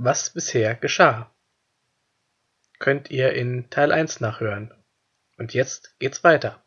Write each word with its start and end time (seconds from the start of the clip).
Was 0.00 0.30
bisher 0.30 0.76
geschah. 0.76 1.28
Könnt 2.78 3.10
ihr 3.10 3.32
in 3.32 3.68
Teil 3.68 3.90
1 3.90 4.20
nachhören. 4.20 4.72
Und 5.38 5.54
jetzt 5.54 5.98
geht's 5.98 6.22
weiter. 6.22 6.62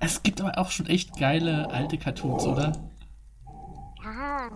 Es 0.00 0.20
gibt 0.24 0.40
aber 0.40 0.58
auch 0.58 0.72
schon 0.72 0.86
echt 0.86 1.16
geile 1.16 1.70
alte 1.70 1.96
Cartoons, 1.96 2.44
oder? 2.44 2.72
Ja. 4.02 4.50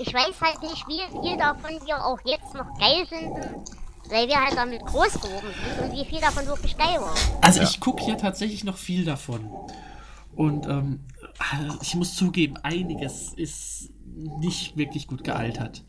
Ich 0.00 0.12
weiß 0.12 0.40
halt 0.40 0.62
nicht, 0.62 0.88
wie 0.88 1.22
viel 1.22 1.36
davon 1.36 1.86
wir 1.86 2.04
auch 2.04 2.18
jetzt 2.24 2.52
noch 2.52 2.76
geil 2.80 3.06
finden, 3.06 3.64
weil 4.08 4.26
wir 4.26 4.44
halt 4.44 4.56
damit 4.56 4.84
groß 4.84 5.20
geworden 5.20 5.54
sind 5.54 5.84
und 5.84 5.92
wie 5.92 6.04
viel 6.04 6.20
davon 6.20 6.46
wirklich 6.48 6.76
geil 6.76 7.00
war. 7.00 7.14
Also 7.42 7.62
ich 7.62 7.78
gucke 7.78 8.02
hier 8.02 8.18
tatsächlich 8.18 8.64
noch 8.64 8.76
viel 8.76 9.04
davon. 9.04 9.48
Und 10.34 10.66
ähm, 10.66 11.06
ich 11.82 11.94
muss 11.94 12.14
zugeben, 12.16 12.56
einiges 12.58 13.32
ist 13.34 13.90
nicht 14.04 14.76
wirklich 14.76 15.06
gut 15.06 15.24
gealtert. 15.24 15.84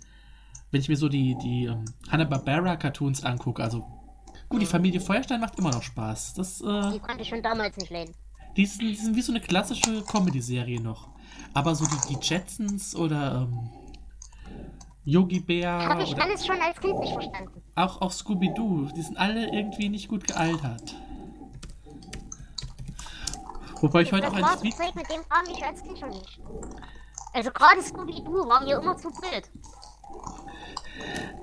Wenn 0.71 0.81
ich 0.81 0.89
mir 0.89 0.95
so 0.97 1.09
die, 1.09 1.35
die 1.43 1.65
ähm, 1.65 1.85
Hanna-Barbera-Cartoons 2.09 3.23
angucke, 3.23 3.61
also 3.63 3.85
gut, 4.47 4.61
die 4.61 4.65
Familie 4.65 5.01
Feuerstein 5.01 5.41
macht 5.41 5.57
immer 5.59 5.71
noch 5.71 5.83
Spaß. 5.83 6.33
Das, 6.35 6.61
äh, 6.61 6.91
Die 6.93 6.99
konnte 6.99 7.21
ich 7.23 7.29
schon 7.29 7.43
damals 7.43 7.75
nicht 7.77 7.91
leiden. 7.91 8.13
die, 8.55 8.65
sind, 8.65 8.81
die 8.81 8.95
sind 8.95 9.15
wie 9.15 9.21
so 9.21 9.31
eine 9.33 9.41
klassische 9.41 10.01
Comedy-Serie 10.03 10.79
noch. 10.79 11.09
Aber 11.53 11.75
so 11.75 11.85
die, 11.85 12.15
die 12.15 12.19
Jetsons 12.25 12.95
oder 12.95 13.47
ähm, 13.49 13.69
Yogi 15.03 15.39
Bär 15.39 15.71
Hab 15.89 15.99
ich 15.99 16.21
alles 16.21 16.45
schon 16.45 16.59
als 16.61 16.79
Kind 16.79 16.99
nicht 16.99 17.13
verstanden. 17.13 17.61
auch, 17.75 18.01
auch 18.01 18.11
Scooby-Doo, 18.11 18.89
die 18.95 19.01
sind 19.01 19.17
alle 19.17 19.51
irgendwie 19.53 19.89
nicht 19.89 20.07
gut 20.07 20.25
gealtert. 20.27 20.95
Wobei 23.81 24.03
ich 24.03 24.11
heute 24.11 24.27
auch 24.27 24.33
ein 24.33 24.59
Tweet 24.59 24.75
Zeug, 24.75 24.95
mit 24.95 25.09
dem 25.09 25.27
kam 25.27 25.45
ich 25.51 25.63
als 25.63 25.81
Kind 25.83 25.97
schon 25.97 26.09
nicht. 26.09 26.39
Also 27.33 27.51
gerade 27.51 27.81
Scooby-Doo 27.81 28.47
war 28.47 28.63
mir 28.63 28.79
immer 28.79 28.97
zu 28.97 29.09
blöd. 29.09 29.49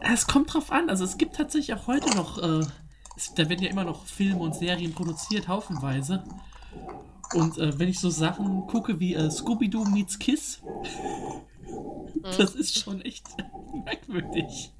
Es 0.00 0.26
kommt 0.26 0.52
drauf 0.52 0.70
an. 0.70 0.88
Also 0.88 1.04
es 1.04 1.18
gibt 1.18 1.36
tatsächlich 1.36 1.74
auch 1.74 1.86
heute 1.86 2.14
noch, 2.16 2.38
äh, 2.38 2.66
es, 3.16 3.34
da 3.34 3.48
werden 3.48 3.62
ja 3.62 3.70
immer 3.70 3.84
noch 3.84 4.06
Filme 4.06 4.40
und 4.40 4.54
Serien 4.54 4.94
produziert, 4.94 5.48
haufenweise. 5.48 6.24
Und 7.34 7.58
äh, 7.58 7.78
wenn 7.78 7.88
ich 7.88 7.98
so 7.98 8.10
Sachen 8.10 8.66
gucke 8.66 9.00
wie 9.00 9.14
äh, 9.14 9.30
Scooby-Doo 9.30 9.84
meets 9.84 10.18
Kiss, 10.18 10.62
das 12.22 12.54
ist 12.54 12.78
schon 12.78 13.00
echt 13.02 13.26
merkwürdig. 13.84 14.72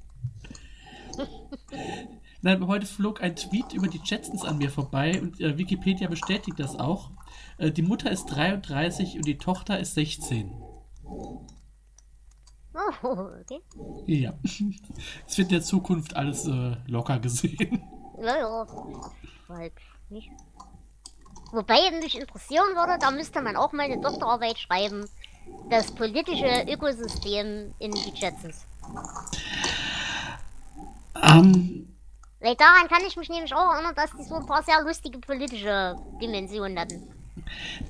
Nein, 2.41 2.65
heute 2.67 2.85
flog 2.85 3.21
ein 3.21 3.35
Tweet 3.35 3.73
über 3.73 3.87
die 3.87 3.99
Jetsons 4.03 4.45
an 4.45 4.57
mir 4.57 4.71
vorbei 4.71 5.21
und 5.21 5.41
äh, 5.41 5.57
Wikipedia 5.57 6.07
bestätigt 6.07 6.57
das 6.57 6.79
auch. 6.79 7.11
Äh, 7.59 7.71
die 7.71 7.81
Mutter 7.81 8.09
ist 8.09 8.25
33 8.27 9.17
und 9.17 9.25
die 9.25 9.37
Tochter 9.37 9.79
ist 9.79 9.93
16. 9.93 10.51
Oh, 11.03 11.41
okay. 13.41 13.61
Ja. 14.07 14.33
Es 15.27 15.37
wird 15.37 15.49
in 15.49 15.55
der 15.55 15.61
Zukunft 15.61 16.15
alles 16.15 16.47
äh, 16.47 16.77
locker 16.87 17.19
gesehen. 17.19 17.83
Ja, 18.21 18.37
ja. 18.37 18.67
Halt 19.49 19.73
nicht. 20.09 20.29
Wobei 21.51 21.91
mich 21.99 22.19
interessieren 22.19 22.75
würde, 22.75 22.97
da 22.99 23.11
müsste 23.11 23.41
man 23.41 23.55
auch 23.55 23.73
mal 23.73 23.83
eine 23.83 23.99
Doktorarbeit 23.99 24.57
schreiben. 24.57 25.05
Das 25.69 25.91
politische 25.91 26.65
Ökosystem 26.67 27.73
in 27.79 27.91
die 27.91 28.11
Jetsons. 28.13 28.65
Ähm, 31.15 31.95
Weil 32.39 32.55
daran 32.55 32.87
kann 32.87 33.01
ich 33.07 33.17
mich 33.17 33.29
nämlich 33.29 33.53
auch 33.53 33.73
erinnern, 33.73 33.95
dass 33.95 34.11
die 34.15 34.23
so 34.23 34.35
ein 34.35 34.45
paar 34.45 34.63
sehr 34.63 34.81
lustige 34.83 35.19
politische 35.19 35.95
Dimensionen 36.21 36.79
hatten. 36.79 37.18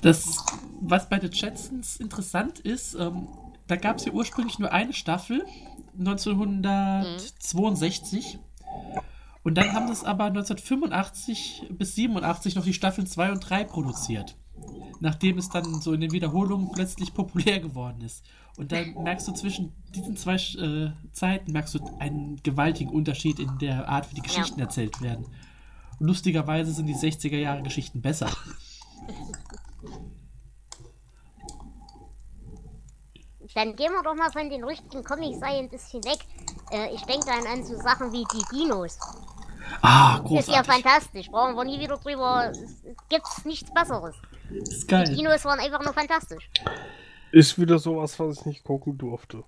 Das, 0.00 0.44
was 0.80 1.08
bei 1.08 1.18
den 1.18 1.32
Jetsons 1.32 1.96
interessant 1.96 2.60
ist, 2.60 2.94
ähm, 2.94 3.26
da 3.66 3.74
gab 3.76 3.96
es 3.98 4.04
ja 4.04 4.12
ursprünglich 4.12 4.58
nur 4.58 4.72
eine 4.72 4.92
Staffel, 4.92 5.44
1962. 5.98 8.38
Und 9.42 9.56
dann 9.56 9.72
haben 9.72 9.88
das 9.88 10.04
aber 10.04 10.24
1985 10.24 11.68
bis 11.70 11.94
87 11.94 12.56
noch 12.56 12.64
die 12.64 12.74
Staffeln 12.74 13.06
2 13.06 13.32
und 13.32 13.40
3 13.40 13.64
produziert. 13.64 14.36
Nachdem 15.00 15.38
es 15.38 15.48
dann 15.48 15.80
so 15.80 15.94
in 15.94 16.02
den 16.02 16.12
Wiederholungen 16.12 16.70
plötzlich 16.72 17.14
populär 17.14 17.60
geworden 17.60 18.02
ist. 18.02 18.22
Und 18.56 18.72
dann 18.72 18.94
merkst 19.02 19.28
du 19.28 19.32
zwischen 19.32 19.72
diesen 19.94 20.16
zwei 20.16 20.34
äh, 20.34 20.90
Zeiten 21.12 21.52
merkst 21.52 21.76
du 21.76 21.96
einen 21.98 22.42
gewaltigen 22.42 22.90
Unterschied 22.90 23.38
in 23.38 23.56
der 23.58 23.88
Art, 23.88 24.10
wie 24.10 24.16
die 24.16 24.22
Geschichten 24.22 24.60
erzählt 24.60 25.00
werden. 25.00 25.24
Und 25.98 26.06
lustigerweise 26.06 26.72
sind 26.72 26.86
die 26.86 26.94
60er 26.94 27.38
Jahre 27.38 27.62
Geschichten 27.62 28.02
besser. 28.02 28.28
Dann 33.54 33.74
gehen 33.74 33.90
wir 33.92 34.02
doch 34.02 34.14
mal 34.14 34.30
von 34.30 34.48
den 34.48 34.62
richtigen 34.64 35.02
Comic-Serien 35.02 35.64
ein 35.64 35.70
bisschen 35.70 36.04
weg. 36.04 36.18
Äh, 36.70 36.94
ich 36.94 37.02
denke 37.02 37.26
dann 37.26 37.46
an 37.46 37.64
so 37.64 37.74
Sachen 37.76 38.12
wie 38.12 38.24
die 38.32 38.44
Dinos. 38.54 38.98
Ah, 39.82 40.18
Das 40.20 40.30
ist 40.30 40.48
ja 40.48 40.62
großartig. 40.62 40.72
fantastisch. 40.72 41.30
Brauchen 41.30 41.54
wir 41.56 41.64
nie 41.64 41.80
wieder 41.80 41.96
drüber. 41.96 42.50
Es 42.52 42.84
Gibt's 43.08 43.44
nichts 43.44 43.72
Besseres. 43.72 44.14
ist 44.50 44.82
Die 44.82 44.86
geil. 44.86 45.04
Dinos 45.16 45.44
waren 45.44 45.58
einfach 45.58 45.82
nur 45.82 45.92
fantastisch. 45.94 46.48
Ist 47.32 47.58
wieder 47.58 47.78
sowas, 47.78 48.18
was 48.18 48.38
ich 48.40 48.46
nicht 48.46 48.64
gucken 48.64 48.98
durfte. 48.98 49.44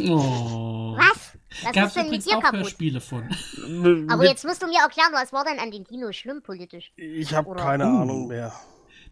Oh. 0.00 0.94
Was? 0.96 1.36
Was 1.64 1.72
Gab 1.72 1.86
ist 1.88 1.96
denn 1.96 2.10
mit 2.10 2.24
dir 2.24 2.36
auch 2.38 2.42
kaputt? 2.42 2.60
Hörspiele 2.60 3.00
von. 3.00 3.22
Aber 4.08 4.16
Mit- 4.18 4.28
jetzt 4.30 4.44
musst 4.44 4.62
du 4.62 4.66
mir 4.66 4.80
erklären, 4.80 5.10
was 5.12 5.32
war 5.32 5.44
denn 5.44 5.58
an 5.58 5.70
den 5.70 5.84
Dinos 5.84 6.16
schlimm 6.16 6.42
politisch? 6.42 6.92
ich 6.96 7.34
habe 7.34 7.54
keine 7.54 7.84
Uh. 7.84 8.02
Ahnung 8.02 8.28
mehr. 8.28 8.52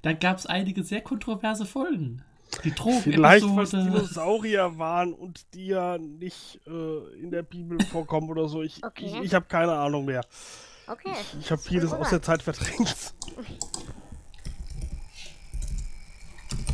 Da 0.03 0.13
gab 0.13 0.39
es 0.39 0.47
einige 0.47 0.83
sehr 0.83 1.03
kontroverse 1.03 1.67
Folgen. 1.67 2.23
Die 2.65 2.73
Vielleicht, 3.03 3.45
weil 3.47 3.65
es. 3.65 3.71
Dinosaurier 3.71 4.77
waren 4.79 5.13
und 5.13 5.55
die 5.55 5.69
ja 5.69 5.99
nicht 5.99 6.61
äh, 6.67 7.21
in 7.21 7.31
der 7.31 7.43
Bibel 7.43 7.79
vorkommen 7.87 8.29
oder 8.29 8.49
so. 8.49 8.63
Ich, 8.63 8.83
Okay. 8.85 9.07
ich, 9.07 9.27
ich 9.27 9.35
habe 9.35 9.47
keine 9.47 9.73
Ahnung 9.73 10.07
mehr. 10.07 10.25
Okay. 10.87 11.15
Ich 11.41 11.51
habe 11.51 11.63
vieles 11.63 11.93
aus 11.93 12.11
der 12.11 12.21
Zeit 12.23 12.43
verdrängt. 12.43 13.15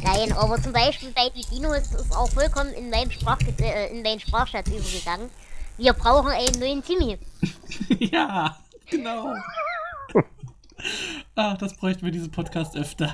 Nein, 0.02 0.32
aber 0.32 0.60
zum 0.62 0.72
Beispiel 0.72 1.10
bei 1.10 1.28
die 1.30 1.44
Dinos 1.54 1.92
ist 1.92 2.16
auch 2.16 2.30
vollkommen 2.30 2.72
in 2.72 2.88
meinem, 2.88 3.10
Sprach 3.10 3.38
äh, 3.60 3.94
in 3.94 4.02
meinen 4.02 4.20
Sprachschatz 4.20 4.68
übergegangen. 4.68 5.28
Wir 5.76 5.92
brauchen 5.92 6.30
einen 6.30 6.58
neuen 6.58 6.82
Timmy. 6.82 7.18
ja, 7.98 8.56
genau. 8.88 9.34
Ach, 11.34 11.56
das 11.58 11.76
bräuchten 11.76 12.04
wir 12.04 12.12
diesen 12.12 12.30
Podcast 12.30 12.76
öfter. 12.76 13.12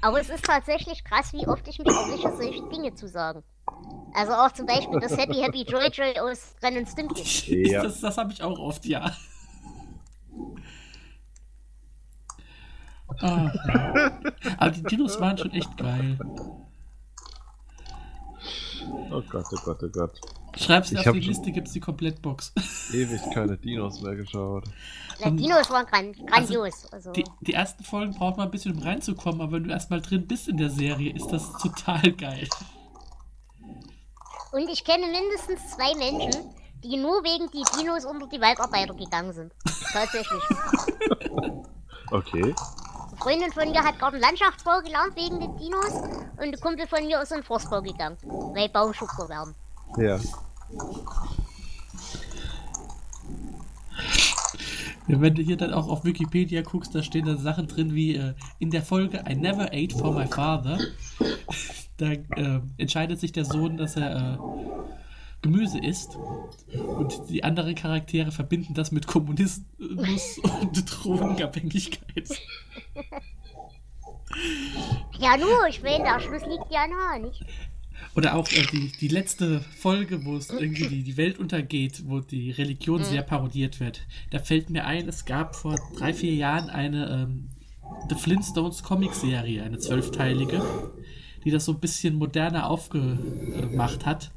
Aber 0.00 0.20
es 0.20 0.28
ist 0.28 0.44
tatsächlich 0.44 1.04
krass, 1.04 1.32
wie 1.32 1.46
oft 1.46 1.66
ich 1.68 1.78
mich 1.78 1.88
erwische, 1.88 2.36
solche 2.36 2.68
Dinge 2.68 2.94
zu 2.94 3.06
sagen. 3.08 3.42
Also 4.14 4.32
auch 4.32 4.50
zum 4.52 4.66
Beispiel 4.66 5.00
das 5.00 5.16
Happy 5.16 5.36
Happy 5.36 5.62
Joy 5.68 5.88
Joy 5.88 6.18
aus 6.18 6.54
Ren 6.62 6.76
und 6.78 6.88
Stimpy. 6.88 7.70
Ja. 7.70 7.82
Das, 7.82 8.00
das 8.00 8.18
habe 8.18 8.32
ich 8.32 8.42
auch 8.42 8.58
oft, 8.58 8.84
ja. 8.84 9.12
Ah, 13.20 13.52
ja. 13.68 14.20
Aber 14.58 14.70
die 14.70 14.82
Dinos 14.82 15.20
waren 15.20 15.38
schon 15.38 15.52
echt 15.52 15.76
geil. 15.76 16.18
Oh 19.10 19.22
Gott, 19.30 19.46
oh 19.52 19.58
Gott, 19.64 19.82
oh 19.82 19.88
Gott. 19.88 20.20
Schreib's 20.56 20.94
auf 20.94 21.06
hab 21.06 21.14
die 21.14 21.20
Liste, 21.20 21.50
gibt's 21.50 21.72
die 21.72 21.80
Komplettbox. 21.80 22.52
Ewig 22.92 23.20
keine 23.32 23.56
Dinos 23.56 24.00
mehr 24.00 24.14
geschaut. 24.16 24.64
Na, 25.20 25.30
Dinos 25.30 25.70
waren 25.70 25.86
gran 25.86 26.12
grandios. 26.12 26.86
Also, 26.92 27.12
Die, 27.12 27.24
die 27.40 27.54
ersten 27.54 27.84
Folgen 27.84 28.14
braucht 28.14 28.36
man 28.36 28.48
ein 28.48 28.50
bisschen, 28.50 28.76
um 28.76 28.82
reinzukommen, 28.82 29.40
aber 29.40 29.52
wenn 29.52 29.64
du 29.64 29.70
erstmal 29.70 30.00
drin 30.00 30.26
bist 30.26 30.48
in 30.48 30.56
der 30.56 30.70
Serie, 30.70 31.14
ist 31.14 31.28
das 31.28 31.52
total 31.54 32.12
geil. 32.12 32.48
Und 34.52 34.68
ich 34.68 34.84
kenne 34.84 35.06
mindestens 35.06 35.76
zwei 35.76 35.94
Menschen, 35.96 36.44
die 36.84 36.96
nur 36.96 37.22
wegen 37.24 37.50
die 37.50 37.62
Dinos 37.78 38.04
unter 38.04 38.26
die 38.26 38.40
Waldarbeiter 38.40 38.94
gegangen 38.94 39.32
sind. 39.32 39.52
Tatsächlich. 39.92 40.42
Okay. 42.10 42.42
Eine 42.42 43.16
Freundin 43.16 43.52
von 43.52 43.70
mir 43.70 43.82
hat 43.82 43.98
Gartenlandschaftsbau 43.98 44.80
gelernt 44.82 45.16
wegen 45.16 45.40
den 45.40 45.56
Dinos 45.56 45.92
und 45.92 46.40
ein 46.42 46.60
Kumpel 46.60 46.86
von 46.86 47.06
mir 47.06 47.22
ist 47.22 47.32
in 47.32 47.38
den 47.38 47.44
Forstbau 47.44 47.80
gegangen, 47.80 48.18
weil 48.54 48.68
Baumschubser 48.68 49.30
werden. 49.30 49.54
Ja. 49.96 50.18
Wenn 55.06 55.34
du 55.34 55.42
hier 55.42 55.56
dann 55.56 55.72
auch 55.72 55.88
auf 55.88 56.04
Wikipedia 56.04 56.62
guckst, 56.62 56.94
da 56.94 57.02
stehen 57.02 57.26
dann 57.26 57.38
Sachen 57.38 57.66
drin 57.66 57.94
wie 57.94 58.16
äh, 58.16 58.34
in 58.58 58.70
der 58.70 58.82
Folge 58.82 59.22
I 59.28 59.34
never 59.34 59.68
ate 59.72 59.96
for 59.96 60.12
my 60.12 60.26
father. 60.26 60.78
Da 61.96 62.12
äh, 62.12 62.60
entscheidet 62.78 63.20
sich 63.20 63.32
der 63.32 63.44
Sohn, 63.44 63.76
dass 63.76 63.96
er 63.96 64.34
äh, 64.34 64.38
Gemüse 65.42 65.78
isst. 65.78 66.16
Und 66.74 67.28
die 67.28 67.44
anderen 67.44 67.74
Charaktere 67.74 68.30
verbinden 68.30 68.74
das 68.74 68.92
mit 68.92 69.06
Kommunismus 69.06 70.38
und 70.60 70.84
Drogenabhängigkeit. 70.86 72.28
Ja, 75.18 75.36
nur, 75.36 75.66
ich 75.68 75.82
meine, 75.82 76.04
der 76.04 76.20
Schluss 76.20 76.42
liegt 76.46 76.70
ja 76.70 76.86
nahe, 76.86 77.20
nicht? 77.20 77.44
Oder 78.14 78.34
auch 78.34 78.46
äh, 78.52 78.62
die, 78.72 78.92
die 79.00 79.08
letzte 79.08 79.60
Folge, 79.78 80.24
wo 80.24 80.36
es 80.36 80.50
irgendwie 80.50 80.86
die, 80.86 81.02
die 81.02 81.16
Welt 81.16 81.38
untergeht, 81.38 82.02
wo 82.06 82.20
die 82.20 82.50
Religion 82.50 83.02
sehr 83.04 83.22
parodiert 83.22 83.80
wird. 83.80 84.02
Da 84.30 84.38
fällt 84.38 84.68
mir 84.70 84.84
ein, 84.86 85.08
es 85.08 85.24
gab 85.24 85.56
vor 85.56 85.78
drei, 85.96 86.12
vier 86.12 86.34
Jahren 86.34 86.68
eine 86.68 87.08
ähm, 87.10 87.48
The 88.10 88.14
Flintstones 88.16 88.82
Comic-Serie, 88.82 89.62
eine 89.62 89.78
zwölfteilige. 89.78 90.62
die 91.44 91.50
das 91.50 91.64
so 91.64 91.72
ein 91.72 91.80
bisschen 91.80 92.14
moderner 92.16 92.68
aufgemacht 92.70 94.06
hat. 94.06 94.30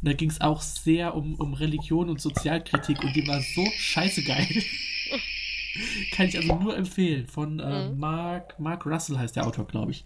Und 0.00 0.08
da 0.08 0.12
ging 0.12 0.30
es 0.30 0.40
auch 0.40 0.62
sehr 0.62 1.14
um, 1.14 1.34
um 1.34 1.54
Religion 1.54 2.08
und 2.08 2.20
Sozialkritik 2.20 3.02
und 3.02 3.14
die 3.16 3.26
war 3.26 3.40
so 3.40 3.64
scheiße 3.76 4.22
geil. 4.22 4.46
Kann 6.12 6.26
ich 6.28 6.36
also 6.38 6.54
nur 6.54 6.76
empfehlen. 6.76 7.26
Von 7.26 7.60
äh, 7.60 7.88
Mhm. 7.90 7.98
Mark, 7.98 8.58
Mark 8.58 8.86
Russell 8.86 9.18
heißt 9.18 9.36
der 9.36 9.46
Autor, 9.46 9.66
glaube 9.66 9.90
ich. 9.92 10.04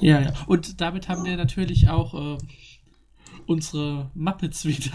Ja, 0.00 0.20
ja. 0.20 0.32
Und 0.46 0.80
damit 0.80 1.08
haben 1.08 1.24
wir 1.24 1.36
natürlich 1.36 1.88
auch 1.88 2.14
äh, 2.14 2.38
unsere 3.46 4.10
Muppets 4.14 4.64
wieder 4.64 4.92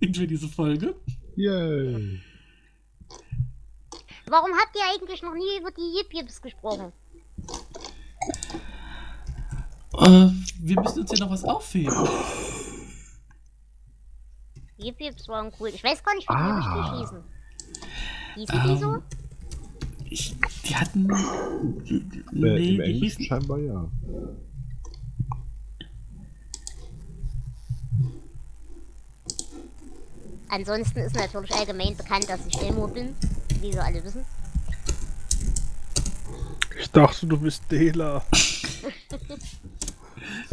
für 0.14 0.26
diese 0.26 0.48
Folge. 0.48 0.94
Yay. 1.36 2.20
Warum 4.26 4.50
habt 4.52 4.74
ihr 4.74 4.82
eigentlich 4.94 5.22
noch 5.22 5.34
nie 5.34 5.58
über 5.60 5.70
die 5.70 5.98
Yip-Yips 5.98 6.40
gesprochen? 6.40 6.92
Äh, 9.98 10.28
wir 10.60 10.80
müssen 10.80 11.00
uns 11.00 11.12
ja 11.12 11.24
noch 11.24 11.30
was 11.30 11.44
aufheben. 11.44 11.94
Yip-Yips 14.78 15.28
waren 15.28 15.52
cool. 15.60 15.68
Ich 15.68 15.84
weiß 15.84 16.02
gar 16.02 16.14
nicht, 16.14 16.28
wie 16.28 16.32
die 16.32 16.38
Ah. 16.38 16.80
richtig 16.80 17.00
hießen. 17.00 17.24
Hießen 18.34 18.62
die 18.68 18.76
so? 18.80 19.02
Ich, 20.14 20.36
die 20.64 20.76
hatten. 20.76 21.10
Äh, 21.10 21.14
Nee, 22.30 22.48
Im 22.48 22.60
die 22.76 22.80
Englischen 22.80 23.02
hießen. 23.02 23.24
scheinbar 23.24 23.58
ja. 23.58 23.90
Ansonsten 30.48 31.00
ist 31.00 31.16
natürlich 31.16 31.52
allgemein 31.52 31.96
bekannt, 31.96 32.28
dass 32.28 32.46
ich 32.46 32.60
Elmo 32.62 32.86
bin. 32.86 33.14
Wie 33.60 33.72
wir 33.72 33.84
alle 33.84 34.04
wissen. 34.04 34.24
Ich 36.78 36.88
dachte, 36.90 37.26
du 37.26 37.36
bist 37.38 37.62
Dela. 37.70 38.24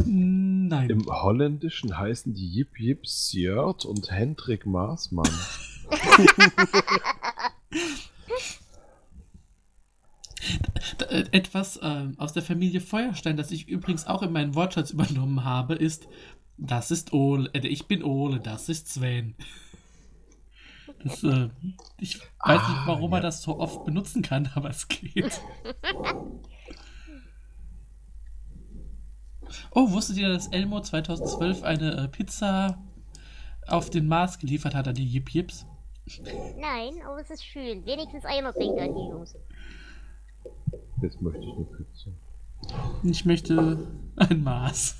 Nein. 0.04 0.90
Im 0.90 1.06
Holländischen 1.06 1.96
heißen 1.96 2.34
die 2.34 2.50
Jip 2.52 2.78
Jip 2.78 3.06
Sjört 3.06 3.84
und 3.84 4.10
Hendrik 4.10 4.66
Maasmann. 4.66 5.30
D- 11.00 11.04
äh, 11.04 11.20
Etwas 11.32 11.80
ähm, 11.82 12.14
aus 12.18 12.32
der 12.32 12.42
Familie 12.42 12.80
Feuerstein, 12.80 13.36
das 13.36 13.50
ich 13.50 13.68
übrigens 13.68 14.06
auch 14.06 14.22
in 14.22 14.32
meinen 14.32 14.54
Wortschatz 14.54 14.90
übernommen 14.90 15.44
habe, 15.44 15.74
ist, 15.74 16.06
das 16.58 16.90
ist 16.90 17.12
Ole, 17.12 17.50
äh, 17.54 17.66
ich 17.66 17.88
bin 17.88 18.02
Ole, 18.04 18.38
das 18.38 18.68
ist 18.68 18.88
Sven. 18.92 19.34
Das, 21.02 21.24
äh, 21.24 21.48
ich 21.98 22.20
weiß 22.20 22.26
Ah, 22.38 22.68
nicht, 22.70 22.86
warum 22.86 23.10
man 23.10 23.18
ja. 23.18 23.22
das 23.28 23.42
so 23.42 23.58
oft 23.58 23.84
benutzen 23.84 24.22
kann, 24.22 24.50
aber 24.54 24.70
es 24.70 24.86
geht. 24.88 25.40
Oh, 29.72 29.90
wusstet 29.90 30.16
ihr, 30.18 30.28
dass 30.28 30.48
Elmo 30.48 30.80
2012 30.80 31.62
eine 31.62 32.04
äh, 32.04 32.08
Pizza 32.08 32.78
auf 33.66 33.90
den 33.90 34.06
Mars 34.06 34.38
geliefert 34.38 34.74
hat 34.74 34.88
an 34.88 34.94
die 34.94 35.06
Yip 35.06 35.34
Yips? 35.34 35.66
Nein, 36.58 36.94
aber 37.06 37.20
es 37.20 37.30
ist 37.30 37.44
schön. 37.44 37.84
Wenigstens 37.86 38.24
einer 38.24 38.52
denkt 38.52 38.78
an 38.80 38.94
die 38.94 39.08
Jungs. 39.08 39.36
Jetzt 41.02 41.20
möchte 41.20 41.40
ich 41.40 41.52
eine 41.54 41.64
Pizza. 41.64 42.10
Ich 43.02 43.24
möchte 43.24 43.88
ein 44.16 44.42
Mars. 44.44 44.94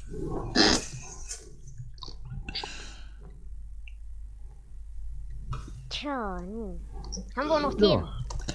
Tja. 5.89 6.43
Haben 7.37 7.49
wir 7.49 7.61
noch 7.61 7.75
Themen? 7.75 8.09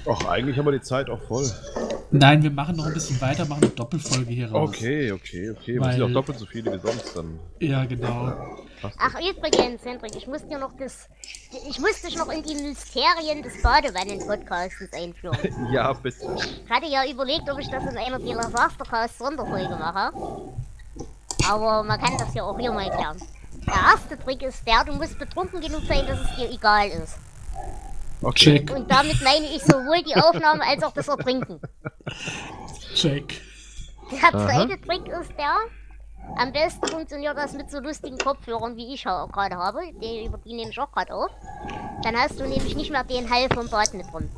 Ach, 0.10 0.26
eigentlich 0.26 0.58
haben 0.58 0.66
wir 0.66 0.72
die 0.72 0.82
Zeit 0.82 1.10
auch 1.10 1.22
voll. 1.28 1.50
Nein, 2.12 2.42
wir 2.42 2.52
machen 2.52 2.78
noch 2.78 2.86
ein 2.86 2.94
bisschen 2.94 3.20
weiter, 3.20 3.46
machen 3.46 3.64
eine 3.64 3.72
Doppelfolge 3.72 4.32
hier 4.32 4.50
raus. 4.50 4.70
Okay, 4.70 5.12
okay, 5.12 5.50
okay. 5.52 5.74
Wir 5.74 5.82
Weil- 5.82 5.94
sind 5.94 6.04
auch 6.04 6.14
doppelt 6.14 6.40
so 6.40 6.46
viele 6.46 6.72
wie 6.74 6.80
sonst, 6.80 7.16
dann 7.16 7.40
Ja, 7.60 7.84
genau. 7.86 8.34
Ach, 9.00 9.16
übrigens, 9.20 9.84
Hendrik, 9.84 10.16
ich 10.16 10.28
muss 10.28 10.48
dir 10.48 10.60
noch 10.60 10.72
das. 10.78 11.10
Ich 11.68 11.80
muss 11.80 12.02
dich 12.02 12.16
noch 12.16 12.30
in 12.30 12.44
die 12.44 12.56
Mysterien 12.56 13.42
des 13.42 13.62
Badewannen-Podcastes 13.62 14.94
einführen. 14.94 15.38
Ja, 15.72 15.92
bitte. 15.94 16.26
Ich 16.38 16.70
hatte 16.70 16.86
ja 16.88 17.04
überlegt, 17.10 17.50
ob 17.50 17.60
ich 17.60 17.70
das 17.70 17.84
in 17.84 17.98
einer 17.98 18.20
der 18.20 18.36
Lasastercast-Sonderfolge 18.36 19.76
mache. 19.76 20.12
Aber 21.50 21.84
man 21.84 22.00
kann 22.00 22.18
das 22.18 22.34
ja 22.34 22.44
auch 22.44 22.58
hier 22.58 22.72
mal 22.72 22.90
klären. 22.90 23.18
Der 23.66 23.74
erste 23.74 24.18
Trick 24.18 24.44
ist 24.44 24.66
der, 24.66 24.84
du 24.86 24.94
musst 24.94 25.18
betrunken 25.20 25.60
genug 25.60 25.82
sein, 25.88 26.06
dass 26.08 26.20
es 26.22 26.36
dir 26.38 26.50
egal 26.52 26.88
ist. 26.90 27.18
Okay. 28.22 28.60
Check, 28.60 28.76
Und 28.76 28.90
damit 28.90 29.22
meine 29.24 29.46
ich 29.46 29.62
sowohl 29.62 30.02
die 30.04 30.16
Aufnahme 30.16 30.64
als 30.64 30.84
auch 30.84 30.94
das 30.94 31.08
Ertrinken. 31.08 31.60
check. 32.96 33.42
Der 34.12 34.32
zweite 34.32 34.82
Trick 34.82 35.08
ist 35.08 35.32
der, 35.38 35.56
am 36.38 36.52
besten 36.52 36.88
funktioniert 36.88 37.38
das 37.38 37.54
mit 37.54 37.70
so 37.70 37.80
lustigen 37.80 38.18
Kopfhörern, 38.18 38.76
wie 38.76 38.94
ich 38.94 39.04
gerade 39.04 39.56
habe. 39.56 39.80
Die, 40.02 40.26
über 40.26 40.38
die 40.38 40.54
nehme 40.54 40.72
ich 40.72 40.80
auch 40.80 40.92
gerade 40.92 41.14
auf. 41.14 41.30
Dann 42.04 42.16
hast 42.16 42.40
du 42.40 42.44
nämlich 42.46 42.76
nicht 42.76 42.92
mehr 42.92 43.04
den 43.04 43.30
Hall 43.30 43.48
vom 43.54 43.70
Bad 43.70 43.94
mit 43.94 44.06
drin. 44.12 44.30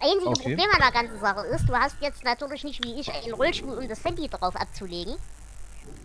Einzige 0.00 0.28
Okay. 0.28 0.42
Problem 0.42 0.68
an 0.72 0.80
der 0.80 0.92
ganzen 0.92 1.18
Sache 1.20 1.46
ist, 1.46 1.68
du 1.68 1.74
hast 1.74 1.96
jetzt 2.00 2.24
natürlich 2.24 2.64
nicht 2.64 2.84
wie 2.84 3.00
ich 3.00 3.10
einen 3.12 3.34
Rollstuhl, 3.34 3.78
um 3.78 3.88
das 3.88 4.04
Handy 4.04 4.28
drauf 4.28 4.54
abzulegen. 4.56 5.14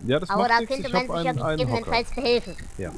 Ja, 0.06 0.18
das 0.18 0.30
Aber 0.30 0.48
macht 0.48 0.50
da 0.50 0.64
könnte 0.64 0.88
man 0.90 1.02
sich 1.02 1.24
ja 1.24 1.50
gegebenenfalls 1.56 2.10
behelfen. 2.14 2.56
Ja. 2.78 2.90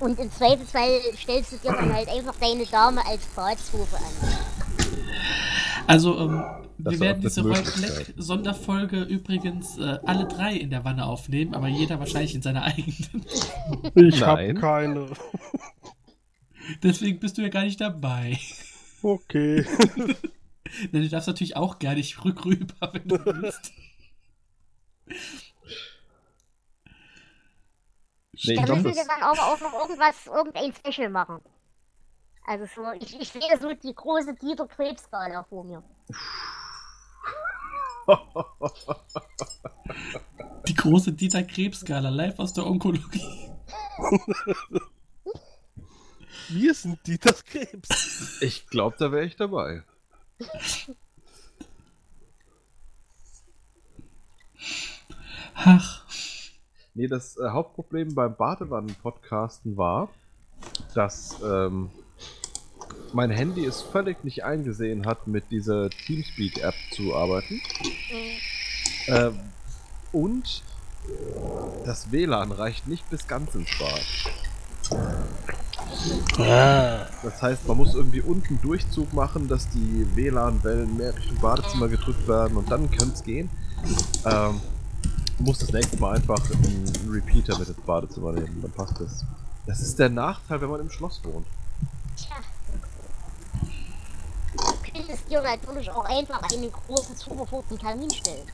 Und 0.00 0.18
im 0.18 0.30
Zweifelsfall 0.30 1.00
stellst 1.16 1.52
du 1.52 1.56
dir 1.56 1.72
dann 1.72 1.92
halt 1.92 2.08
einfach 2.08 2.34
deine 2.40 2.66
Dame 2.66 3.06
als 3.06 3.24
Badstufe 3.36 3.96
an. 3.96 4.32
Also, 5.86 6.18
ähm, 6.18 6.44
wir 6.78 7.00
werden 7.00 7.22
diese 7.22 7.40
eine 7.40 7.50
Roy 7.50 7.58
Möglichkeit. 7.58 8.06
Black 8.06 8.14
Sonderfolge 8.16 9.02
übrigens 9.02 9.78
äh, 9.78 9.98
alle 10.04 10.26
drei 10.26 10.54
in 10.54 10.70
der 10.70 10.84
Wanne 10.84 11.04
aufnehmen, 11.04 11.54
aber 11.54 11.68
jeder 11.68 11.98
wahrscheinlich 11.98 12.34
in 12.34 12.42
seiner 12.42 12.62
eigenen. 12.64 13.24
Ich 13.94 14.22
hab 14.22 14.38
Nein. 14.38 14.56
keine. 14.58 15.06
Deswegen 16.82 17.18
bist 17.18 17.38
du 17.38 17.42
ja 17.42 17.48
gar 17.48 17.64
nicht 17.64 17.80
dabei. 17.80 18.38
Okay. 19.02 19.64
Denn 20.92 21.02
du 21.02 21.08
darfst 21.08 21.28
natürlich 21.28 21.56
auch 21.56 21.78
gar 21.78 21.94
nicht 21.94 22.24
rückrüber, 22.24 22.92
wenn 22.92 23.08
du 23.08 23.24
willst. 23.24 23.72
Nee, 28.44 28.56
Da 28.56 28.74
müssen 28.74 28.84
wir 28.84 28.94
das, 28.94 29.06
dann 29.06 29.22
aber 29.22 29.46
auch 29.46 29.60
noch 29.60 29.72
irgendwas, 29.80 30.26
irgendein 30.26 30.72
Special 30.72 31.08
machen. 31.10 31.40
Also 32.46 32.66
so, 32.74 32.90
ich, 32.92 33.20
ich 33.20 33.28
sehe 33.28 33.58
so 33.60 33.72
die 33.72 33.94
große 33.94 34.34
Dieter 34.34 34.66
Krebsskala 34.66 35.44
vor 35.44 35.64
mir. 35.64 35.82
Die 40.66 40.74
große 40.74 41.12
Dieter 41.12 41.42
Krebs-Skala 41.42 42.08
live 42.08 42.38
aus 42.38 42.52
der 42.52 42.66
Onkologie. 42.66 43.50
Wir 46.48 46.74
sind 46.74 47.06
Dieters 47.06 47.44
Krebs. 47.44 48.40
ich 48.42 48.66
glaube, 48.66 48.96
da 48.98 49.12
wäre 49.12 49.24
ich 49.24 49.36
dabei. 49.36 49.84
Ach, 55.54 56.04
Nee, 56.94 57.06
das 57.06 57.38
äh, 57.38 57.48
Hauptproblem 57.48 58.14
beim 58.14 58.36
Badewannen-Podcasten 58.36 59.78
war, 59.78 60.10
dass 60.94 61.36
ähm, 61.42 61.90
mein 63.14 63.30
Handy 63.30 63.64
es 63.64 63.80
völlig 63.80 64.24
nicht 64.24 64.44
eingesehen 64.44 65.06
hat, 65.06 65.26
mit 65.26 65.50
dieser 65.50 65.88
Teamspeak-App 65.88 66.74
zu 66.92 67.14
arbeiten. 67.14 67.62
Ähm, 69.06 69.38
und 70.12 70.62
das 71.86 72.12
WLAN 72.12 72.52
reicht 72.52 72.86
nicht 72.86 73.08
bis 73.08 73.26
ganz 73.26 73.54
ins 73.54 73.70
Bad. 73.78 74.04
Ah. 76.38 77.06
Das 77.22 77.40
heißt, 77.40 77.66
man 77.68 77.78
muss 77.78 77.94
irgendwie 77.94 78.20
unten 78.20 78.60
Durchzug 78.60 79.12
machen, 79.14 79.48
dass 79.48 79.68
die 79.70 80.06
WLAN-Wellen 80.14 80.96
mehr 80.96 81.16
Richtung 81.16 81.38
Badezimmer 81.38 81.88
gedrückt 81.88 82.28
werden 82.28 82.56
und 82.56 82.70
dann 82.70 82.90
könnte 82.90 83.14
es 83.14 83.22
gehen. 83.22 83.48
Ähm, 84.26 84.60
muss 85.42 85.58
das 85.58 85.72
nächste 85.72 85.96
Mal 85.98 86.16
einfach 86.16 86.40
einen 86.50 87.10
Repeater 87.10 87.58
mit 87.58 87.68
ins 87.68 87.80
Badezimmer 87.80 88.32
nehmen, 88.32 88.60
dann 88.62 88.70
passt 88.72 89.00
das. 89.00 89.24
Das 89.66 89.80
ist 89.80 89.98
der 89.98 90.08
Nachteil, 90.08 90.60
wenn 90.60 90.70
man 90.70 90.80
im 90.80 90.90
Schloss 90.90 91.20
wohnt. 91.24 91.46
Tja. 92.16 92.36
Du 94.56 94.92
könntest 94.92 95.30
dir 95.30 95.42
natürlich 95.42 95.90
auch 95.90 96.04
einfach 96.04 96.42
einen 96.52 96.70
großen 96.70 97.16
den 97.70 97.78
Kamin 97.78 98.10
stellen. 98.10 98.46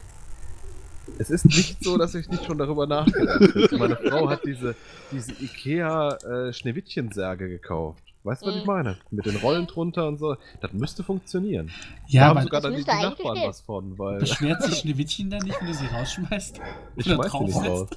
Es 1.19 1.31
ist 1.31 1.47
nicht 1.47 1.83
so, 1.83 1.97
dass 1.97 2.15
ich 2.15 2.29
nicht 2.29 2.45
schon 2.45 2.59
darüber 2.59 2.87
nachgedacht 2.87 3.41
habe. 3.41 3.79
Meine 3.79 3.97
Frau 3.97 4.29
hat 4.29 4.45
diese, 4.45 4.75
diese 5.11 5.33
Ikea 5.33 6.17
äh, 6.17 6.53
Schneewittchensärge 6.53 7.49
gekauft. 7.49 8.03
Weißt 8.29 8.43
du, 8.43 8.47
was 8.47 8.55
ich 8.57 8.61
Mhm. 8.63 8.67
meine? 8.67 8.97
Mit 9.11 9.25
den 9.27 9.37
Rollen 9.37 9.67
drunter 9.67 10.07
und 10.07 10.19
so. 10.19 10.37
Das 10.61 10.73
müsste 10.73 11.03
funktionieren. 11.03 11.73
ja, 12.07 12.21
da 12.21 12.27
haben 12.29 12.37
aber 12.37 12.43
sogar 12.45 12.61
Das 12.61 12.71
dann 12.85 13.01
die, 13.01 13.03
Nachbarn 13.03 13.35
gehen. 13.35 13.49
was 13.49 13.61
von, 13.63 13.99
weil 13.99 14.19
beschwert 14.19 14.63
sich 14.63 14.79
Schneewittchen 14.81 15.31
dann 15.31 15.43
nicht, 15.45 15.59
wenn 15.61 15.69
du 15.69 15.75
sie 15.75 15.87
rausschmeißt? 15.87 16.61
ich 16.97 17.05
schmeiß 17.07 17.33
die 17.33 17.45
nicht 17.45 17.57
raus. 17.57 17.89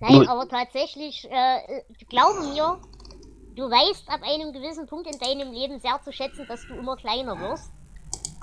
Nein, 0.00 0.28
aber 0.28 0.48
tatsächlich, 0.48 1.26
äh, 1.30 1.82
glaube 2.08 2.40
mir, 2.52 2.78
du 3.56 3.62
weißt 3.70 4.08
ab 4.08 4.20
einem 4.22 4.52
gewissen 4.52 4.86
Punkt 4.86 5.06
in 5.06 5.18
deinem 5.18 5.52
Leben 5.52 5.78
sehr 5.78 6.00
zu 6.04 6.12
schätzen, 6.12 6.46
dass 6.48 6.66
du 6.66 6.74
immer 6.74 6.96
kleiner 6.96 7.38
wirst. 7.40 7.70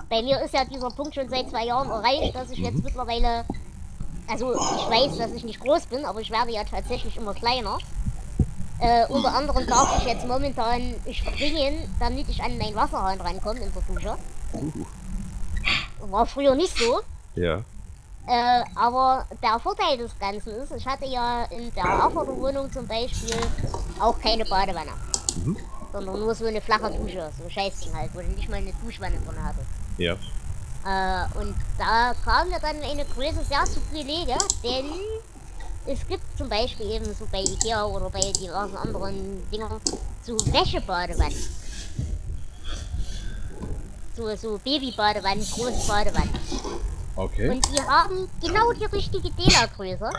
Bei 0.08 0.22
mir 0.22 0.40
ist 0.42 0.54
ja 0.54 0.64
dieser 0.64 0.88
Punkt 0.90 1.14
schon 1.14 1.28
seit 1.28 1.48
zwei 1.50 1.66
Jahren 1.66 1.88
erreicht, 1.88 2.34
dass 2.34 2.50
ich 2.50 2.58
jetzt 2.58 2.82
mittlerweile, 2.82 3.44
also 4.28 4.54
ich 4.54 4.90
weiß, 4.90 5.18
dass 5.18 5.32
ich 5.32 5.44
nicht 5.44 5.60
groß 5.60 5.86
bin, 5.86 6.04
aber 6.04 6.20
ich 6.20 6.30
werde 6.30 6.52
ja 6.52 6.64
tatsächlich 6.64 7.16
immer 7.16 7.34
kleiner. 7.34 7.78
Äh, 8.78 9.06
unter 9.06 9.32
anderem 9.32 9.66
darf 9.66 9.98
ich 9.98 10.04
jetzt 10.06 10.26
momentan 10.26 10.94
springen, 11.12 11.88
damit 12.00 12.28
ich 12.28 12.42
an 12.42 12.58
meinen 12.58 12.74
Wasserhahn 12.74 13.20
rankomme 13.20 13.60
in 13.60 13.72
der 13.72 13.82
Dusche. 13.82 14.16
War 16.00 16.26
früher 16.26 16.54
nicht 16.54 16.76
so. 16.76 17.00
Ja. 17.36 17.62
Äh, 18.26 18.64
aber 18.74 19.26
der 19.42 19.58
Vorteil 19.58 19.98
des 19.98 20.16
Ganzen 20.18 20.50
ist, 20.54 20.72
ich 20.72 20.86
hatte 20.86 21.06
ja 21.06 21.44
in 21.44 21.72
der 21.74 21.84
Erfurter-Wohnung 21.84 22.72
zum 22.72 22.86
Beispiel 22.86 23.36
auch 24.00 24.18
keine 24.18 24.44
Badewanne. 24.44 24.92
Mhm. 25.44 25.56
Sondern 25.92 26.20
nur 26.20 26.34
so 26.34 26.46
eine 26.46 26.60
flache 26.60 26.90
Dusche, 26.90 27.30
so 27.36 27.44
ein 27.44 27.50
Scheißding 27.50 27.94
halt, 27.94 28.10
wo 28.14 28.20
ich 28.20 28.28
nicht 28.28 28.48
mal 28.48 28.56
eine 28.56 28.72
Duschwanne 28.82 29.16
drin 29.16 29.44
hatte. 29.44 29.60
Ja. 29.98 30.16
Äh, 30.84 31.38
und 31.38 31.54
da 31.78 32.12
kam 32.24 32.48
mir 32.48 32.58
dann 32.58 32.80
eine 32.82 33.04
Größe 33.04 33.44
sehr 33.48 33.64
zu 33.64 33.80
Gelege, 33.92 34.36
denn 34.64 34.90
es 35.86 36.06
gibt 36.08 36.22
zum 36.36 36.48
Beispiel 36.48 36.90
eben 36.90 37.04
so 37.14 37.26
bei 37.30 37.40
Ikea 37.40 37.84
oder 37.84 38.10
bei 38.10 38.20
diversen 38.32 38.76
anderen 38.76 39.48
Dingern 39.50 39.80
so 40.24 40.34
Wäschebadewannen. 40.52 41.34
So, 44.16 44.34
so 44.36 44.58
Babybadewannen, 44.58 45.44
große 45.50 45.86
Badewannen. 45.88 46.30
Okay. 47.16 47.48
Und 47.50 47.66
die 47.68 47.80
haben 47.80 48.28
genau 48.40 48.72
die 48.72 48.84
richtige 48.84 49.30
Dela-Größe, 49.30 50.10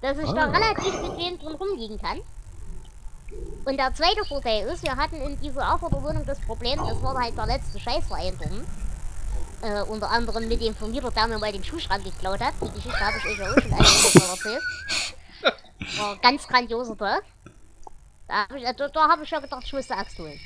dass 0.00 0.18
ich 0.18 0.30
da 0.30 0.44
Ah. 0.46 0.50
relativ 0.50 0.92
bequem 1.00 1.38
drin 1.38 1.54
rumliegen 1.54 2.00
kann. 2.00 2.20
Und 3.64 3.76
der 3.76 3.94
zweite 3.94 4.24
Vorteil 4.26 4.66
ist, 4.68 4.82
wir 4.82 4.96
hatten 4.96 5.16
in 5.16 5.38
dieser 5.40 5.62
Erfurter 5.62 6.02
Wohnung 6.02 6.24
das 6.26 6.40
Problem, 6.40 6.78
das 6.78 7.00
war 7.02 7.14
halt 7.14 7.36
der 7.36 7.46
letzte 7.46 7.78
Scheißverein 7.78 8.36
drin. 8.38 8.66
Äh, 9.62 9.82
unter 9.82 10.10
anderem 10.10 10.48
mit 10.48 10.62
dem 10.62 10.74
Vermieter, 10.74 11.10
der 11.10 11.26
mir 11.26 11.38
mal 11.38 11.52
den 11.52 11.62
Schuhschrank 11.62 12.02
geklaut 12.02 12.40
hat. 12.40 12.54
Die 12.62 12.70
Geschichte 12.70 12.98
habe 12.98 13.18
ich 13.18 13.24
euch 13.26 13.38
ja 13.38 13.50
auch 13.50 13.60
schon 13.60 13.72
alle 13.72 13.82
mal 13.82 14.30
erzählt. 14.30 14.62
War 15.98 16.12
ein 16.12 16.20
ganz 16.22 16.48
grandioser 16.48 16.96
Tag. 16.96 17.22
Da 18.26 18.34
habe 18.42 18.58
ich, 18.58 18.64
äh, 18.64 18.74
da, 18.74 18.88
da 18.88 19.08
hab 19.08 19.22
ich 19.22 19.30
ja 19.30 19.40
gedacht, 19.40 19.62
ich 19.64 19.72
muss 19.72 19.86
die 19.86 19.92
Axt 19.92 20.18
holen. 20.18 20.40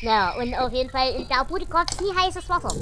Ja, 0.00 0.34
und 0.36 0.54
auf 0.54 0.72
jeden 0.72 0.90
Fall, 0.90 1.14
in 1.14 1.28
der 1.28 1.44
Bude 1.44 1.64
gab 1.64 1.90
es 1.90 2.00
nie 2.00 2.14
heißes 2.14 2.48
Wasser. 2.48 2.74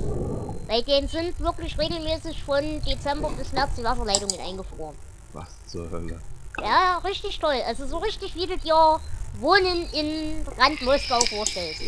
Bei 0.66 0.80
denen 0.80 1.06
sind 1.06 1.38
wirklich 1.38 1.78
regelmäßig 1.78 2.42
von 2.42 2.82
Dezember 2.82 3.30
bis 3.30 3.52
März 3.52 3.70
die 3.76 3.84
Wasserleitungen 3.84 4.40
eingefroren. 4.40 4.96
Was 5.32 5.48
zur 5.66 5.88
Hölle? 5.90 6.20
Ja, 6.60 6.98
richtig 6.98 7.38
toll. 7.38 7.62
Also 7.66 7.86
so 7.86 7.98
richtig, 7.98 8.34
wie 8.34 8.46
du 8.46 8.58
dir 8.58 9.00
Wohnen 9.38 9.88
in 9.92 10.46
Rand 10.58 10.82
Moskau 10.82 11.20
vorstellst. 11.20 11.82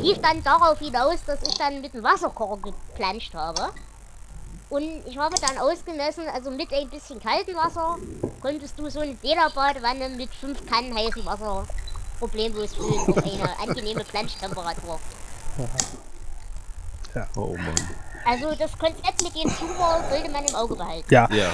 Lief 0.00 0.18
dann 0.20 0.42
darauf 0.42 0.78
hinaus, 0.78 1.16
dass 1.26 1.42
ich 1.42 1.54
dann 1.56 1.80
mit 1.80 1.94
dem 1.94 2.02
Wasserkocher 2.02 2.58
geplanscht 2.62 3.34
habe. 3.34 3.70
Und 4.70 5.02
ich 5.06 5.16
habe 5.16 5.34
dann 5.40 5.58
ausgemessen, 5.58 6.24
also 6.32 6.50
mit 6.50 6.72
ein 6.72 6.88
bisschen 6.88 7.20
kaltem 7.20 7.56
Wasser 7.56 7.96
konntest 8.40 8.78
du 8.78 8.90
so 8.90 9.00
eine 9.00 9.14
Dela-Badewanne 9.14 10.10
mit 10.10 10.30
5 10.34 10.66
Kannen 10.66 10.94
heißem 10.94 11.24
Wasser 11.24 11.66
problemlos 12.18 12.74
füllen 12.74 12.98
auf 12.98 13.16
eine 13.16 13.58
angenehme 13.68 14.04
Planschtemperatur. 14.04 14.98
Oh 17.36 17.56
Mann. 17.56 17.74
Also 18.24 18.54
das 18.54 18.76
Konzept 18.76 19.22
mit 19.22 19.34
dem 19.34 19.48
Zuber 19.48 20.04
sollte 20.10 20.30
man 20.30 20.44
im 20.44 20.54
Auge 20.54 20.76
behalten. 20.76 21.06
Ja. 21.12 21.28
Ja. 21.32 21.50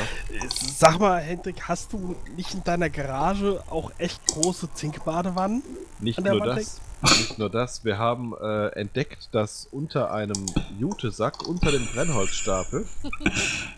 Sag 0.76 0.99
mal, 0.99 1.21
Hendrik, 1.21 1.62
hast 1.68 1.92
du 1.92 2.16
nicht 2.37 2.52
in 2.54 2.64
deiner 2.64 2.90
Garage 2.90 3.62
auch 3.71 3.92
echt 3.99 4.26
große 4.26 4.73
Zinkbadewannen? 4.75 5.62
Nicht 6.00 6.18
An 6.18 6.25
der 6.25 6.35
nur 6.35 6.47
Wand 6.47 6.61
das. 6.61 6.80
Nicht 7.05 7.39
nur 7.39 7.51
das. 7.51 7.85
Wir 7.85 7.99
haben 7.99 8.35
äh, 8.41 8.69
entdeckt, 8.69 9.29
dass 9.33 9.69
unter 9.71 10.13
einem 10.13 10.47
Jutesack, 10.79 11.47
unter 11.47 11.71
dem 11.71 11.87
Brennholzstapel, 11.87 12.87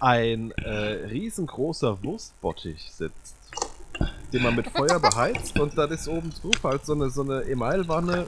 ein 0.00 0.52
äh, 0.52 1.06
riesengroßer 1.08 2.02
Wurstbottich 2.02 2.90
sitzt. 2.92 3.36
Den 4.32 4.42
man 4.42 4.54
mit 4.54 4.68
Feuer 4.68 5.00
beheizt 5.00 5.58
und 5.58 5.78
dann 5.78 5.90
ist 5.90 6.06
oben 6.06 6.30
drauf 6.30 6.62
halt 6.62 6.84
so 6.84 6.92
eine, 6.92 7.08
so 7.08 7.22
eine 7.22 7.42
Emailwanne. 7.42 8.26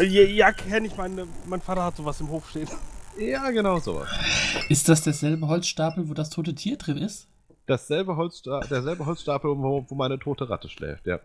Ja, 0.00 0.22
ja 0.22 0.52
kenne 0.52 0.86
ich. 0.86 0.96
Meine, 0.96 1.26
mein 1.46 1.60
Vater 1.60 1.84
hat 1.84 1.96
sowas 1.96 2.20
im 2.20 2.30
Hof 2.30 2.48
stehen. 2.48 2.68
Ja, 3.18 3.50
genau 3.50 3.78
sowas. 3.78 4.08
Ist 4.68 4.88
das 4.88 5.02
derselbe 5.02 5.46
Holzstapel, 5.46 6.08
wo 6.08 6.14
das 6.14 6.30
tote 6.30 6.54
Tier 6.54 6.78
drin 6.78 6.96
ist? 6.96 7.26
Dasselbe 7.70 8.16
Holzsta 8.16 8.58
derselbe 8.68 9.06
Holzstapel, 9.06 9.56
wo, 9.56 9.86
wo 9.88 9.94
meine 9.94 10.18
tote 10.18 10.50
Ratte 10.50 10.68
schläft, 10.68 11.06
ja. 11.06 11.20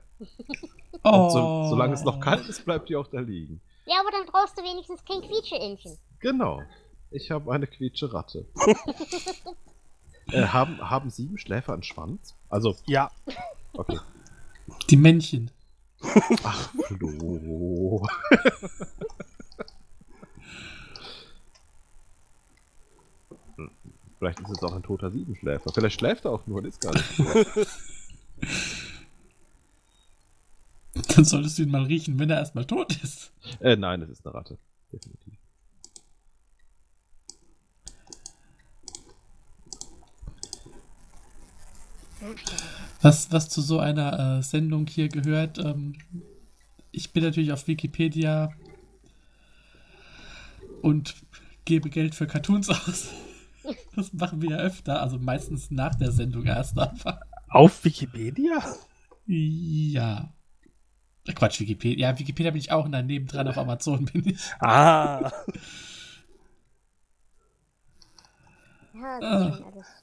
Oh. 1.03 1.09
Und 1.09 1.31
so, 1.31 1.65
solange 1.71 1.95
es 1.95 2.03
noch 2.03 2.19
kalt 2.19 2.47
ist, 2.47 2.65
bleibt 2.65 2.87
die 2.87 2.95
auch 2.95 3.07
da 3.07 3.19
liegen. 3.19 3.61
Ja, 3.87 3.95
aber 3.99 4.11
dann 4.11 4.27
brauchst 4.27 4.55
du 4.55 4.61
wenigstens 4.61 5.03
kein 5.05 5.21
Quietscheentchen. 5.21 5.97
Genau. 6.19 6.61
Ich 7.09 7.31
habe 7.31 7.51
eine 7.51 7.65
quietsche 7.65 8.13
Ratte. 8.13 8.45
äh, 10.31 10.43
haben, 10.43 10.87
haben 10.87 11.09
sieben 11.09 11.39
Schläfer 11.39 11.73
einen 11.73 11.81
Schwanz? 11.81 12.35
Also, 12.47 12.75
Ja, 12.85 13.09
okay. 13.73 13.97
Die 14.91 14.97
Männchen. 14.97 15.49
Ach, 16.43 16.69
Flo. 16.89 18.07
Vielleicht 24.25 24.39
ist 24.39 24.49
es 24.49 24.63
auch 24.63 24.73
ein 24.73 24.81
toter 24.81 25.11
Siebenschläfer. 25.11 25.71
Vielleicht 25.71 25.99
schläft 25.99 26.25
er 26.25 26.31
auch 26.31 26.47
nur 26.47 26.57
und 26.57 26.65
ist 26.65 26.81
gar 26.81 26.95
nicht. 26.95 27.19
Dann 31.15 31.25
solltest 31.25 31.59
du 31.59 31.63
ihn 31.63 31.69
mal 31.69 31.83
riechen, 31.83 32.17
wenn 32.17 32.31
er 32.31 32.37
erstmal 32.37 32.65
tot 32.65 32.99
ist. 33.03 33.31
äh, 33.59 33.75
nein, 33.75 34.01
es 34.01 34.09
ist 34.09 34.25
eine 34.25 34.33
Ratte. 34.33 34.57
Definitiv. 34.91 35.35
Was, 43.03 43.31
was 43.31 43.49
zu 43.49 43.61
so 43.61 43.77
einer 43.77 44.39
äh, 44.39 44.41
Sendung 44.41 44.87
hier 44.87 45.09
gehört, 45.09 45.59
ähm, 45.59 45.93
ich 46.91 47.13
bin 47.13 47.23
natürlich 47.23 47.51
auf 47.51 47.67
Wikipedia 47.67 48.51
und 50.81 51.13
gebe 51.65 51.91
Geld 51.91 52.15
für 52.15 52.25
Cartoons 52.25 52.69
aus. 52.69 53.11
Das 53.95 54.11
machen 54.13 54.41
wir 54.41 54.51
ja 54.51 54.57
öfter, 54.57 55.01
also 55.01 55.17
meistens 55.19 55.71
nach 55.71 55.95
der 55.95 56.11
Sendung 56.11 56.45
erst 56.45 56.77
aber. 56.77 57.19
auf 57.49 57.83
Wikipedia? 57.85 58.63
Ja. 59.25 60.31
Quatsch, 61.33 61.59
Wikipedia. 61.59 62.09
Ja, 62.11 62.19
Wikipedia 62.19 62.51
bin 62.51 62.59
ich 62.59 62.71
auch 62.71 62.85
und 62.85 62.91
daneben 62.91 63.25
dran 63.27 63.47
auf 63.47 63.57
Amazon 63.57 64.05
bin 64.05 64.27
ich. 64.27 64.39
Ah, 64.59 65.31
Ja, 68.93 69.19
Ah. 69.21 69.59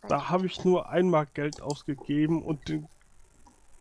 da 0.09 0.28
habe 0.28 0.47
ich 0.47 0.64
nur 0.64 0.88
einmal 0.90 1.26
Geld 1.33 1.62
ausgegeben 1.62 2.42
und 2.42 2.69
den 2.69 2.88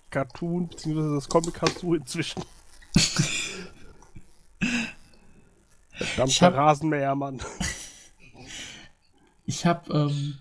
Cartoon 0.10 0.68
bzw. 0.70 1.16
das 1.16 1.28
Comic 1.28 1.62
hast 1.62 1.82
du 1.84 1.96
inzwischen. 1.96 2.44
Verdammter 5.92 6.46
hab- 6.46 6.54
Rasenmähermann. 6.56 7.42
Ich 9.51 9.65
habe, 9.65 9.93
ähm, 9.93 10.36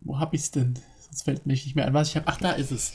wo 0.00 0.18
habe 0.18 0.34
ich's 0.34 0.50
denn? 0.50 0.76
Sonst 0.98 1.22
fällt 1.22 1.46
mir 1.46 1.52
nicht 1.52 1.76
mehr 1.76 1.86
ein, 1.86 1.94
was 1.94 2.08
ich 2.08 2.16
habe. 2.16 2.26
Ach, 2.26 2.36
da 2.36 2.50
ist 2.50 2.72
es. 2.72 2.94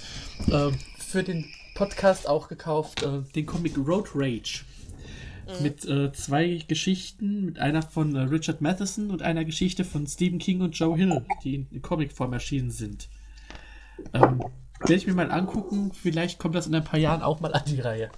Ähm, 0.51 0.77
für 0.97 1.23
den 1.23 1.45
Podcast 1.75 2.27
auch 2.27 2.49
gekauft, 2.49 3.03
äh, 3.03 3.21
den 3.33 3.45
Comic 3.45 3.77
Road 3.77 4.09
Rage. 4.13 4.65
Mit 5.61 5.85
äh, 5.85 6.11
zwei 6.11 6.61
Geschichten, 6.67 7.45
mit 7.45 7.57
einer 7.57 7.81
von 7.81 8.13
äh, 8.17 8.23
Richard 8.23 8.59
Matheson 8.59 9.09
und 9.09 9.21
einer 9.21 9.45
Geschichte 9.45 9.85
von 9.85 10.05
Stephen 10.05 10.39
King 10.39 10.59
und 10.59 10.77
Joe 10.77 10.97
Hill, 10.97 11.25
die 11.41 11.55
in, 11.55 11.67
in 11.71 11.81
Comicform 11.81 12.33
erschienen 12.33 12.69
sind. 12.69 13.07
Ähm, 14.13 14.43
werde 14.81 14.95
ich 14.95 15.07
mir 15.07 15.13
mal 15.13 15.31
angucken, 15.31 15.93
vielleicht 15.93 16.37
kommt 16.37 16.53
das 16.53 16.67
in 16.67 16.75
ein 16.75 16.83
paar 16.83 16.99
Jahren 16.99 17.21
auch 17.21 17.39
mal 17.39 17.53
an 17.53 17.63
die 17.65 17.79
Reihe. 17.79 18.11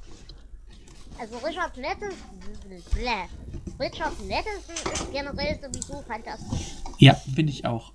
Also 1.20 1.38
Richard 1.40 1.74
bläh. 1.74 3.28
Richard 3.80 4.14
Matheson 4.28 4.94
ist 4.94 5.12
generell 5.12 5.60
sowieso 5.62 6.02
fantastisch. 6.02 6.76
Ja, 6.98 7.20
bin 7.28 7.48
ich 7.48 7.66
auch. 7.66 7.94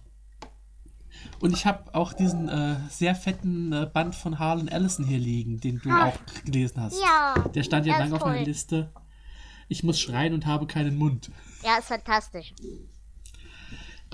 Und 1.40 1.52
ich 1.54 1.66
habe 1.66 1.94
auch 1.94 2.12
diesen 2.12 2.48
äh, 2.48 2.76
sehr 2.88 3.14
fetten 3.14 3.72
äh, 3.72 3.86
Band 3.92 4.14
von 4.14 4.38
Harlan 4.38 4.68
Ellison 4.68 5.04
hier 5.06 5.18
liegen, 5.18 5.60
den 5.60 5.78
du 5.78 5.90
Ah. 5.90 6.08
auch 6.08 6.44
gelesen 6.44 6.80
hast. 6.82 7.00
Ja. 7.00 7.34
Der 7.54 7.62
stand 7.62 7.86
ja 7.86 7.98
lange 7.98 8.14
auf 8.16 8.22
meiner. 8.24 8.44
Liste. 8.44 8.90
Ich 9.68 9.82
muss 9.82 9.98
schreien 10.00 10.34
und 10.34 10.46
habe 10.46 10.66
keinen 10.66 10.96
Mund. 10.96 11.30
Er 11.62 11.78
ist 11.78 11.88
fantastisch. 11.88 12.52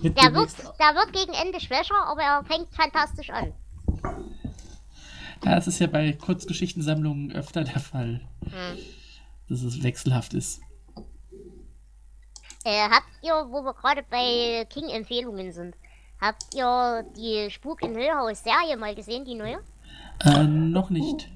Der 0.03 0.13
wird, 0.35 0.51
der 0.59 0.95
wird 0.95 1.13
gegen 1.13 1.33
Ende 1.35 1.61
schwächer, 1.61 2.07
aber 2.07 2.23
er 2.23 2.45
fängt 2.45 2.73
fantastisch 2.75 3.31
an. 3.31 3.53
Ja, 5.45 5.55
das 5.57 5.67
ist 5.67 5.79
ja 5.79 5.87
bei 5.89 6.13
Kurzgeschichtensammlungen 6.13 7.33
öfter 7.33 7.65
der 7.65 7.81
Fall, 7.81 8.21
Hm. 8.45 8.79
Dass 9.51 9.63
es 9.63 9.83
wechselhaft 9.83 10.33
ist. 10.35 10.61
Äh, 12.65 12.89
habt 12.91 13.07
ihr, 13.23 13.33
wo 13.49 13.63
wir 13.63 13.75
gerade 13.75 14.03
bei 14.09 14.65
King-Empfehlungen 14.71 15.53
sind, 15.53 15.75
Habt 16.21 16.55
ihr 16.55 17.03
die 17.17 17.51
Spuk 17.51 17.81
in 17.83 17.97
Hill 17.97 18.11
House 18.15 18.43
Serie 18.43 18.77
mal 18.77 18.95
gesehen, 18.95 19.25
die 19.25 19.35
neue? 19.35 19.59
Äh, 20.23 20.43
noch 20.45 20.91
nicht. 20.91 21.31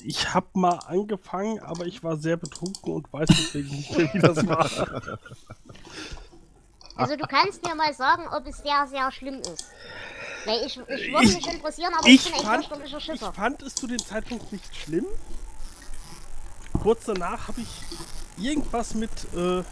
Ich 0.00 0.32
hab 0.32 0.54
mal 0.54 0.78
angefangen, 0.86 1.58
aber 1.58 1.84
ich 1.84 2.04
war 2.04 2.16
sehr 2.16 2.36
betrunken 2.36 2.92
und 2.92 3.12
weiß 3.12 3.28
deswegen 3.30 3.70
nicht 3.70 3.98
mehr, 3.98 4.14
wie 4.14 4.20
das 4.20 4.46
war. 4.46 4.70
Also 6.96 7.16
du 7.16 7.26
kannst 7.26 7.64
mir 7.64 7.74
mal 7.74 7.92
sagen, 7.92 8.22
ob 8.32 8.46
es 8.46 8.58
sehr, 8.58 8.86
sehr 8.86 9.10
schlimm 9.10 9.40
ist. 9.40 9.66
Weil 10.46 10.60
ich, 10.64 10.76
ich 10.76 11.12
würde 11.12 11.24
Ich- 11.24 11.34
mich 11.34 11.52
interessieren, 11.52 11.92
aber 11.98 12.06
ich, 12.06 12.14
Ich 12.14 12.24
bin 12.26 12.34
echt 12.34 12.44
fand, 12.44 12.64
fürchterlicher 12.66 13.14
ich 13.14 13.20
fand 13.20 13.62
es 13.64 13.74
zu 13.74 13.88
dem 13.88 13.98
Zeitpunkt 13.98 14.52
nicht 14.52 14.76
schlimm. 14.76 15.04
Kurz 16.84 17.06
danach 17.06 17.48
habe 17.48 17.62
ich 17.62 18.44
irgendwas 18.44 18.94
mit 18.94 19.10
äh, 19.34 19.64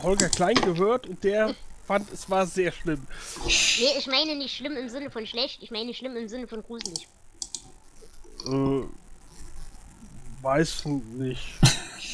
Holger 0.00 0.28
Klein 0.28 0.54
gehört 0.54 1.08
und 1.08 1.24
der 1.24 1.56
fand, 1.84 2.08
es 2.12 2.30
war 2.30 2.46
sehr 2.46 2.70
schlimm. 2.70 3.04
Nee, 3.44 3.98
ich 3.98 4.06
meine 4.06 4.36
nicht 4.36 4.56
schlimm 4.56 4.76
im 4.76 4.88
Sinne 4.88 5.10
von 5.10 5.26
schlecht, 5.26 5.60
ich 5.60 5.72
meine 5.72 5.92
schlimm 5.92 6.14
im 6.14 6.28
Sinne 6.28 6.46
von 6.46 6.62
gruselig. 6.62 7.08
Äh, 8.46 8.82
weiß 10.40 10.84
nicht. 10.84 11.48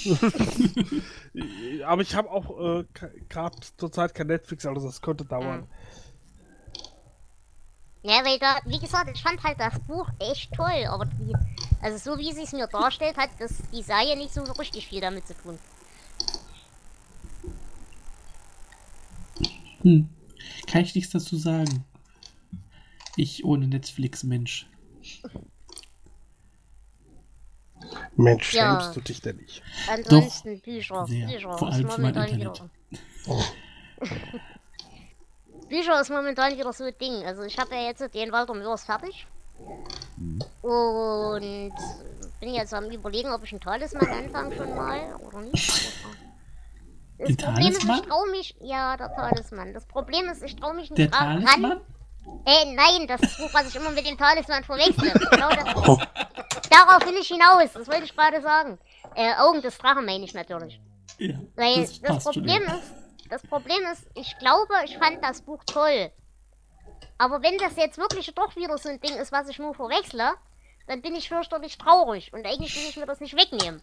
Aber 1.85 2.01
ich 2.01 2.15
habe 2.15 2.31
auch 2.31 2.79
äh, 2.81 2.85
gerade 3.29 3.59
zurzeit 3.77 4.15
kein 4.15 4.29
Netflix, 4.29 4.65
also 4.65 4.87
das 4.87 5.03
könnte 5.03 5.27
dauern. 5.27 5.69
Ja, 8.01 8.25
weil 8.25 8.39
da, 8.39 8.61
wie 8.65 8.79
gesagt, 8.79 9.11
ich 9.13 9.23
fand 9.23 9.43
halt 9.45 9.61
das 9.61 9.79
Buch 9.81 10.09
echt 10.21 10.55
toll, 10.55 10.87
aber 10.89 11.05
die, 11.05 11.35
also 11.81 12.13
so 12.13 12.19
wie 12.19 12.33
sie 12.33 12.43
es 12.43 12.53
mir 12.53 12.67
darstellt, 12.67 13.17
hat 13.17 13.31
das 13.39 13.53
die 13.73 13.83
Serie 13.83 14.17
nicht 14.17 14.33
so 14.35 14.43
richtig 14.43 14.87
viel 14.87 15.01
damit 15.01 15.27
zu 15.27 15.35
tun. 15.35 15.59
Hm. 19.83 20.09
Kann 20.67 20.83
ich 20.83 20.95
nichts 20.95 21.13
dazu 21.13 21.37
sagen. 21.37 21.85
Ich 23.17 23.45
ohne 23.45 23.67
Netflix-Mensch. 23.67 24.69
Mensch, 28.17 28.53
Ja. 28.55 28.81
schämst 28.81 28.97
du 28.97 29.01
dich 29.01 29.21
denn 29.23 29.37
nicht? 29.37 29.63
Ansonsten 29.89 30.61
Bücher, 30.61 31.07
sehr. 31.07 31.27
Bücher 31.27 31.59
Vor 31.59 31.69
ist 31.69 31.75
allem 31.75 31.91
für 31.91 32.01
mein 32.01 32.15
momentan 32.15 32.41
Internet. 32.41 32.63
wieder. 33.27 33.45
Bücher 35.69 36.01
ist 36.01 36.11
momentan 36.11 36.57
wieder 36.57 36.73
so 36.73 36.85
ein 36.85 36.95
Ding. 37.01 37.25
Also 37.25 37.43
ich 37.43 37.59
habe 37.59 37.75
ja 37.75 37.83
jetzt 37.83 38.03
den 38.15 38.33
Walter 38.33 38.55
Mörs 38.55 38.85
fertig. 38.85 39.27
Und 40.63 41.73
bin 42.41 42.55
jetzt 42.55 42.73
am 42.75 42.85
überlegen, 42.91 43.33
ob 43.33 43.43
ich 43.45 43.53
einen 43.53 43.61
Talisman 43.61 44.09
anfange 44.09 44.57
schon 44.57 44.75
mal 44.77 45.15
oder 45.27 45.41
nicht. 45.41 45.69
Das 47.19 47.29
Den 47.29 47.37
Problem 47.37 47.67
ist, 47.69 47.81
Talisman? 47.81 47.99
ich 48.01 48.07
traue 48.09 48.31
mich. 48.31 48.57
Ja, 48.61 48.97
der 48.97 49.13
Talisman. 49.15 49.75
Das 49.75 49.85
Problem 49.87 50.29
ist, 50.29 50.43
ich 50.43 50.55
traue 50.57 50.75
mich 50.75 50.91
nicht 50.91 50.99
Der 50.99 51.13
ra- 51.13 51.25
ran. 51.35 51.45
Talisman? 51.45 51.81
Äh, 52.45 52.75
nein, 52.75 53.07
das 53.09 53.21
Buch, 53.39 53.49
was 53.53 53.69
ich 53.69 53.77
immer 53.77 53.91
mit 53.91 54.07
dem 54.07 54.17
Talisman 54.17 54.63
verwechsel. 54.65 55.13
Genau 55.31 55.49
das. 55.49 56.09
Darauf 56.71 57.05
will 57.07 57.17
ich 57.21 57.29
hinaus, 57.29 57.73
das 57.73 57.89
wollte 57.89 58.05
ich 58.05 58.15
gerade 58.15 58.41
sagen. 58.43 58.79
Äh, 59.15 59.35
Augen 59.39 59.63
des 59.63 59.77
Drachen 59.79 60.05
meine 60.05 60.25
ich 60.25 60.35
natürlich. 60.35 60.81
Ja, 61.19 61.35
Weil 61.57 61.81
das 61.83 62.01
das. 62.01 62.25
Problem 62.25 62.63
ist, 62.63 62.93
das 63.31 63.43
Problem 63.43 63.81
ist, 63.93 64.07
ich 64.15 64.39
glaube, 64.39 64.73
ich 64.85 64.97
fand 64.99 65.23
das 65.25 65.41
Buch 65.43 65.63
toll. 65.65 66.11
Aber 67.19 67.43
wenn 67.43 67.59
das 67.59 67.77
jetzt 67.77 67.99
wirklich 67.99 68.33
doch 68.35 68.55
wieder 68.57 68.79
so 68.79 68.89
ein 68.89 69.01
Ding 69.01 69.17
ist, 69.17 69.33
was 69.33 69.49
ich 69.49 69.59
nur 69.59 69.75
verwechsle, 69.75 70.33
dann 70.87 71.03
bin 71.03 71.15
ich 71.15 71.29
fürchterlich 71.29 71.77
traurig. 71.79 72.33
Und 72.33 72.47
eigentlich 72.47 72.75
will 72.77 72.89
ich 72.89 72.97
mir 72.97 73.07
das 73.07 73.21
nicht 73.21 73.37
wegnehmen. 73.37 73.83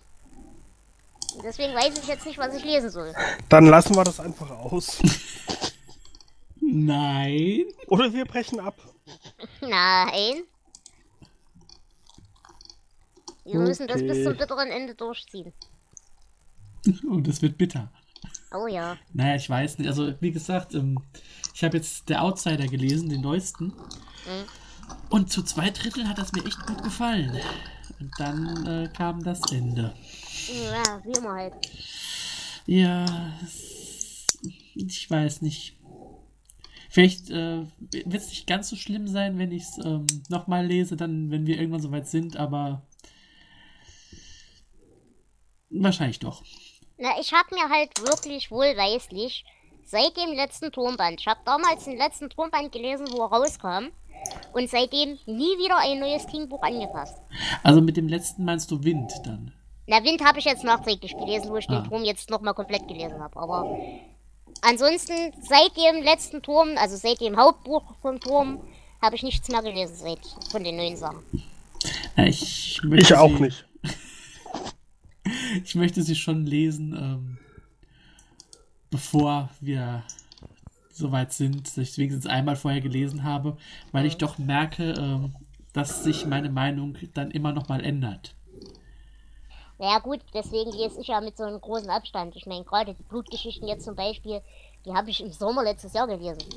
Und 1.36 1.44
deswegen 1.44 1.74
weiß 1.74 1.98
ich 2.00 2.08
jetzt 2.08 2.26
nicht, 2.26 2.38
was 2.38 2.56
ich 2.56 2.64
lesen 2.64 2.90
soll. 2.90 3.14
Dann 3.50 3.66
lassen 3.66 3.96
wir 3.96 4.04
das 4.04 4.20
einfach 4.20 4.50
aus. 4.52 5.00
Nein. 6.62 7.66
Oder 7.88 8.12
wir 8.14 8.26
brechen 8.26 8.60
ab. 8.60 8.76
Nein. 9.62 10.44
Wir 13.44 13.60
müssen 13.60 13.88
das 13.88 14.02
bis 14.02 14.12
Okay. 14.12 14.24
zum 14.24 14.38
bitteren 14.38 14.70
Ende 14.72 14.96
durchziehen. 14.96 15.54
Oh, 17.12 17.20
das 17.20 17.42
wird 17.42 17.58
bitter. 17.58 17.92
Oh 18.52 18.68
ja. 18.68 18.98
Naja, 19.14 19.36
ich 19.36 19.50
weiß 19.50 19.78
nicht. 19.78 19.88
Also, 19.88 20.14
wie 20.22 20.32
gesagt, 20.32 20.74
ähm, 20.74 21.00
ich 21.56 21.64
habe 21.64 21.78
jetzt 21.78 22.10
Der 22.10 22.22
Outsider 22.22 22.68
gelesen, 22.68 23.08
den 23.08 23.22
neuesten. 23.22 23.74
Und 25.10 25.32
zu 25.32 25.42
zwei 25.42 25.70
Drittel 25.70 26.06
hat 26.06 26.18
das 26.18 26.34
mir 26.34 26.46
echt 26.46 26.60
gut 26.68 26.84
gefallen. 26.84 27.40
Und 27.98 28.12
dann 28.18 28.66
äh, 28.66 28.90
kam 28.90 29.24
das 29.24 29.40
Ende. 29.54 29.96
Ja, 30.48 31.02
wie 31.06 31.18
immer 31.18 31.34
halt. 31.34 31.54
Ja, 32.66 33.06
ich 34.76 35.10
weiß 35.10 35.42
nicht. 35.44 35.78
Vielleicht 36.90 37.30
äh, 37.30 37.66
wird 37.80 38.16
es 38.16 38.30
nicht 38.30 38.48
ganz 38.48 38.68
so 38.68 38.76
schlimm 38.76 39.08
sein, 39.08 39.38
wenn 39.38 39.54
ich 39.54 39.64
es 39.64 39.78
ähm, 39.78 40.06
nochmal 40.28 40.66
lese, 40.66 40.98
dann, 40.98 41.32
wenn 41.32 41.48
wir 41.48 41.58
irgendwann 41.58 41.82
soweit 41.82 42.10
sind, 42.10 42.36
aber 42.36 42.86
wahrscheinlich 45.70 46.20
doch. 46.20 46.44
Na, 46.98 47.18
ich 47.20 47.32
habe 47.32 47.56
mir 47.56 47.70
halt 47.70 47.98
wirklich 48.02 48.52
wohlweislich 48.52 49.46
seit 49.86 50.18
dem 50.18 50.34
letzten 50.36 50.72
Turmband, 50.72 51.22
ich 51.22 51.28
habe 51.28 51.40
damals 51.46 51.86
den 51.86 51.98
letzten 51.98 52.30
Turmband 52.30 52.72
gelesen, 52.72 53.08
wo 53.12 53.22
er 53.24 53.28
rauskam, 53.32 53.88
und 54.54 54.70
seitdem 54.70 55.20
nie 55.28 55.58
wieder 55.60 55.78
ein 55.78 56.00
neues 56.00 56.26
King-Buch 56.26 56.62
angefasst. 56.64 57.18
Also 57.64 57.82
mit 57.82 57.96
dem 57.96 58.08
letzten 58.08 58.44
meinst 58.44 58.72
du 58.72 58.84
Wind 58.84 59.12
dann? 59.24 59.52
Na, 59.88 60.04
Wind 60.04 60.24
habe 60.26 60.40
ich 60.40 60.46
jetzt 60.46 60.64
nachträglich 60.64 61.16
gelesen, 61.16 61.50
wo 61.52 61.58
ich 61.58 61.70
Ah. 61.70 61.82
den 61.82 61.90
Turm 61.90 62.04
jetzt 62.04 62.30
nochmal 62.32 62.56
komplett 62.56 62.88
gelesen 62.88 63.20
habe. 63.22 63.38
Aber 63.40 63.78
ansonsten, 64.62 65.32
seit 65.42 65.78
dem 65.78 66.02
letzten 66.04 66.42
Turm, 66.42 66.70
also 66.78 66.96
seit 66.96 67.22
dem 67.22 67.38
Hauptbuch 67.38 67.84
vom 68.02 68.20
Turm, 68.20 68.62
habe 69.00 69.16
ich 69.16 69.22
nichts 69.22 69.48
mehr 69.50 69.62
gelesen 69.62 69.96
seit 69.96 70.26
von 70.50 70.64
den 70.64 70.78
neuen 70.78 70.98
Sachen. 70.98 71.22
Ja, 72.18 72.26
ich, 72.26 72.82
möchte 72.84 73.14
Ich 73.14 73.16
auch 73.16 73.38
sie, 73.38 73.42
nicht. 73.44 73.66
Ich 75.64 75.76
möchte 75.76 76.02
sie 76.04 76.16
schon 76.16 76.46
lesen, 76.46 76.94
ähm, 76.94 77.38
bevor 78.96 79.50
wir 79.60 80.04
soweit 80.94 81.34
sind, 81.34 81.68
dass 81.68 81.78
ich 81.78 81.90
es 81.90 81.98
wenigstens 81.98 82.28
einmal 82.28 82.56
vorher 82.56 82.80
gelesen 82.80 83.26
habe, 83.26 83.58
weil 83.92 84.06
ich 84.06 84.16
doch 84.16 84.38
merke, 84.38 84.94
ähm, 84.98 85.36
dass 85.74 86.06
sich 86.06 86.26
meine 86.26 86.50
Meinung 86.50 86.96
dann 87.14 87.30
immer 87.30 87.52
noch 87.52 87.68
mal 87.68 87.84
ändert. 87.84 88.34
Naja 89.80 90.00
gut, 90.00 90.22
deswegen 90.34 90.72
lese 90.72 91.02
ich 91.02 91.08
ja 91.08 91.20
mit 91.20 91.36
so 91.36 91.44
einem 91.44 91.60
großen 91.60 91.90
Abstand. 91.90 92.38
Ich 92.38 92.46
meine, 92.46 92.64
gerade 92.64 92.94
die 92.94 93.04
Blutgeschichten 93.04 93.68
jetzt 93.68 93.84
zum 93.84 93.96
Beispiel, 93.96 94.42
die 94.86 94.94
habe 94.94 95.10
ich 95.10 95.20
im 95.20 95.34
Sommer 95.34 95.64
letztes 95.64 95.92
Jahr 95.92 96.08
gelesen. 96.08 96.48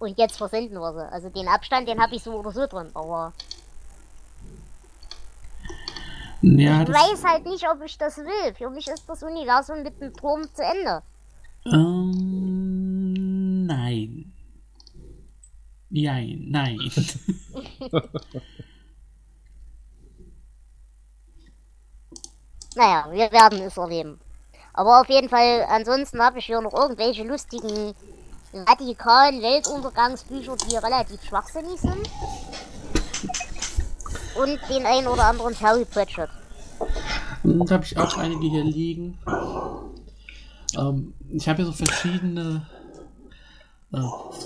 Und 0.00 0.18
jetzt 0.18 0.38
versenden 0.38 0.80
wir 0.80 0.92
sie. 0.92 1.12
Also 1.12 1.28
den 1.28 1.46
Abstand, 1.46 1.86
den 1.86 2.02
habe 2.02 2.16
ich 2.16 2.24
so 2.24 2.32
oder 2.32 2.50
so 2.50 2.66
drin. 2.66 2.90
Aber 2.94 3.32
Ja, 6.40 6.82
ich 6.82 6.88
weiß 6.88 7.24
halt 7.24 7.46
nicht, 7.46 7.64
ob 7.70 7.80
ich 7.84 7.96
das 7.96 8.16
will. 8.18 8.54
Für 8.58 8.68
mich 8.70 8.88
ist 8.88 9.08
das 9.08 9.22
Universum 9.22 9.84
mit 9.84 10.00
dem 10.00 10.12
Turm 10.12 10.42
zu 10.52 10.62
Ende. 10.64 11.02
Ähm, 11.66 13.66
nein. 13.66 14.32
Nein, 15.90 16.46
nein. 16.48 16.78
Naja, 22.74 23.06
wir 23.10 23.30
werden 23.32 23.60
es 23.60 23.76
erleben. 23.76 24.18
Aber 24.72 25.00
auf 25.00 25.08
jeden 25.08 25.28
Fall, 25.28 25.66
ansonsten 25.68 26.22
habe 26.22 26.38
ich 26.38 26.46
hier 26.46 26.60
noch 26.60 26.72
irgendwelche 26.72 27.22
lustigen, 27.22 27.94
radikalen 28.54 29.42
Weltuntergangsbücher, 29.42 30.56
die 30.56 30.76
relativ 30.76 31.22
schwachsinnig 31.22 31.80
sind. 31.80 32.08
Und 34.34 34.58
den 34.70 34.86
einen 34.86 35.06
oder 35.06 35.26
anderen 35.26 35.54
Terry 35.54 35.84
Pratchett. 35.84 36.30
Und 37.42 37.70
habe 37.70 37.84
ich 37.84 37.96
auch 37.98 38.16
einige 38.16 38.46
hier 38.46 38.64
liegen. 38.64 39.18
Ähm, 40.78 41.14
ich 41.30 41.48
habe 41.48 41.56
hier 41.56 41.66
so 41.66 41.72
verschiedene 41.72 42.66
äh, 43.92 44.00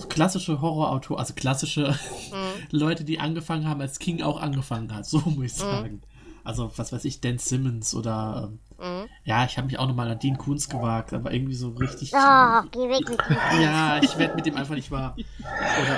klassische 0.08 0.60
Horrorautoren, 0.60 1.20
also 1.20 1.34
klassische 1.34 1.98
Leute, 2.70 3.04
die 3.04 3.20
angefangen 3.20 3.68
haben, 3.68 3.80
als 3.80 3.98
King 3.98 4.22
auch 4.22 4.40
angefangen 4.40 4.94
hat, 4.94 5.06
so 5.06 5.18
muss 5.18 5.46
ich 5.46 5.54
sagen. 5.54 6.02
Also, 6.44 6.70
was 6.76 6.92
weiß 6.92 7.04
ich, 7.06 7.20
Dan 7.20 7.38
Simmons 7.38 7.92
oder 7.92 8.52
ähm, 8.78 9.08
ja, 9.24 9.44
ich 9.44 9.56
habe 9.56 9.66
mich 9.66 9.78
auch 9.80 9.88
nochmal 9.88 10.10
an 10.10 10.18
Dean 10.20 10.38
Koontz 10.38 10.68
gewagt, 10.68 11.12
aber 11.12 11.32
irgendwie 11.32 11.54
so 11.54 11.70
richtig. 11.70 12.12
Geh 12.70 12.88
weg 12.88 13.08
mit 13.08 13.18
dem 13.18 13.60
Ja, 13.60 13.98
ich 14.00 14.16
werde 14.16 14.36
mit 14.36 14.46
dem 14.46 14.56
einfach 14.56 14.74
nicht 14.74 14.90
wahr. 14.92 15.16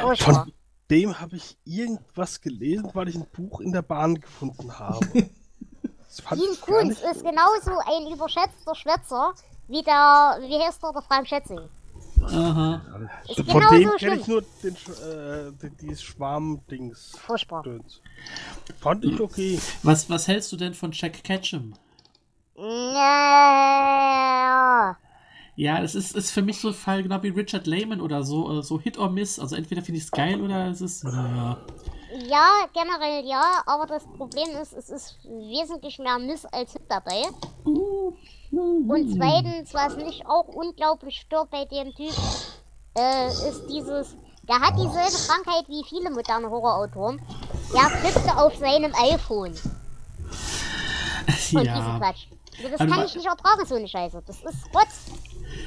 Oder. 0.07 0.17
Von 0.17 0.53
dem 0.91 1.21
habe 1.21 1.37
ich 1.37 1.59
irgendwas 1.65 2.41
gelesen, 2.41 2.89
weil 2.95 3.09
ich 3.09 3.17
ein 3.17 3.27
Buch 3.31 3.61
in 3.61 3.73
der 3.73 3.83
Bahn 3.83 4.21
gefunden 4.21 4.79
habe. 4.79 5.07
Dean 5.13 6.61
Kunz 6.63 7.01
ist 7.01 7.23
genauso 7.23 7.79
ein 7.87 8.11
überschätzter 8.13 8.75
Schwätzer 8.75 9.35
wie 9.69 9.83
der, 9.83 10.39
wie 10.41 10.59
heißt 10.63 10.83
der, 10.83 10.93
der 10.93 11.03
Frank 11.03 11.27
Schätzing. 11.29 11.61
aha. 12.23 12.81
Ist 13.29 13.37
Von 13.37 13.47
genauso 13.47 13.75
dem 13.77 13.91
kenne 13.91 13.99
schlimm. 13.99 14.21
ich 14.21 14.27
nur 14.27 14.43
den, 14.63 14.75
äh, 14.75 15.53
die- 15.63 15.71
dieses 15.81 16.03
Schwarm-Dings. 16.03 17.17
Furchtbar. 17.27 17.63
Fand 18.81 19.05
ich 19.05 19.21
okay. 19.21 19.59
Was, 19.83 20.09
was 20.11 20.27
hältst 20.29 20.51
du 20.53 20.57
denn 20.57 20.75
von 20.75 20.91
Jack 20.93 21.23
Ketchum? 21.23 21.75
Ja. 23.69 24.97
Ja, 25.57 25.83
es 25.83 25.95
ist, 25.97 26.15
ist 26.15 26.31
für 26.31 26.43
mich 26.43 26.61
so 26.61 26.69
ein 26.69 26.75
Fall, 26.75 27.03
genau 27.03 27.21
wie 27.23 27.29
Richard 27.31 27.67
Lehman 27.67 28.01
oder 28.01 28.23
so, 28.23 28.59
äh, 28.59 28.63
so 28.63 28.81
Hit 28.81 28.97
or 28.99 29.11
Miss. 29.11 29.39
Also 29.41 29.57
entweder 29.57 29.83
finde 29.83 29.99
ich 29.99 30.05
es 30.05 30.11
geil 30.11 30.41
oder 30.41 30.69
es 30.69 30.81
ist, 30.81 31.03
naja. 31.05 31.59
Ja, 32.27 32.47
generell 32.73 33.25
ja, 33.27 33.63
aber 33.67 33.87
das 33.87 34.05
Problem 34.17 34.49
ist, 34.61 34.73
es 34.73 34.89
ist 34.89 35.19
wesentlich 35.25 35.99
mehr 35.99 36.19
Miss 36.19 36.45
als 36.47 36.73
Hit 36.73 36.83
dabei. 36.89 37.23
Und 37.65 39.13
zweitens, 39.15 39.75
was 39.75 39.97
mich 39.97 40.25
auch 40.27 40.49
unglaublich 40.49 41.21
stört 41.21 41.51
bei 41.51 41.65
dem 41.67 41.95
Typ, 41.95 42.15
äh, 42.97 43.29
ist 43.29 43.67
dieses, 43.69 44.17
der 44.49 44.59
hat 44.61 44.75
dieselbe 44.77 45.27
Krankheit 45.27 45.69
wie 45.69 45.85
viele 45.89 46.11
moderne 46.11 46.49
Horrorautoren. 46.51 47.21
Der 47.75 48.01
tippte 48.03 48.37
auf 48.37 48.57
seinem 48.57 48.93
iPhone. 48.95 49.53
Und 49.53 49.59
diesen 51.29 51.65
Ja. 51.65 51.99
Quatsch. 51.99 52.27
Also 52.57 52.71
Das 52.71 52.81
Also 52.81 52.95
kann 52.95 53.05
ich 53.05 53.15
nicht 53.15 53.27
ertragen, 53.27 53.67
so 53.67 53.75
eine 53.77 53.87
Scheiße. 53.89 54.23
Das 54.27 54.37
ist 54.43 54.75
Rotz. 54.75 55.07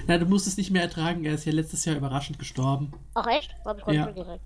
Na, 0.07 0.17
du 0.17 0.25
musst 0.25 0.47
es 0.47 0.57
nicht 0.57 0.71
mehr 0.71 0.81
ertragen. 0.81 1.23
Er 1.23 1.35
ist 1.35 1.45
ja 1.45 1.53
letztes 1.53 1.85
Jahr 1.85 1.95
überraschend 1.95 2.37
gestorben. 2.39 2.91
Ach 3.13 3.27
echt? 3.27 3.55
Hab 3.63 3.77
ich 3.77 3.83
gerade 3.83 3.97
Ja. 3.97 4.05
mitgekriegt. 4.07 4.43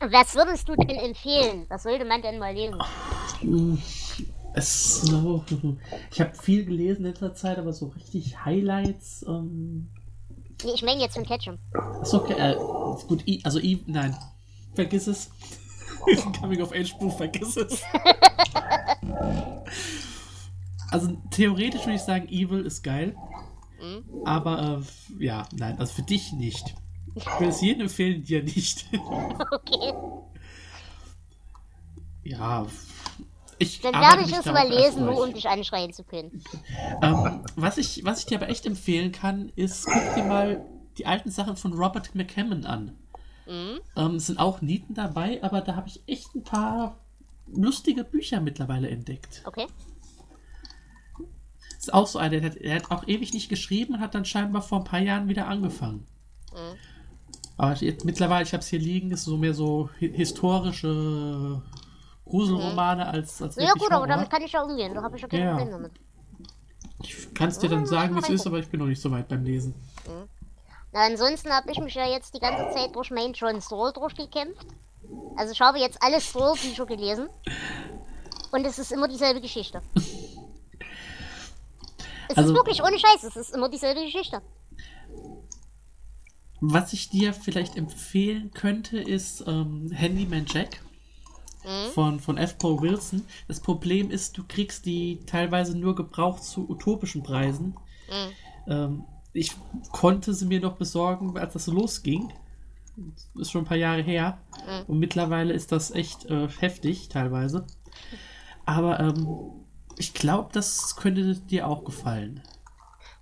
Was 0.00 0.34
würdest 0.34 0.68
du 0.68 0.76
denn 0.76 0.96
empfehlen? 0.96 1.66
Was 1.68 1.84
sollte 1.84 2.04
man 2.04 2.22
denn 2.22 2.38
mal 2.38 2.54
lesen? 2.54 2.78
Es 4.54 5.02
so. 5.02 5.44
Ich 6.10 6.20
habe 6.20 6.34
viel 6.34 6.64
gelesen 6.64 7.04
in 7.04 7.10
letzter 7.10 7.34
Zeit, 7.34 7.58
aber 7.58 7.72
so 7.72 7.86
richtig 7.88 8.44
Highlights. 8.44 9.24
Ähm, 9.28 9.88
Nee, 10.64 10.72
ich 10.74 10.82
meine 10.82 11.00
jetzt 11.02 11.14
von 11.14 11.24
Ketchum. 11.24 11.58
ist 12.00 12.14
okay. 12.14 12.32
Äh, 12.32 12.56
gut. 13.06 13.26
I, 13.28 13.40
also 13.44 13.58
I, 13.58 13.82
nein. 13.86 14.16
Vergiss 14.74 15.06
es. 15.06 15.30
Coming 16.40 16.62
of 16.62 16.72
Age 16.72 16.94
Buch, 16.98 17.16
vergiss 17.16 17.56
es. 17.56 17.82
also 20.90 21.16
theoretisch 21.30 21.82
würde 21.82 21.96
ich 21.96 22.02
sagen, 22.02 22.28
Evil 22.28 22.64
ist 22.64 22.82
geil. 22.82 23.14
Mhm. 23.80 24.04
Aber 24.24 24.80
äh, 25.20 25.24
ja, 25.24 25.46
nein, 25.52 25.78
also 25.78 25.92
für 25.92 26.02
dich 26.02 26.32
nicht. 26.32 26.74
Ich 27.16 27.26
würde 27.26 27.48
es 27.48 27.60
jedem 27.62 27.82
empfehlen, 27.82 28.22
dir 28.22 28.42
nicht. 28.42 28.86
Okay. 29.52 29.92
ja. 32.24 32.66
Ich 33.58 33.80
Dann 33.80 33.94
werde 33.94 34.22
ich 34.22 34.36
es 34.36 34.44
mal 34.44 34.68
lesen, 34.68 35.06
nur 35.06 35.24
um 35.24 35.32
dich 35.32 35.48
anschreien 35.48 35.92
zu 35.92 36.04
können. 36.04 36.44
Ähm, 37.00 37.42
was, 37.56 37.78
ich, 37.78 38.04
was 38.04 38.20
ich 38.20 38.26
dir 38.26 38.36
aber 38.36 38.50
echt 38.50 38.66
empfehlen 38.66 39.12
kann, 39.12 39.50
ist, 39.56 39.86
guck 39.86 40.14
dir 40.14 40.24
mal 40.24 40.66
die 40.98 41.06
alten 41.06 41.30
Sachen 41.30 41.56
von 41.56 41.72
Robert 41.72 42.14
McCammon 42.14 42.66
an. 42.66 42.98
Mhm. 43.46 43.80
Ähm, 43.96 44.14
es 44.16 44.26
sind 44.26 44.38
auch 44.38 44.60
Nieten 44.60 44.92
dabei, 44.92 45.42
aber 45.42 45.62
da 45.62 45.74
habe 45.74 45.88
ich 45.88 46.02
echt 46.06 46.34
ein 46.34 46.42
paar 46.42 46.98
lustige 47.46 48.04
Bücher 48.04 48.40
mittlerweile 48.40 48.90
entdeckt. 48.90 49.42
Okay. 49.46 49.66
Ist 51.78 51.94
auch 51.94 52.06
so 52.06 52.18
einer, 52.18 52.40
der 52.40 52.50
hat, 52.50 52.60
der 52.60 52.74
hat 52.74 52.90
auch 52.90 53.06
ewig 53.08 53.32
nicht 53.32 53.48
geschrieben, 53.48 54.00
hat 54.00 54.14
dann 54.14 54.26
scheinbar 54.26 54.60
vor 54.60 54.78
ein 54.78 54.84
paar 54.84 55.00
Jahren 55.00 55.28
wieder 55.28 55.46
angefangen. 55.46 56.06
Mhm. 56.52 56.76
Aber 57.58 57.74
jetzt, 57.76 58.04
mittlerweile, 58.04 58.42
ich 58.44 58.52
habe 58.52 58.60
es 58.62 58.68
hier 58.68 58.78
liegen, 58.78 59.10
ist 59.12 59.24
so 59.24 59.36
mehr 59.36 59.54
so 59.54 59.88
hi 60.00 60.12
historische 60.12 61.62
Gruselromane 62.24 63.06
als, 63.06 63.40
als 63.40 63.56
Mhm. 63.56 63.62
Ja 63.62 63.72
gut, 63.72 63.90
aber 63.92 64.06
damit 64.06 64.28
kann 64.30 64.42
ich 64.42 64.52
ja 64.52 64.62
umgehen. 64.62 64.94
Da 64.94 65.02
habe 65.02 65.16
ich 65.16 65.22
ja 65.22 65.28
kein 65.28 65.40
Ja. 65.40 65.50
Problem 65.56 65.70
damit. 65.70 65.92
Ich 67.02 67.32
kann 67.34 67.48
es 67.48 67.58
dir 67.58 67.68
dann 67.68 67.80
Ja, 67.80 67.86
sagen, 67.86 68.14
wie 68.16 68.20
es 68.20 68.28
ist, 68.28 68.46
aber 68.46 68.58
ich 68.58 68.68
bin 68.68 68.80
noch 68.80 68.86
nicht 68.86 69.00
so 69.00 69.10
weit 69.10 69.28
beim 69.28 69.44
Lesen. 69.44 69.74
Na, 70.92 71.00
ansonsten 71.06 71.50
habe 71.50 71.70
ich 71.70 71.78
mich 71.78 71.94
ja 71.94 72.06
jetzt 72.06 72.34
die 72.34 72.40
ganze 72.40 72.74
Zeit 72.74 72.94
durch 72.94 73.10
Main 73.10 73.32
John 73.32 73.60
Stroll 73.60 73.92
durchgekämpft. 73.92 74.66
Also 75.36 75.52
ich 75.52 75.60
habe 75.60 75.78
jetzt 75.78 76.02
alle 76.02 76.20
Stroll-Bücher 76.20 76.86
gelesen. 76.86 77.28
Und 78.50 78.64
es 78.66 78.78
ist 78.78 78.92
immer 78.92 79.06
dieselbe 79.08 79.40
Geschichte. 79.40 79.80
Es 82.28 82.36
Also- 82.36 82.50
ist 82.50 82.56
wirklich 82.56 82.82
ohne 82.82 82.98
Scheiß, 82.98 83.22
es 83.22 83.36
ist 83.36 83.54
immer 83.54 83.68
dieselbe 83.68 84.02
Geschichte. 84.02 84.42
Was 86.60 86.92
ich 86.92 87.10
dir 87.10 87.32
vielleicht 87.34 87.76
empfehlen 87.76 88.50
könnte, 88.52 88.98
ist 88.98 89.44
ähm, 89.46 89.90
Handyman 89.92 90.46
Jack 90.46 90.80
Mhm. 91.66 91.90
von, 91.90 92.20
von 92.20 92.38
F. 92.38 92.58
Paul 92.58 92.80
Wilson. 92.80 93.24
Das 93.48 93.58
Problem 93.60 94.10
ist, 94.10 94.38
du 94.38 94.44
kriegst 94.46 94.86
die 94.86 95.18
teilweise 95.26 95.76
nur 95.76 95.96
gebraucht 95.96 96.44
zu 96.44 96.68
utopischen 96.70 97.22
Preisen. 97.24 97.74
Mhm. 98.08 98.72
Ähm, 98.72 99.04
ich 99.32 99.52
konnte 99.90 100.32
sie 100.32 100.46
mir 100.46 100.60
noch 100.60 100.76
besorgen, 100.76 101.36
als 101.36 101.54
das 101.54 101.66
losging. 101.66 102.32
Ist 103.34 103.50
schon 103.50 103.62
ein 103.62 103.66
paar 103.66 103.76
Jahre 103.76 104.02
her. 104.02 104.38
Mhm. 104.64 104.84
Und 104.86 104.98
mittlerweile 105.00 105.52
ist 105.52 105.72
das 105.72 105.90
echt 105.90 106.26
äh, 106.26 106.48
heftig, 106.48 107.08
teilweise. 107.08 107.66
Aber 108.64 109.00
ähm, 109.00 109.26
ich 109.98 110.14
glaube, 110.14 110.50
das 110.52 110.94
könnte 110.96 111.34
dir 111.34 111.66
auch 111.66 111.84
gefallen. 111.84 112.42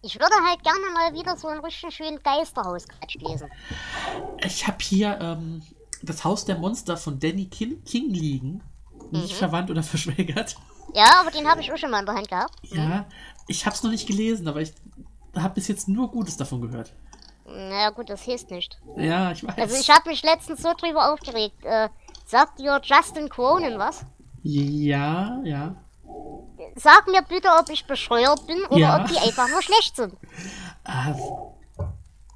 Ich 0.04 0.14
würde 0.20 0.34
halt 0.46 0.62
gerne 0.62 0.80
mal 0.92 1.14
wieder 1.14 1.34
so 1.36 1.48
einen 1.48 1.60
richtig 1.60 1.94
schönen 1.94 2.22
Geisterhausquatsch 2.22 3.16
lesen. 3.16 3.50
Ich 4.44 4.66
habe 4.66 4.76
hier 4.80 5.18
ähm, 5.20 5.62
das 6.02 6.24
Haus 6.24 6.44
der 6.44 6.58
Monster 6.58 6.96
von 6.98 7.18
Danny 7.18 7.46
King, 7.46 7.82
King 7.84 8.10
liegen. 8.10 8.62
Nicht 9.10 9.32
Mhm. 9.32 9.36
verwandt 9.36 9.70
oder 9.70 9.82
verschwägert. 9.94 10.56
Ja, 10.92 11.20
aber 11.20 11.30
den 11.30 11.48
habe 11.48 11.60
ich 11.62 11.72
auch 11.72 11.78
schon 11.78 11.90
mal 11.90 12.00
in 12.00 12.06
der 12.06 12.14
Hand 12.14 12.28
gehabt. 12.28 12.54
Ja, 12.64 13.06
ich 13.48 13.64
habe 13.64 13.74
es 13.74 13.82
noch 13.82 13.90
nicht 13.90 14.06
gelesen, 14.06 14.46
aber 14.46 14.60
ich 14.60 14.72
habe 15.34 15.54
bis 15.54 15.68
jetzt 15.68 15.88
nur 15.88 16.10
Gutes 16.10 16.36
davon 16.36 16.60
gehört. 16.60 16.92
Naja 17.46 17.90
gut, 17.90 18.10
das 18.10 18.22
hilft 18.22 18.50
nicht. 18.50 18.78
Ja, 18.96 19.32
ich 19.32 19.42
weiß. 19.46 19.56
Also 19.56 19.76
ich 19.76 19.90
habe 19.90 20.08
mich 20.10 20.22
letztens 20.22 20.62
so 20.62 20.72
drüber 20.74 21.12
aufgeregt. 21.12 21.64
Äh, 21.64 21.88
sagt 22.26 22.58
dir 22.58 22.80
Justin 22.82 23.28
Cronin 23.28 23.78
was? 23.78 24.04
ja, 24.42 25.40
ja. 25.44 25.76
Sag 26.76 27.06
mir 27.08 27.22
bitte, 27.22 27.48
ob 27.60 27.68
ich 27.70 27.86
bescheuert 27.86 28.46
bin 28.46 28.62
oder 28.66 28.78
Ja. 28.78 28.96
ob 29.00 29.06
die 29.08 29.18
einfach 29.18 29.48
nur 29.48 29.62
schlecht 29.62 29.96
sind. 29.96 30.14
Ah, 30.84 31.14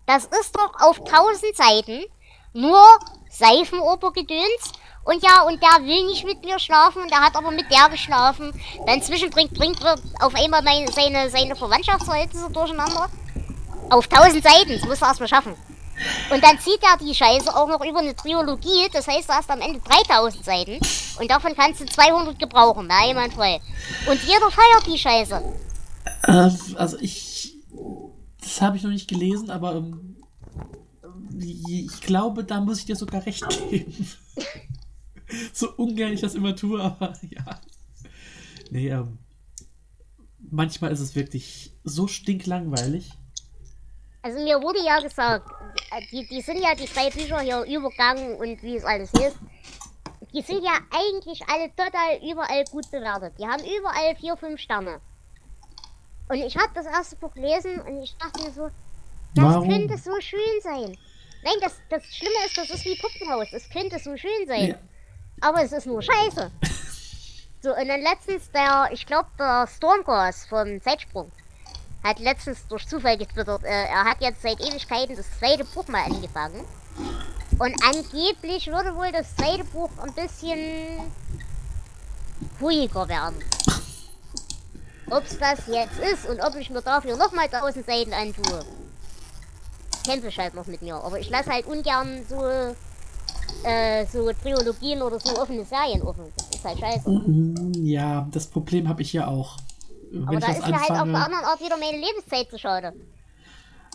Das 0.06 0.24
ist 0.24 0.56
doch 0.56 0.72
auf 0.80 1.02
tausend 1.04 1.54
Seiten 1.56 2.04
nur 2.52 2.82
Seifenopergedöns. 3.30 4.72
Und 5.04 5.22
ja, 5.22 5.42
und 5.42 5.62
der 5.62 5.84
will 5.86 6.04
nicht 6.06 6.24
mit 6.24 6.44
mir 6.44 6.58
schlafen 6.58 7.02
und 7.02 7.10
der 7.10 7.20
hat 7.20 7.34
aber 7.34 7.50
mit 7.50 7.70
der 7.70 7.88
geschlafen. 7.88 8.52
Dann 8.86 9.00
zwischendrin 9.02 9.48
bringt 9.50 9.82
er 9.82 9.96
auf 10.20 10.34
einmal 10.34 10.62
meine, 10.62 10.90
seine, 10.92 11.30
seine 11.30 11.56
Verwandtschaftsverhältnisse 11.56 12.50
durcheinander. 12.50 13.08
Auf 13.90 14.06
tausend 14.06 14.42
Seiten, 14.44 14.72
das 14.78 14.84
muss 14.86 15.00
er 15.00 15.08
erstmal 15.08 15.28
schaffen. 15.28 15.54
Und 16.30 16.42
dann 16.44 16.58
zieht 16.58 16.80
er 16.82 16.96
die 16.98 17.14
Scheiße 17.14 17.54
auch 17.54 17.68
noch 17.68 17.84
über 17.84 17.98
eine 17.98 18.14
Trilogie, 18.14 18.88
das 18.92 19.06
heißt, 19.06 19.28
du 19.28 19.32
hast 19.32 19.50
am 19.50 19.61
Ende 19.61 19.80
3000 19.80 20.44
Seiten 20.44 20.78
und 21.18 21.30
davon 21.30 21.54
kannst 21.54 21.80
du 21.80 21.87
200 21.87 22.38
gebrauchen, 22.38 22.87
na, 22.88 23.06
jemand 23.06 23.34
frei. 23.34 23.61
Und 24.08 24.22
jeder 24.22 24.50
feiert 24.50 24.87
die 24.87 24.98
Scheiße. 24.98 25.42
äh, 26.24 26.50
also 26.76 26.96
ich. 27.00 27.54
Das 28.40 28.62
habe 28.62 28.76
ich 28.76 28.82
noch 28.82 28.90
nicht 28.90 29.08
gelesen, 29.08 29.50
aber 29.50 29.74
ähm, 29.74 30.16
ich 31.38 32.00
glaube, 32.00 32.44
da 32.44 32.61
muss 32.61 32.78
ich 32.78 32.87
dir 32.87 32.96
sogar 32.96 33.26
recht 33.26 33.46
geben. 33.70 34.08
so 35.52 35.70
ungern 35.76 36.12
ich 36.12 36.20
das 36.20 36.34
immer 36.34 36.56
tue, 36.56 36.80
aber 36.80 37.14
ja. 37.28 37.61
Nee, 38.70 38.88
ähm, 38.88 39.18
manchmal 40.50 40.92
ist 40.92 41.00
es 41.00 41.14
wirklich 41.14 41.72
so 41.84 42.06
stinklangweilig. 42.06 43.12
Also 44.22 44.40
mir 44.40 44.61
wurde 44.61 44.84
ja 44.84 45.00
gesagt, 45.00 45.48
die, 46.11 46.26
die 46.26 46.40
sind 46.40 46.62
ja 46.62 46.74
die 46.74 46.87
drei 46.87 47.11
Bücher 47.11 47.40
hier 47.40 47.62
übergangen 47.64 48.37
und 48.37 48.62
wie 48.62 48.76
es 48.76 48.85
alles 48.85 49.11
hieß. 49.12 49.35
Die 50.33 50.42
sind 50.42 50.62
ja 50.62 50.78
eigentlich 50.90 51.42
alle 51.48 51.70
total 51.74 52.18
überall 52.22 52.64
gut 52.64 52.90
bewertet. 52.90 53.35
Die 53.38 53.46
haben 53.46 53.62
überall 53.64 54.14
vier, 54.16 54.37
fünf 54.37 54.61
Sterne. 54.61 55.00
Und 56.28 56.37
ich 56.37 56.57
habe 56.57 56.70
das 56.74 56.87
erste 56.87 57.16
Buch 57.16 57.33
gelesen 57.33 57.81
und 57.81 58.02
ich 58.02 58.14
dachte 58.18 58.42
mir 58.42 58.50
so, 58.50 58.68
das 59.35 59.44
Warum? 59.44 59.68
könnte 59.68 59.96
so 59.96 60.20
schön 60.20 60.61
sein. 60.62 60.96
Nein, 61.42 61.54
das, 61.61 61.76
das 61.88 62.04
Schlimme 62.04 62.35
ist, 62.46 62.59
das 62.59 62.70
ist 62.70 62.85
wie 62.85 62.98
Puppenhaus. 63.00 63.48
Das 63.50 63.68
könnte 63.70 63.98
so 63.98 64.16
schön 64.16 64.46
sein. 64.46 64.68
Ja. 64.68 64.74
Aber 65.40 65.62
es 65.62 65.72
ist 65.72 65.87
nur 65.87 66.02
Scheiße. 66.02 66.50
so, 67.62 67.74
und 67.74 67.88
dann 67.88 68.02
letztens 68.02 68.50
der, 68.50 68.90
ich 68.92 69.07
glaube, 69.07 69.28
der 69.38 69.66
Stormcross 69.66 70.46
vom 70.46 70.81
Zeitsprung 70.83 71.31
hat 72.09 72.18
letztens 72.21 72.66
durch 72.68 72.87
Zufall 72.88 73.18
getwittert, 73.18 73.64
äh, 73.64 73.85
er 73.85 74.05
hat 74.05 74.21
jetzt 74.21 74.42
seit 74.42 74.61
Ewigkeiten 74.61 75.16
das 75.16 75.27
zweite 75.38 75.64
Buch 75.64 75.87
mal 75.88 76.05
angefangen. 76.05 76.64
Und 77.59 77.75
angeblich 77.83 78.66
würde 78.68 78.94
wohl 78.97 79.12
das 79.12 79.35
zweite 79.37 79.64
Buch 79.64 79.90
ein 80.03 80.12
bisschen 80.14 80.59
ruhiger 82.61 83.09
werden. 83.09 83.37
Ob's 85.11 85.38
das 85.38 85.66
jetzt 85.66 85.99
ist 85.99 86.29
und 86.29 86.40
ob 86.40 86.55
ich 86.57 86.71
mir 86.71 86.83
dafür 86.83 87.16
nochmal 87.16 87.47
1000 87.51 87.85
Seiten 87.87 88.12
antue, 88.12 88.64
kämpfe 90.05 90.29
ich 90.29 90.38
halt 90.38 90.55
noch 90.55 90.66
mit 90.66 90.83
mir. 90.83 90.97
Aber 90.97 91.18
ich 91.18 91.31
lasse 91.31 91.51
halt 91.51 91.66
ungern 91.66 92.25
so, 92.29 92.47
äh, 93.64 94.07
so 94.07 94.31
Trilogien 94.33 95.03
oder 95.03 95.18
so 95.18 95.40
offene 95.40 95.64
Serien 95.64 96.03
offen. 96.03 96.25
Das 96.37 96.59
ist 96.59 96.64
halt 96.64 96.79
scheiße. 96.79 97.23
Ja, 97.79 98.29
das 98.31 98.47
Problem 98.47 98.88
habe 98.88 99.03
ich 99.03 99.12
ja 99.12 99.27
auch. 99.29 99.57
Wenn 100.11 100.29
Aber 100.29 100.40
da 100.40 100.53
ist 100.53 100.66
mir 100.66 100.81
halt 100.81 100.90
auf 100.90 101.09
der 101.09 101.25
anderen 101.25 101.44
Art 101.44 101.61
wieder 101.61 101.77
meine 101.77 101.99
Lebenszeit 101.99 102.51
zu 102.51 102.59
schade. 102.59 102.92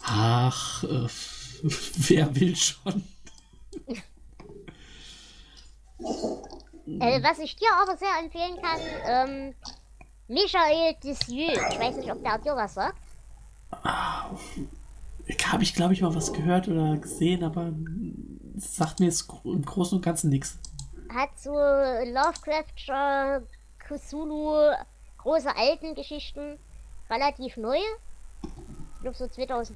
Ach, 0.04 0.84
äh, 0.84 1.08
wer 2.08 2.36
will 2.36 2.56
schon? 2.56 3.04
Äh, 6.99 7.23
was 7.23 7.39
ich 7.39 7.56
dir 7.56 7.69
aber 7.82 7.97
sehr 7.97 8.10
empfehlen 8.21 8.58
kann, 8.62 8.80
ähm, 9.06 9.56
Michael 10.28 10.95
Disieux. 11.04 11.54
Ich 11.54 11.80
weiß 11.80 11.95
nicht, 11.97 12.12
ob 12.12 12.21
der 12.23 12.38
dir 12.39 12.56
was 12.56 12.73
sagt. 12.73 12.99
habe 13.84 15.63
ich, 15.63 15.73
glaube 15.73 15.93
ich, 15.93 16.02
mal 16.02 16.13
was 16.13 16.34
gehört 16.34 16.67
oder 16.67 16.97
gesehen, 16.97 17.43
aber 17.43 17.71
sagt 18.58 18.99
mir 18.99 19.06
jetzt 19.06 19.30
im 19.45 19.63
Großen 19.63 19.97
und 19.97 20.04
Ganzen 20.04 20.30
nichts. 20.30 20.60
Hat 21.13 21.30
so 21.38 21.52
Lovecraftscher, 21.52 23.43
Cthulhu, 23.80 24.73
große 25.23 25.55
alten 25.55 25.95
Geschichten, 25.95 26.59
relativ 27.09 27.57
neu. 27.57 27.77
Ich 28.95 29.01
glaube 29.01 29.17
so 29.17 29.27
2010 29.27 29.75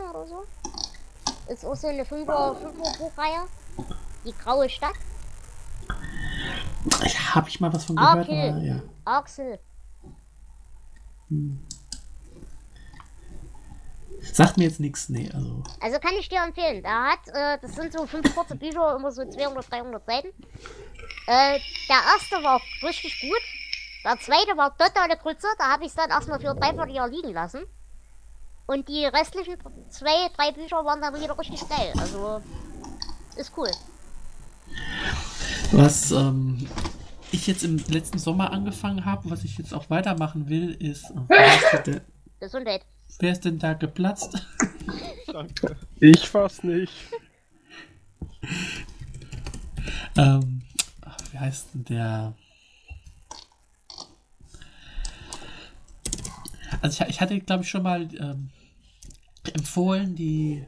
oder 0.00 0.26
so. 0.26 0.44
Ist 1.48 1.64
auch 1.64 1.74
so 1.76 1.88
eine 1.88 2.04
5er, 2.04 2.26
5er 2.56 2.98
Buchreihe. 2.98 3.46
Die 4.24 4.32
Graue 4.32 4.68
Stadt. 4.68 4.94
Habe 7.34 7.48
ich 7.48 7.60
mal 7.60 7.72
was 7.72 7.84
von 7.84 7.96
gehört, 7.96 8.28
Okay. 8.28 8.48
aber 8.50 8.58
ja. 8.58 8.82
Axel. 9.04 9.58
Sagt 14.20 14.56
mir 14.56 14.64
jetzt 14.64 14.78
nichts, 14.80 15.08
nee, 15.08 15.30
also. 15.34 15.62
Also 15.80 15.98
kann 15.98 16.14
ich 16.18 16.28
dir 16.28 16.42
empfehlen. 16.42 16.82
Der 16.82 16.92
hat, 16.92 17.28
äh, 17.28 17.58
das 17.60 17.74
sind 17.74 17.92
so 17.92 18.06
fünf 18.06 18.32
kurze 18.34 18.54
Bücher, 18.54 18.94
immer 18.96 19.10
so 19.10 19.24
200, 19.28 19.70
300 19.70 20.06
Seiten. 20.06 20.28
Äh, 21.26 21.58
der 21.88 21.96
erste 22.14 22.36
war 22.42 22.60
richtig 22.82 23.20
gut. 23.20 23.40
Der 24.04 24.18
zweite 24.18 24.56
war 24.56 24.76
totale 24.76 25.16
Grütze. 25.16 25.46
Da 25.58 25.72
habe 25.72 25.84
ich 25.84 25.90
es 25.90 25.94
dann 25.94 26.10
erstmal 26.10 26.40
für 26.40 26.54
dreiviertel 26.54 26.94
Jahr 26.94 27.08
liegen 27.08 27.32
lassen. 27.32 27.62
Und 28.66 28.88
die 28.88 29.04
restlichen 29.04 29.56
zwei, 29.90 30.28
drei 30.36 30.52
Bücher 30.52 30.84
waren 30.84 31.00
dann 31.00 31.14
wieder 31.20 31.38
richtig 31.38 31.60
geil. 31.68 31.92
Also, 31.98 32.40
ist 33.36 33.52
cool. 33.56 33.70
Was 35.72 36.10
ähm, 36.12 36.68
ich 37.30 37.46
jetzt 37.46 37.64
im 37.64 37.78
letzten 37.88 38.18
Sommer 38.18 38.52
angefangen 38.52 39.04
habe, 39.04 39.30
was 39.30 39.44
ich 39.44 39.58
jetzt 39.58 39.74
auch 39.74 39.90
weitermachen 39.90 40.48
will, 40.48 40.70
ist. 40.74 41.10
äh, 41.10 41.14
wer, 41.28 41.46
ist 41.56 41.86
denn, 41.86 42.00
Gesundheit. 42.40 42.82
wer 43.18 43.32
ist 43.32 43.44
denn 43.44 43.58
da 43.58 43.74
geplatzt? 43.74 44.46
Danke. 45.26 45.76
Ich 46.00 46.28
fast 46.28 46.64
nicht. 46.64 46.92
ähm, 50.16 50.62
wie 51.30 51.38
heißt 51.38 51.68
denn 51.74 51.84
der? 51.84 52.34
Also 56.82 57.04
ich, 57.04 57.10
ich 57.10 57.20
hatte, 57.20 57.38
glaube 57.40 57.62
ich, 57.62 57.68
schon 57.70 57.82
mal 57.82 58.08
ähm, 58.18 58.50
empfohlen, 59.54 60.14
die, 60.14 60.64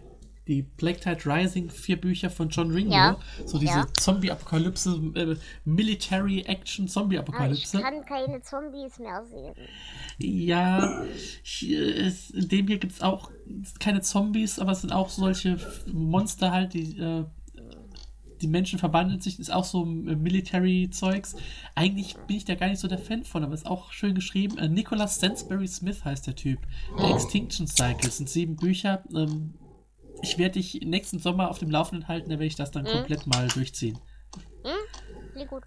die 0.47 0.63
Black 0.63 1.01
Tide 1.01 1.25
Rising 1.27 1.71
vier 1.71 2.01
Bücher 2.01 2.31
von 2.31 2.49
John 2.49 2.71
Ringo. 2.71 2.93
Ja. 2.95 3.19
So 3.47 3.59
diese 3.59 3.73
Ja. 3.73 3.87
Zombie-Apokalypse, 3.99 5.13
äh, 5.15 5.37
Military-Action 5.65 6.89
Ah, 7.83 7.83
ich 7.83 7.83
kann 7.85 8.05
keine 8.05 8.41
Zombies 8.43 8.99
mehr 8.99 9.25
sehen. 9.27 9.55
Ja, 10.19 11.05
hier 11.43 12.13
in 12.35 12.49
dem 12.49 12.69
hier 12.69 12.79
gibt 12.79 12.93
es 12.93 13.01
auch 13.03 13.31
keine 13.81 14.01
Zombies, 14.01 14.59
aber 14.59 14.73
es 14.73 14.81
sind 14.83 14.93
auch 14.93 15.11
solche 15.11 15.59
Monster 15.91 16.53
halt, 16.53 16.75
die 16.75 16.99
äh, 16.99 17.25
die 18.45 18.51
Menschen 18.51 18.79
verwandeln 18.79 19.21
sich, 19.23 19.39
ist 19.41 19.51
auch 19.51 19.65
so 19.65 19.87
Military-Zeugs. 19.87 21.35
Eigentlich 21.75 22.15
bin 22.27 22.37
ich 22.37 22.45
da 22.45 22.55
gar 22.55 22.69
nicht 22.69 22.79
so 22.79 22.89
der 22.89 22.99
Fan 22.99 23.25
von, 23.25 23.43
aber 23.43 23.55
ist 23.55 23.67
auch 23.67 23.91
schön 23.91 24.15
geschrieben. 24.15 24.59
Äh, 24.59 24.69
Nicholas 24.69 25.17
Stansbury 25.17 25.67
Smith 25.67 26.05
heißt 26.05 26.27
der 26.27 26.37
Typ. 26.37 26.59
Der 26.99 27.09
Extinction 27.15 27.67
Cycle 27.67 28.11
sind 28.11 28.29
sieben 28.29 28.57
Bücher. 28.57 29.03
Ähm, 29.15 29.55
ich 30.23 30.37
werde 30.37 30.61
dich 30.61 30.75
nächsten 30.85 31.19
Sommer 31.19 31.49
auf 31.51 31.59
dem 31.59 31.71
Laufenden 31.71 32.07
halten, 32.07 32.29
da 32.29 32.35
werde 32.35 32.45
ich 32.47 32.55
das 32.57 32.71
dann 32.71 32.85
komplett 32.85 33.27
mal 33.27 33.49
durchziehen. 33.49 33.99
Klingt 35.33 35.49
gut. 35.51 35.63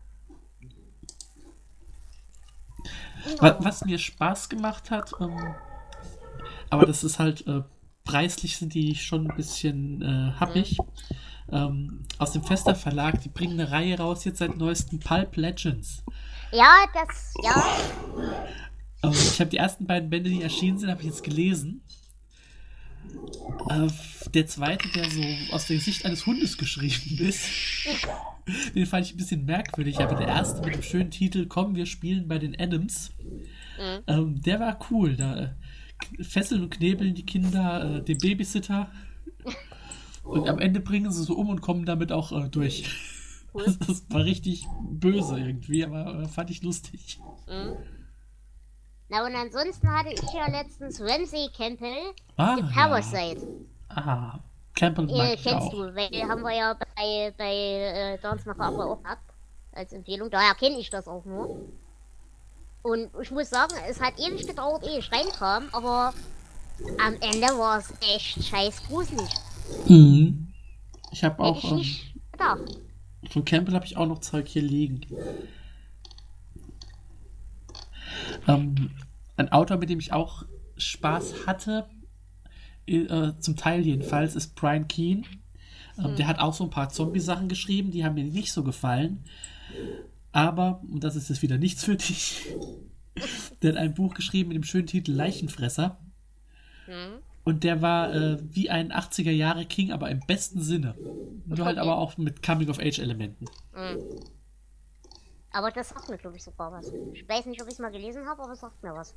Wa- 3.40 3.58
Was 3.60 3.84
mir 3.86 3.98
Spaß 3.98 4.50
gemacht 4.50 4.92
hat, 4.92 5.12
ähm, 5.20 5.56
aber 6.70 6.86
das 6.86 7.04
ist 7.04 7.18
halt, 7.20 7.46
äh, 7.48 7.64
preislich 8.04 8.58
sind 8.58 8.74
die 8.74 8.96
schon 8.96 9.30
ein 9.30 9.36
bisschen 9.36 10.02
äh, 10.02 10.32
happig. 10.40 10.78
Ähm, 11.52 12.04
aus 12.18 12.32
dem 12.34 12.44
Fester 12.44 12.76
Verlag, 12.76 13.22
die 13.22 13.30
bringen 13.30 13.60
eine 13.60 13.72
Reihe 13.72 13.98
raus, 13.98 14.26
jetzt 14.26 14.40
seit 14.40 14.58
neuestem 14.58 15.00
Pulp 15.00 15.36
Legends. 15.38 16.04
Ja, 16.52 16.86
das, 16.94 17.34
ja. 17.44 17.64
Ähm, 19.04 19.12
ich 19.12 19.40
habe 19.40 19.50
die 19.50 19.58
ersten 19.58 19.86
beiden 19.86 20.10
Bände, 20.10 20.30
die 20.30 20.42
erschienen 20.42 20.78
sind, 20.78 20.90
habe 20.90 21.02
ich 21.02 21.08
jetzt 21.08 21.24
gelesen. 21.24 21.82
Äh, 23.70 23.88
der 24.34 24.48
zweite, 24.48 24.90
der 24.90 25.10
so 25.10 25.24
aus 25.52 25.68
der 25.68 25.80
Sicht 25.80 26.06
eines 26.06 26.26
Hundes 26.26 26.58
geschrieben 26.58 27.18
ist, 27.20 27.46
den 28.76 28.86
fand 28.86 29.06
ich 29.06 29.14
ein 29.14 29.18
bisschen 29.18 29.46
merkwürdig. 29.46 30.00
Aber 30.00 30.16
der 30.16 30.28
erste 30.28 30.62
mit 30.62 30.76
dem 30.76 30.84
schönen 30.84 31.12
Titel 31.12 31.46
Komm, 31.48 31.76
wir 31.76 31.86
spielen 31.86 32.28
bei 32.28 32.40
den 32.40 32.60
Adams, 32.60 33.12
Mhm. 33.78 34.04
ähm, 34.08 34.42
der 34.42 34.60
war 34.60 34.80
cool. 34.90 35.16
Da 35.16 35.56
fesseln 36.22 36.64
und 36.64 36.72
knebeln 36.72 37.14
die 37.14 37.26
Kinder 37.26 37.98
äh, 37.98 38.04
den 38.04 38.18
Babysitter. 38.18 38.90
Und 40.28 40.48
am 40.50 40.60
Ende 40.60 40.80
bringen 40.80 41.12
sie 41.12 41.24
so 41.24 41.36
um 41.36 41.50
und 41.50 41.62
kommen 41.62 41.86
damit 41.86 42.12
auch 42.12 42.32
äh, 42.32 42.50
durch. 42.50 42.84
Cool. 43.54 43.64
Das, 43.64 43.80
das 43.80 44.04
war 44.10 44.26
richtig 44.26 44.68
böse 44.92 45.40
irgendwie, 45.40 45.84
aber 45.86 46.22
äh, 46.24 46.28
fand 46.28 46.52
ich 46.52 46.62
lustig. 46.64 47.18
Mhm. 47.48 47.78
Na 49.10 49.26
und 49.26 49.34
ansonsten 49.36 49.90
hatte 49.90 50.10
ich 50.10 50.22
ja 50.34 50.48
letztens 50.52 51.00
Ramsey 51.00 51.50
Campbell, 51.56 52.12
Ah, 52.36 52.58
ja. 52.60 52.70
Parasite. 52.74 53.48
Ah, 53.88 54.40
Campbell 54.76 55.06
mag 55.08 55.16
Äh, 55.16 55.38
kennst 55.38 55.68
auch. 55.68 55.72
du, 55.72 55.80
weil 55.96 56.30
haben 56.30 56.42
wir 56.42 56.56
ja 56.56 56.74
bei, 56.74 57.34
bei 57.38 57.54
äh, 57.56 58.18
Dance 58.22 58.48
Macher 58.48 58.64
aber 58.66 58.86
auch 58.92 59.02
gehabt. 59.02 59.24
Als 59.72 59.94
Empfehlung. 59.94 60.30
Daher 60.30 60.54
kenne 60.54 60.78
ich 60.78 60.90
das 60.90 61.08
auch 61.08 61.24
nur. 61.24 61.58
Und 62.84 63.10
ich 63.22 63.32
muss 63.32 63.50
sagen, 63.50 63.74
es 63.90 64.00
hat 64.02 64.20
ewig 64.20 64.46
gedauert, 64.46 64.86
ehe 64.86 65.00
ich 65.00 65.10
reinkam, 65.12 65.70
aber 65.72 66.14
am 67.04 67.14
Ende 67.22 67.48
war 67.58 67.80
es 67.80 67.94
echt 68.02 68.44
scheiß 68.44 68.84
gruselig. 68.90 69.30
Mhm. 69.88 70.48
Ich 71.12 71.24
habe 71.24 71.40
auch 71.44 71.64
ich 71.64 71.72
ähm, 71.72 71.78
nicht 71.78 72.14
gedacht. 72.32 72.82
von 73.30 73.46
Campbell 73.46 73.76
habe 73.76 73.86
ich 73.86 73.98
auch 73.98 74.08
noch 74.08 74.20
Zeug 74.20 74.48
hier 74.48 74.62
liegen. 74.62 75.02
Ähm, 78.48 78.92
ein 79.36 79.52
Autor, 79.52 79.78
mit 79.78 79.90
dem 79.90 80.00
ich 80.00 80.14
auch 80.14 80.46
Spaß 80.78 81.46
hatte, 81.46 81.88
äh, 82.88 83.34
zum 83.40 83.56
Teil 83.56 83.86
jedenfalls, 83.86 84.36
ist 84.36 84.56
Brian 84.56 84.88
Keane. 84.88 85.24
Ähm, 85.98 86.16
Der 86.16 86.28
hat 86.28 86.40
auch 86.40 86.54
so 86.54 86.64
ein 86.64 86.70
paar 86.70 86.90
Zombie-Sachen 86.90 87.50
geschrieben, 87.50 87.92
die 87.92 88.06
haben 88.06 88.16
mir 88.16 88.24
nicht 88.24 88.52
so 88.52 88.64
gefallen. 88.64 89.24
Aber, 90.32 90.82
und 90.92 91.04
das 91.04 91.16
ist 91.16 91.30
jetzt 91.30 91.42
wieder 91.42 91.58
nichts 91.58 91.84
für 91.84 91.96
dich, 91.96 92.46
der 93.62 93.72
hat 93.72 93.78
ein 93.78 93.94
Buch 93.94 94.14
geschrieben 94.14 94.50
mit 94.50 94.56
dem 94.56 94.64
schönen 94.64 94.88
Titel 94.88 95.12
Leichenfresser. 95.12 95.98
Hm? 96.86 97.20
Und 97.48 97.64
der 97.64 97.82
war 97.82 98.14
äh, 98.14 98.38
wie 98.42 98.70
ein 98.70 98.92
80er 98.92 99.32
Jahre 99.32 99.66
King, 99.66 99.94
aber 99.94 100.10
im 100.10 100.20
besten 100.20 100.60
Sinne. 100.60 100.96
Nur 101.46 101.66
halt 101.66 101.78
aber 101.78 101.98
auch 101.98 102.18
mit 102.18 102.44
Coming-of-Age-Elementen. 102.44 103.46
Hm. 103.72 104.00
Aber 105.54 105.72
das 105.72 105.88
sagt 105.88 106.10
mir, 106.10 106.18
glaube 106.18 106.36
ich, 106.36 106.44
sogar 106.44 106.74
was. 106.74 106.92
Ich 107.14 107.26
weiß 107.26 107.46
nicht, 107.46 107.62
ob 107.62 107.70
ich 107.70 107.76
es 107.76 107.80
mal 107.80 107.90
gelesen 107.90 108.26
habe, 108.28 108.44
aber 108.44 108.52
es 108.52 108.60
sagt 108.60 108.84
mir 108.84 108.94
was. 108.94 109.16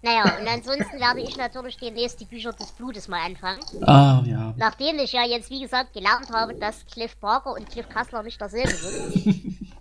Naja, 0.00 0.38
und 0.38 0.46
ansonsten 0.46 1.00
werde 1.00 1.22
ich 1.22 1.36
natürlich 1.36 1.76
demnächst 1.76 2.20
die 2.20 2.26
Bücher 2.26 2.52
des 2.52 2.70
Blutes 2.70 3.08
mal 3.08 3.26
anfangen. 3.26 3.58
Ah, 3.82 4.22
ja. 4.24 4.54
Nachdem 4.58 5.00
ich 5.00 5.12
ja 5.12 5.24
jetzt, 5.24 5.50
wie 5.50 5.60
gesagt, 5.60 5.92
gelernt 5.92 6.30
habe, 6.30 6.54
dass 6.54 6.86
Cliff 6.86 7.16
Barker 7.16 7.50
und 7.54 7.68
Cliff 7.68 7.88
Kassler 7.88 8.22
nicht 8.22 8.40
dasselbe 8.40 8.70
sind. 8.70 9.74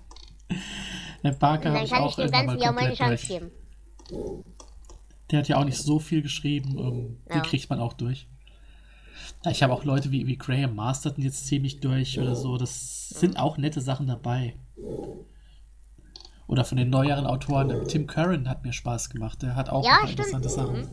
Der 1.24 1.34
Barker 1.34 1.70
Und 1.70 1.76
dann 1.76 1.84
ich 1.84 1.92
kann 1.92 2.00
ich 2.00 2.10
auch 2.10 2.16
dem 2.16 2.32
Ganzen 2.32 2.58
ja 2.58 2.72
mal 2.72 2.86
eine 2.86 2.96
Chance 2.96 3.28
geben. 3.28 3.52
Der 5.32 5.40
hat 5.40 5.48
ja 5.48 5.58
auch 5.58 5.66
nicht 5.66 5.78
so 5.78 6.00
viel 6.00 6.22
geschrieben. 6.22 6.78
Ähm, 6.78 7.18
Ja. 7.30 7.36
Den 7.36 7.44
kriegt 7.44 7.70
man 7.70 7.80
auch 7.80 7.94
durch. 7.94 8.28
Ja, 9.44 9.52
Ich 9.52 9.64
habe 9.64 9.74
auch 9.74 9.84
Leute 9.84 10.12
wie, 10.12 10.28
wie 10.28 10.38
Graham 10.38 10.76
Masterton 10.76 11.24
jetzt 11.24 11.48
ziemlich 11.48 11.80
durch 11.80 12.20
oder 12.20 12.36
so. 12.36 12.58
Das 12.58 13.10
sind 13.10 13.38
auch 13.40 13.58
nette 13.58 13.82
Sachen 13.82 14.08
dabei. 14.08 14.56
Oder 16.48 16.64
von 16.64 16.78
den 16.78 16.92
neueren 16.92 17.26
Autoren, 17.26 17.88
Tim 17.88 18.06
Curran 18.06 18.48
hat 18.48 18.64
mir 18.64 18.72
Spaß 18.74 19.10
gemacht. 19.10 19.42
Der 19.42 19.56
hat 19.56 19.70
auch 19.70 19.84
Ja, 19.84 20.08
interessante 20.08 20.48
Sachen. 20.50 20.82
Mhm. 20.82 20.88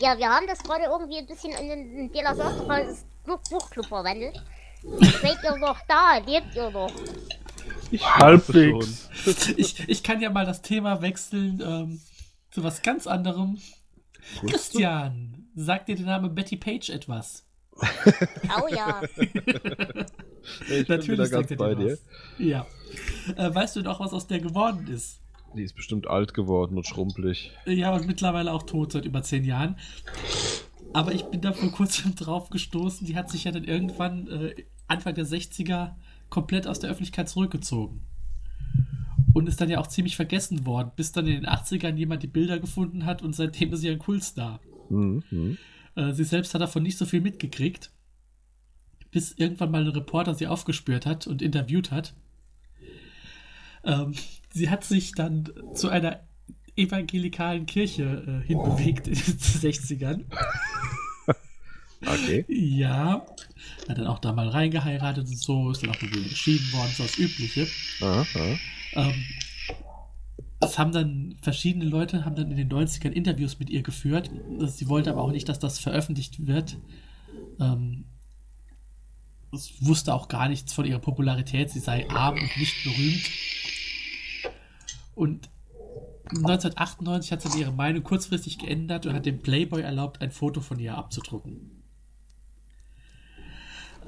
Ja, 0.00 0.16
wir 0.16 0.28
haben 0.28 0.46
das 0.46 0.60
gerade 0.62 0.84
irgendwie 0.84 1.18
ein 1.18 1.26
bisschen 1.26 1.52
in 1.52 1.68
den 1.68 1.96
in 1.98 2.12
De 2.12 2.22
La 2.22 2.34
Sostra's 2.34 3.04
Buch- 3.26 3.40
Buchclub 3.50 3.86
verwandelt. 3.86 4.42
Seid 5.20 5.38
ihr 5.44 5.56
noch 5.58 5.78
da? 5.86 6.16
Lebt 6.24 6.54
ihr 6.54 6.70
noch? 6.70 6.90
Ich 7.90 8.04
Halbwegs. 8.04 9.08
Ich, 9.56 9.88
ich 9.88 10.02
kann 10.02 10.20
ja 10.20 10.30
mal 10.30 10.46
das 10.46 10.62
Thema 10.62 11.02
wechseln 11.02 11.62
ähm, 11.64 12.00
zu 12.50 12.62
was 12.62 12.82
ganz 12.82 13.06
anderem. 13.06 13.58
Christian, 14.46 15.48
sagt 15.54 15.88
dir 15.88 15.96
der 15.96 16.06
Name 16.06 16.28
Betty 16.28 16.56
Page 16.56 16.90
etwas? 16.90 17.46
Oh 18.62 18.68
ja. 18.68 19.00
Ich 20.68 20.86
bin 20.86 21.02
wieder 21.02 21.28
ganz 21.28 21.30
sagt 21.30 21.50
er 21.52 21.56
bei 21.56 21.74
dir 21.74 21.84
dir. 21.84 21.92
was. 21.92 22.00
Ja. 22.38 22.66
Äh, 23.36 23.54
weißt 23.54 23.76
du 23.76 23.82
noch, 23.82 24.00
was 24.00 24.12
aus 24.12 24.26
der 24.26 24.40
geworden 24.40 24.86
ist? 24.88 25.20
Die 25.54 25.62
ist 25.62 25.74
bestimmt 25.74 26.06
alt 26.06 26.34
geworden 26.34 26.76
und 26.76 26.86
schrumpelig. 26.86 27.52
Ja, 27.66 27.94
und 27.94 28.06
mittlerweile 28.06 28.52
auch 28.52 28.64
tot 28.64 28.92
seit 28.92 29.04
über 29.04 29.22
zehn 29.22 29.44
Jahren. 29.44 29.76
Aber 30.92 31.12
ich 31.12 31.24
bin 31.24 31.40
da 31.40 31.52
vor 31.52 31.70
kurzem 31.70 32.14
drauf 32.16 32.50
gestoßen. 32.50 33.06
Die 33.06 33.16
hat 33.16 33.30
sich 33.30 33.44
ja 33.44 33.52
dann 33.52 33.64
irgendwann 33.64 34.28
äh, 34.28 34.54
Anfang 34.86 35.14
der 35.14 35.26
60er 35.26 35.92
komplett 36.30 36.66
aus 36.66 36.78
der 36.78 36.90
Öffentlichkeit 36.90 37.28
zurückgezogen. 37.28 38.02
und 39.32 39.48
ist 39.48 39.60
dann 39.60 39.70
ja 39.70 39.78
auch 39.78 39.86
ziemlich 39.86 40.16
vergessen 40.16 40.66
worden, 40.66 40.90
bis 40.96 41.12
dann 41.12 41.26
in 41.26 41.34
den 41.34 41.46
80ern 41.46 41.94
jemand 41.94 42.22
die 42.22 42.28
Bilder 42.28 42.58
gefunden 42.58 43.04
hat 43.06 43.22
und 43.22 43.34
seitdem 43.34 43.72
ist 43.72 43.80
sie 43.80 43.90
ein 43.90 43.98
Kultstar. 43.98 44.60
Mhm. 44.88 45.22
mhm. 45.30 45.58
Äh, 45.94 46.12
sie 46.12 46.24
selbst 46.24 46.54
hat 46.54 46.60
davon 46.60 46.82
nicht 46.82 46.98
so 46.98 47.04
viel 47.04 47.20
mitgekriegt, 47.20 47.90
bis 49.10 49.32
irgendwann 49.32 49.70
mal 49.70 49.82
ein 49.82 49.88
Reporter 49.88 50.34
sie 50.34 50.46
aufgespürt 50.46 51.06
hat 51.06 51.26
und 51.26 51.42
interviewt 51.42 51.90
hat. 51.90 52.14
Ähm, 53.84 54.14
sie 54.52 54.70
hat 54.70 54.84
sich 54.84 55.12
dann 55.12 55.48
zu 55.74 55.88
einer 55.88 56.20
evangelikalen 56.76 57.66
Kirche 57.66 58.42
äh, 58.42 58.46
hinbewegt 58.46 59.08
in 59.08 59.14
den 59.14 59.38
60ern. 59.38 60.24
Okay. 62.04 62.44
Ja, 62.48 63.26
hat 63.88 63.98
dann 63.98 64.06
auch 64.06 64.20
da 64.20 64.32
mal 64.32 64.48
reingeheiratet 64.48 65.26
und 65.26 65.38
so, 65.38 65.70
ist 65.70 65.82
dann 65.82 65.90
auch 65.90 66.00
wieder 66.00 66.20
geschieden 66.20 66.72
worden, 66.72 66.90
so 66.94 67.02
das 67.02 67.18
Übliche. 67.18 67.66
Aha. 68.00 68.58
Ähm, 68.94 69.24
das 70.60 70.78
haben 70.78 70.92
dann 70.92 71.36
verschiedene 71.42 71.84
Leute 71.84 72.24
haben 72.24 72.36
dann 72.36 72.50
in 72.50 72.56
den 72.56 72.70
90ern 72.70 73.10
Interviews 73.10 73.58
mit 73.58 73.70
ihr 73.70 73.82
geführt. 73.82 74.30
Sie 74.66 74.88
wollte 74.88 75.10
aber 75.10 75.22
auch 75.22 75.32
nicht, 75.32 75.48
dass 75.48 75.58
das 75.58 75.78
veröffentlicht 75.78 76.46
wird. 76.46 76.78
Ähm, 77.58 78.04
es 79.52 79.72
wusste 79.80 80.14
auch 80.14 80.28
gar 80.28 80.48
nichts 80.48 80.72
von 80.72 80.84
ihrer 80.84 81.00
Popularität. 81.00 81.70
Sie 81.70 81.80
sei 81.80 82.08
arm 82.10 82.34
und 82.34 82.56
nicht 82.56 82.84
berühmt. 82.84 83.30
Und 85.14 85.50
1998 86.28 87.32
hat 87.32 87.42
sie 87.42 87.48
dann 87.48 87.58
ihre 87.58 87.72
Meinung 87.72 88.04
kurzfristig 88.04 88.58
geändert 88.58 89.06
und 89.06 89.14
hat 89.14 89.26
dem 89.26 89.40
Playboy 89.40 89.82
erlaubt, 89.82 90.20
ein 90.20 90.30
Foto 90.30 90.60
von 90.60 90.78
ihr 90.78 90.96
abzudrucken. 90.96 91.79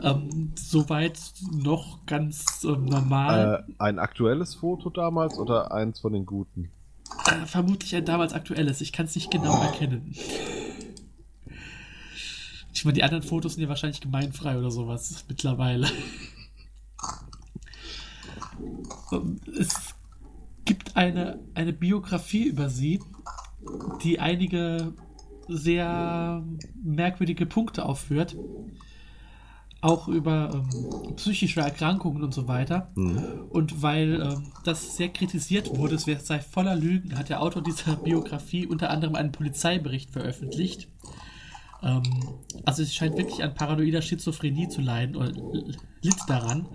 Ähm, 0.02 0.52
soweit 0.56 1.18
noch 1.52 2.04
ganz 2.06 2.64
ähm, 2.64 2.86
normal. 2.86 3.64
Äh, 3.68 3.72
ein 3.78 3.98
aktuelles 3.98 4.54
Foto 4.54 4.90
damals 4.90 5.38
oder 5.38 5.72
eins 5.72 6.00
von 6.00 6.12
den 6.12 6.26
guten? 6.26 6.70
Äh, 7.26 7.46
vermutlich 7.46 7.94
ein 7.94 8.04
damals 8.04 8.32
aktuelles. 8.32 8.80
Ich 8.80 8.92
kann 8.92 9.06
es 9.06 9.14
nicht 9.14 9.30
genau 9.30 9.62
erkennen. 9.62 10.14
Ich 12.74 12.84
meine, 12.84 12.94
die 12.94 13.04
anderen 13.04 13.22
Fotos 13.22 13.54
sind 13.54 13.62
ja 13.62 13.68
wahrscheinlich 13.68 14.00
gemeinfrei 14.00 14.58
oder 14.58 14.70
sowas 14.70 15.24
mittlerweile. 15.28 15.86
Ähm, 19.12 19.40
es 19.58 19.94
gibt 20.64 20.96
eine, 20.96 21.38
eine 21.54 21.72
Biografie 21.72 22.44
über 22.44 22.68
sie, 22.70 23.00
die 24.02 24.18
einige 24.18 24.94
sehr 25.48 26.42
merkwürdige 26.82 27.46
Punkte 27.46 27.84
aufführt. 27.84 28.36
Auch 29.82 30.08
über 30.08 30.50
ähm, 30.54 31.16
psychische 31.16 31.60
Erkrankungen 31.60 32.22
und 32.22 32.32
so 32.32 32.48
weiter. 32.48 32.90
Mhm. 32.94 33.46
Und 33.50 33.82
weil 33.82 34.22
ähm, 34.22 34.52
das 34.64 34.96
sehr 34.96 35.10
kritisiert 35.10 35.76
wurde, 35.76 35.96
es 35.96 36.04
sei 36.04 36.40
voller 36.40 36.76
Lügen, 36.76 37.18
hat 37.18 37.28
der 37.28 37.42
Autor 37.42 37.62
dieser 37.62 37.96
Biografie 38.04 38.66
unter 38.66 38.90
anderem 38.90 39.14
einen 39.14 39.32
Polizeibericht 39.32 40.10
veröffentlicht. 40.10 40.88
Ähm, 41.82 42.02
also 42.64 42.82
es 42.82 42.94
scheint 42.94 43.18
wirklich 43.18 43.42
an 43.42 43.54
paranoider 43.54 44.02
Schizophrenie 44.02 44.68
zu 44.68 44.80
leiden 44.80 45.16
oder 45.16 45.32
litt 46.00 46.16
daran 46.26 46.66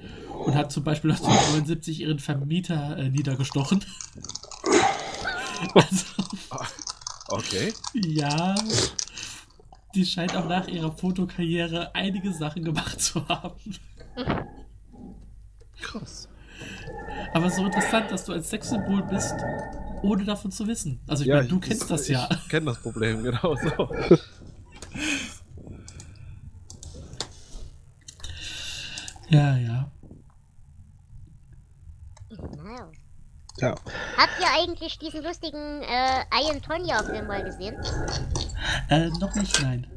und 0.46 0.54
hat 0.54 0.72
zum 0.72 0.84
Beispiel 0.84 1.12
1979 1.12 2.02
ihren 2.02 2.20
Vermieter 2.20 2.98
äh, 2.98 3.10
niedergestochen. 3.10 3.84
also, 5.74 6.06
Okay. 7.30 7.74
ja, 7.94 8.56
die 9.98 10.06
scheint 10.06 10.36
auch 10.36 10.48
nach 10.48 10.68
ihrer 10.68 10.92
Fotokarriere 10.92 11.96
einige 11.96 12.32
Sachen 12.32 12.64
gemacht 12.64 13.02
zu 13.02 13.28
haben. 13.28 13.60
Krass. 15.82 16.30
Aber 17.34 17.50
so 17.50 17.66
interessant, 17.66 18.12
dass 18.12 18.26
du 18.26 18.34
ein 18.34 18.44
Sexsymbol 18.44 19.02
bist, 19.04 19.34
ohne 20.04 20.24
davon 20.24 20.52
zu 20.52 20.68
wissen. 20.68 21.00
Also 21.08 21.24
ich 21.24 21.30
meine, 21.30 21.48
du 21.48 21.60
kennst 21.60 21.90
das, 21.90 22.08
ja. 22.08 22.30
Ich 22.32 22.48
kenne 22.48 22.68
das 22.68 22.80
Problem, 22.80 23.24
genau 23.24 23.56
so. 23.56 23.90
Ja, 29.30 29.58
ja. 29.58 29.92
Wow. 32.30 32.92
Ja. 33.60 33.76
Habt 34.18 34.40
ihr 34.40 34.48
eigentlich 34.54 35.00
diesen 35.00 35.24
lustigen 35.24 35.82
äh, 35.82 36.24
Ian 36.32 36.62
Tonya-Film 36.62 37.26
mal 37.26 37.44
gesehen? 37.44 37.76
Äh, 38.90 39.10
noch 39.20 39.34
nicht, 39.34 39.62
nein. 39.62 39.88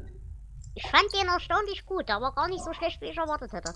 Ich 0.73 0.87
fand 0.87 1.03
den 1.13 1.27
erstaunlich 1.27 1.85
gut, 1.85 2.09
aber 2.09 2.31
gar 2.33 2.47
nicht 2.47 2.63
so 2.63 2.73
schlecht, 2.73 2.99
wie 3.01 3.05
ich 3.05 3.17
erwartet 3.17 3.51
hätte. 3.53 3.73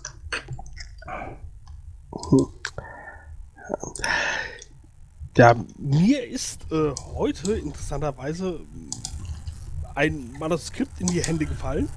Ja, 5.36 5.54
mir 5.78 6.26
ist 6.26 6.62
äh, 6.72 6.92
heute 7.14 7.52
interessanterweise 7.52 8.60
ein 9.94 10.32
Manuskript 10.38 11.00
in 11.00 11.06
die 11.08 11.22
Hände 11.22 11.46
gefallen. 11.46 11.88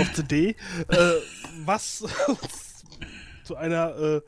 Auf 0.00 0.12
CD. 0.14 0.56
Äh, 0.88 1.12
was 1.64 2.04
zu 3.44 3.56
einer 3.56 3.96
äh, 3.98 4.20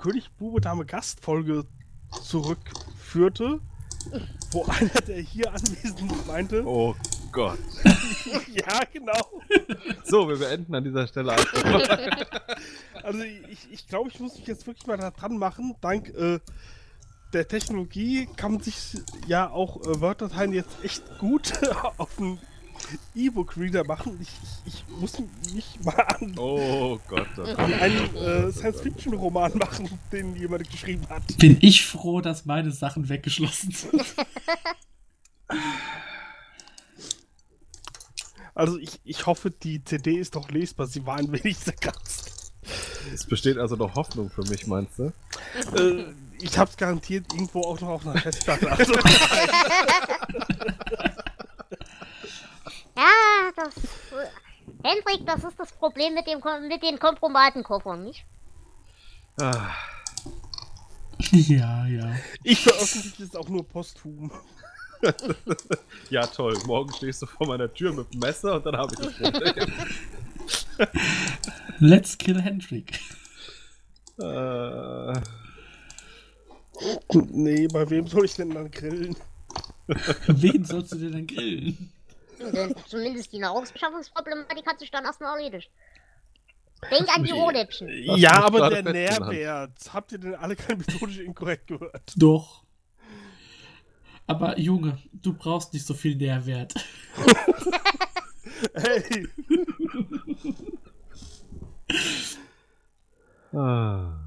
König 0.00 0.30
Bube 0.38 0.60
Dame 0.60 0.86
Gastfolge 0.86 1.66
zurückführte, 2.22 3.60
wo 4.50 4.64
einer 4.68 5.00
der 5.06 5.18
hier 5.18 5.52
Anwesenden 5.52 6.26
meinte, 6.26 6.66
Oh 6.66 6.94
Gott. 7.32 7.58
ja 8.52 8.80
genau. 8.92 9.42
So, 10.04 10.28
wir 10.28 10.38
beenden 10.38 10.74
an 10.74 10.84
dieser 10.84 11.06
Stelle. 11.06 11.36
Also 13.02 13.20
ich, 13.22 13.66
ich 13.72 13.88
glaube, 13.88 14.10
ich 14.10 14.20
muss 14.20 14.36
mich 14.36 14.46
jetzt 14.46 14.66
wirklich 14.66 14.86
mal 14.86 14.98
da 14.98 15.10
dran 15.10 15.38
machen. 15.38 15.74
Dank 15.80 16.10
äh, 16.10 16.38
der 17.32 17.48
Technologie 17.48 18.28
kann 18.36 18.52
man 18.52 18.60
sich 18.60 18.98
ja 19.26 19.48
auch 19.48 19.80
äh, 19.80 20.00
Word-Dateien 20.02 20.52
jetzt 20.52 20.84
echt 20.84 21.18
gut 21.18 21.52
auf 21.96 22.18
einen 22.18 22.38
E-Book-Reader 23.14 23.84
machen. 23.84 24.18
Ich, 24.20 24.28
ich, 24.66 24.74
ich 24.74 24.84
muss 25.00 25.12
mich 25.52 25.78
mal 25.84 26.00
an, 26.00 26.34
Oh 26.38 26.98
Gott. 27.08 27.28
oh 27.38 27.42
an 27.42 27.72
einen 27.74 28.16
äh, 28.16 28.52
Science-Fiction-Roman 28.52 29.56
machen, 29.58 29.88
den 30.12 30.36
jemand 30.36 30.68
geschrieben 30.70 31.06
hat. 31.08 31.22
Bin 31.38 31.58
ich 31.60 31.84
froh, 31.86 32.20
dass 32.20 32.44
meine 32.46 32.70
Sachen 32.70 33.08
weggeschlossen 33.08 33.72
sind. 33.72 34.04
Also 38.54 38.78
ich, 38.78 39.00
ich 39.04 39.26
hoffe, 39.26 39.50
die 39.50 39.82
CD 39.84 40.16
ist 40.18 40.34
doch 40.36 40.50
lesbar. 40.50 40.86
Sie 40.86 41.04
war 41.06 41.16
ein 41.16 41.30
wenig 41.32 41.58
zerkratzt. 41.58 42.52
Es 43.12 43.24
besteht 43.24 43.56
also 43.58 43.76
noch 43.76 43.94
Hoffnung 43.94 44.28
für 44.30 44.42
mich, 44.42 44.66
meinst 44.66 44.98
du? 44.98 45.12
äh, 45.76 46.12
ich 46.40 46.58
hab's 46.58 46.76
garantiert 46.76 47.32
irgendwo 47.32 47.62
auch 47.62 47.80
noch 47.80 47.88
auf 47.88 48.06
einer 48.06 48.20
Festplatte. 48.20 48.70
Also, 48.70 48.92
Ja, 52.96 53.50
das. 53.56 53.74
Hendrik, 54.84 55.26
das 55.26 55.44
ist 55.44 55.58
das 55.58 55.72
Problem 55.72 56.14
mit, 56.14 56.26
dem, 56.26 56.40
Kom- 56.40 56.66
mit 56.68 56.82
den 56.82 56.98
Kompromatenkoffern, 56.98 58.04
nicht? 58.04 58.24
Ah, 59.40 59.70
ja, 61.30 61.86
ja. 61.86 62.14
ich 62.44 62.60
veröffentliche 62.60 63.24
es 63.24 63.34
auch 63.36 63.48
nur 63.48 63.66
posthum. 63.66 64.30
ja, 66.10 66.26
toll. 66.26 66.56
Morgen 66.66 66.92
stehst 66.92 67.22
du 67.22 67.26
vor 67.26 67.46
meiner 67.46 67.72
Tür 67.72 67.92
mit 67.92 68.12
dem 68.12 68.20
Messer 68.20 68.56
und 68.56 68.66
dann 68.66 68.76
habe 68.76 68.94
ich 68.94 69.00
das 69.00 69.14
Problem. 69.14 69.72
Let's 71.78 72.18
kill 72.18 72.40
Hendrik. 72.40 72.98
äh, 74.18 75.12
Nee, 77.12 77.66
bei 77.68 77.88
wem 77.90 78.06
soll 78.06 78.24
ich 78.24 78.34
denn 78.34 78.50
dann 78.50 78.70
grillen? 78.70 79.16
Wen 80.26 80.64
sollst 80.64 80.92
du 80.92 80.96
denn 80.96 81.12
dann 81.12 81.26
grillen? 81.26 81.92
Denn 82.40 82.74
zumindest 82.86 83.32
die 83.32 83.38
Nahrungsbeschaffungsproblematik 83.38 84.66
hat 84.66 84.78
sich 84.78 84.90
dann 84.90 85.04
erstmal 85.04 85.38
erledigt. 85.38 85.70
Denk 86.90 87.14
an 87.14 87.22
die 87.22 87.32
Ohrläppchen. 87.32 87.88
Hast 88.08 88.18
ja, 88.18 88.32
aber 88.42 88.70
der. 88.70 88.82
Nährwert. 88.82 89.92
Habt 89.92 90.12
ihr 90.12 90.18
denn 90.18 90.34
alle 90.34 90.56
kein 90.56 90.78
methodisch 90.78 91.18
inkorrekt 91.18 91.66
gehört? 91.66 92.14
Doch. 92.16 92.64
Aber 94.26 94.58
Junge, 94.58 94.96
du 95.12 95.34
brauchst 95.34 95.74
nicht 95.74 95.86
so 95.86 95.94
viel 95.94 96.16
Nährwert. 96.16 96.74
Hey, 98.74 99.26
ah. 103.54 104.18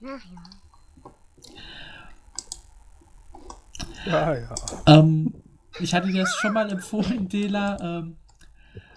ja, 0.00 0.18
ja. 4.06 4.54
Ähm, 4.86 5.34
ich 5.78 5.94
hatte 5.94 6.08
dir 6.08 6.22
das 6.22 6.34
schon 6.36 6.52
mal 6.52 6.70
empfohlen, 6.70 7.28
Dela. 7.28 7.78
Ähm, 7.80 8.16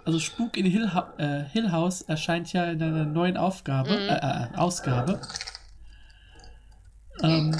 also 0.06 0.20
Spuk 0.20 0.58
in 0.58 0.66
Hill, 0.66 0.92
äh, 1.18 1.44
Hill 1.44 1.72
House 1.72 2.02
erscheint 2.02 2.52
ja 2.54 2.66
in 2.66 2.82
einer 2.82 3.06
neuen 3.06 3.38
Aufgabe, 3.38 3.90
Mhm. 3.92 4.10
äh, 4.10 4.16
äh, 4.16 4.48
Ausgabe. 4.58 5.22
Ähm, 7.22 7.56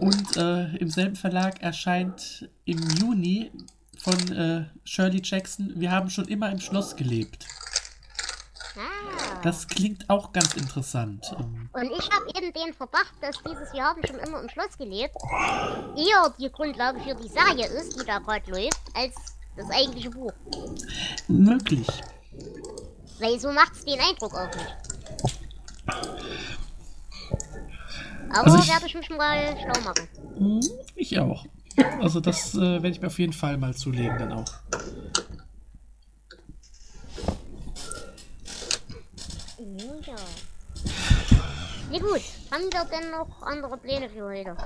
und 0.00 0.36
äh, 0.36 0.74
im 0.76 0.90
selben 0.90 1.16
Verlag 1.16 1.62
erscheint 1.62 2.48
im 2.64 2.78
Juni 2.98 3.52
von 3.98 4.32
äh, 4.32 4.64
Shirley 4.84 5.20
Jackson 5.22 5.72
Wir 5.76 5.90
haben 5.90 6.10
schon 6.10 6.26
immer 6.28 6.50
im 6.50 6.60
Schloss 6.60 6.96
gelebt. 6.96 7.46
Das 9.42 9.66
klingt 9.68 10.08
auch 10.10 10.32
ganz 10.32 10.54
interessant. 10.54 11.34
Und 11.72 11.84
ich 11.84 12.10
habe 12.10 12.26
eben 12.36 12.52
den 12.52 12.74
Verdacht, 12.74 13.14
dass 13.20 13.36
dieses 13.48 13.72
Wir 13.72 13.84
haben 13.84 14.00
schon 14.06 14.18
immer 14.18 14.40
im 14.40 14.48
Schloss 14.48 14.76
gelebt 14.78 15.14
eher 15.96 16.34
die 16.38 16.50
Grundlage 16.50 17.00
für 17.00 17.14
die 17.14 17.28
Serie 17.28 17.66
ist, 17.66 18.00
die 18.00 18.04
da 18.04 18.18
gerade 18.18 18.50
läuft, 18.50 18.80
als 18.94 19.14
das 19.56 19.70
eigentliche 19.70 20.10
Buch. 20.10 20.32
möglich. 21.28 21.86
Weil 23.20 23.38
so 23.40 23.50
macht's 23.52 23.84
den 23.84 23.98
Eindruck 24.00 24.34
auch 24.34 24.54
nicht. 24.54 24.76
Aber 28.30 28.44
Also 28.46 28.58
ich- 28.58 28.68
werde 28.68 28.86
ich 28.86 28.94
mich 28.94 29.08
mal 29.10 29.56
schlau 29.58 29.80
machen. 29.84 30.08
Hm, 30.36 30.60
Ich 30.94 31.18
auch. 31.18 31.46
Also 32.00 32.20
das 32.20 32.54
äh, 32.54 32.58
werde 32.60 32.88
ich 32.88 33.00
mir 33.00 33.06
auf 33.08 33.18
jeden 33.18 33.32
Fall 33.32 33.56
mal 33.58 33.74
zulegen 33.74 34.18
dann 34.18 34.32
auch. 34.32 34.44
Nun 39.58 40.02
ja. 40.02 40.16
Na 41.96 42.02
gut, 42.02 42.22
haben 42.50 42.64
wir 42.70 42.84
denn 42.84 43.10
noch 43.10 43.42
andere 43.42 43.78
Pläne 43.78 44.10
für 44.10 44.24
heute? 44.24 44.56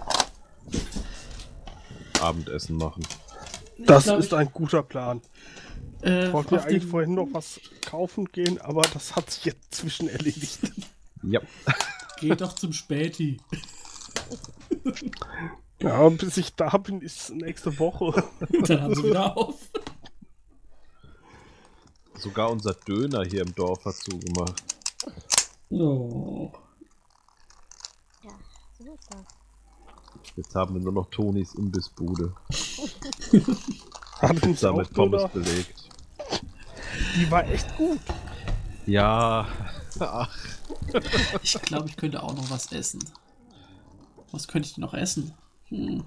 Abendessen 2.20 2.76
machen. 2.76 3.06
Das 3.78 4.04
glaub, 4.04 4.18
ist 4.18 4.34
ein 4.34 4.50
guter 4.52 4.82
Plan. 4.82 5.22
Äh, 6.02 6.26
Ich 6.26 6.32
wollte 6.32 6.54
mir 6.54 6.62
eigentlich 6.62 6.86
vorhin 6.86 7.14
noch 7.14 7.28
was 7.32 7.60
kaufen 7.86 8.24
gehen, 8.26 8.60
aber 8.60 8.82
das 8.92 9.14
hat 9.14 9.30
sich 9.30 9.44
jetzt 9.44 9.74
zwischen 9.74 10.08
erledigt. 10.08 10.72
Ja. 11.22 11.40
Geh 12.18 12.34
doch 12.34 12.54
zum 12.54 12.72
Späti. 12.72 13.40
Ja, 15.80 16.08
bis 16.08 16.36
ich 16.36 16.54
da 16.56 16.76
bin, 16.78 17.00
ist 17.00 17.30
nächste 17.30 17.78
Woche. 17.78 18.24
Dann 18.66 18.82
haben 18.82 18.94
sie 18.94 19.04
wieder 19.04 19.36
auf. 19.36 19.56
Sogar 22.16 22.50
unser 22.50 22.74
Döner 22.74 23.24
hier 23.24 23.42
im 23.42 23.54
Dorf 23.54 23.84
hat 23.84 23.94
zugemacht. 23.94 24.62
Oh. 25.70 26.52
Das. 29.10 29.24
Jetzt 30.36 30.54
haben 30.54 30.74
wir 30.74 30.82
nur 30.82 30.92
noch 30.92 31.08
Tonis 31.10 31.54
Imbissbude. 31.54 32.34
Hat 34.20 34.30
uns 34.32 34.40
Pizza 34.40 34.72
auch 34.72 34.76
mit 34.78 34.92
Pommes 34.92 35.22
Döner. 35.22 35.28
belegt. 35.34 35.88
Die 37.16 37.30
war 37.30 37.46
echt 37.48 37.76
gut. 37.76 38.00
Ja. 38.86 39.46
Ach, 40.00 40.36
Ich 41.42 41.52
glaube, 41.62 41.88
ich 41.88 41.96
könnte 41.96 42.22
auch 42.22 42.34
noch 42.34 42.50
was 42.50 42.72
essen. 42.72 43.00
Was 44.32 44.46
könnte 44.48 44.68
ich 44.68 44.74
denn 44.74 44.82
noch 44.82 44.94
essen? 44.94 45.32
Hm. 45.68 46.04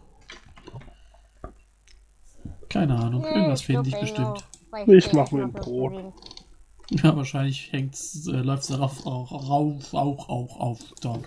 Keine 2.69 2.97
Ahnung. 2.97 3.23
Irgendwas 3.23 3.61
finde 3.61 3.89
ich 3.89 3.99
bestimmt. 3.99 4.43
Ich 4.87 5.13
mach 5.13 5.31
mir 5.31 5.43
ein 5.43 5.53
Brot. 5.53 6.13
Ja, 6.89 7.15
wahrscheinlich 7.15 7.71
hängt's, 7.71 8.27
äh, 8.27 8.31
läuft's 8.31 8.67
darauf 8.67 9.05
auch 9.05 9.31
rauf, 9.31 9.93
auch, 9.93 10.29
auch, 10.29 10.59
auf. 10.59 10.79
Da. 11.01 11.19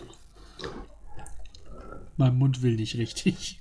Mein 2.17 2.37
Mund 2.37 2.63
will 2.63 2.77
nicht 2.77 2.97
richtig. 2.97 3.61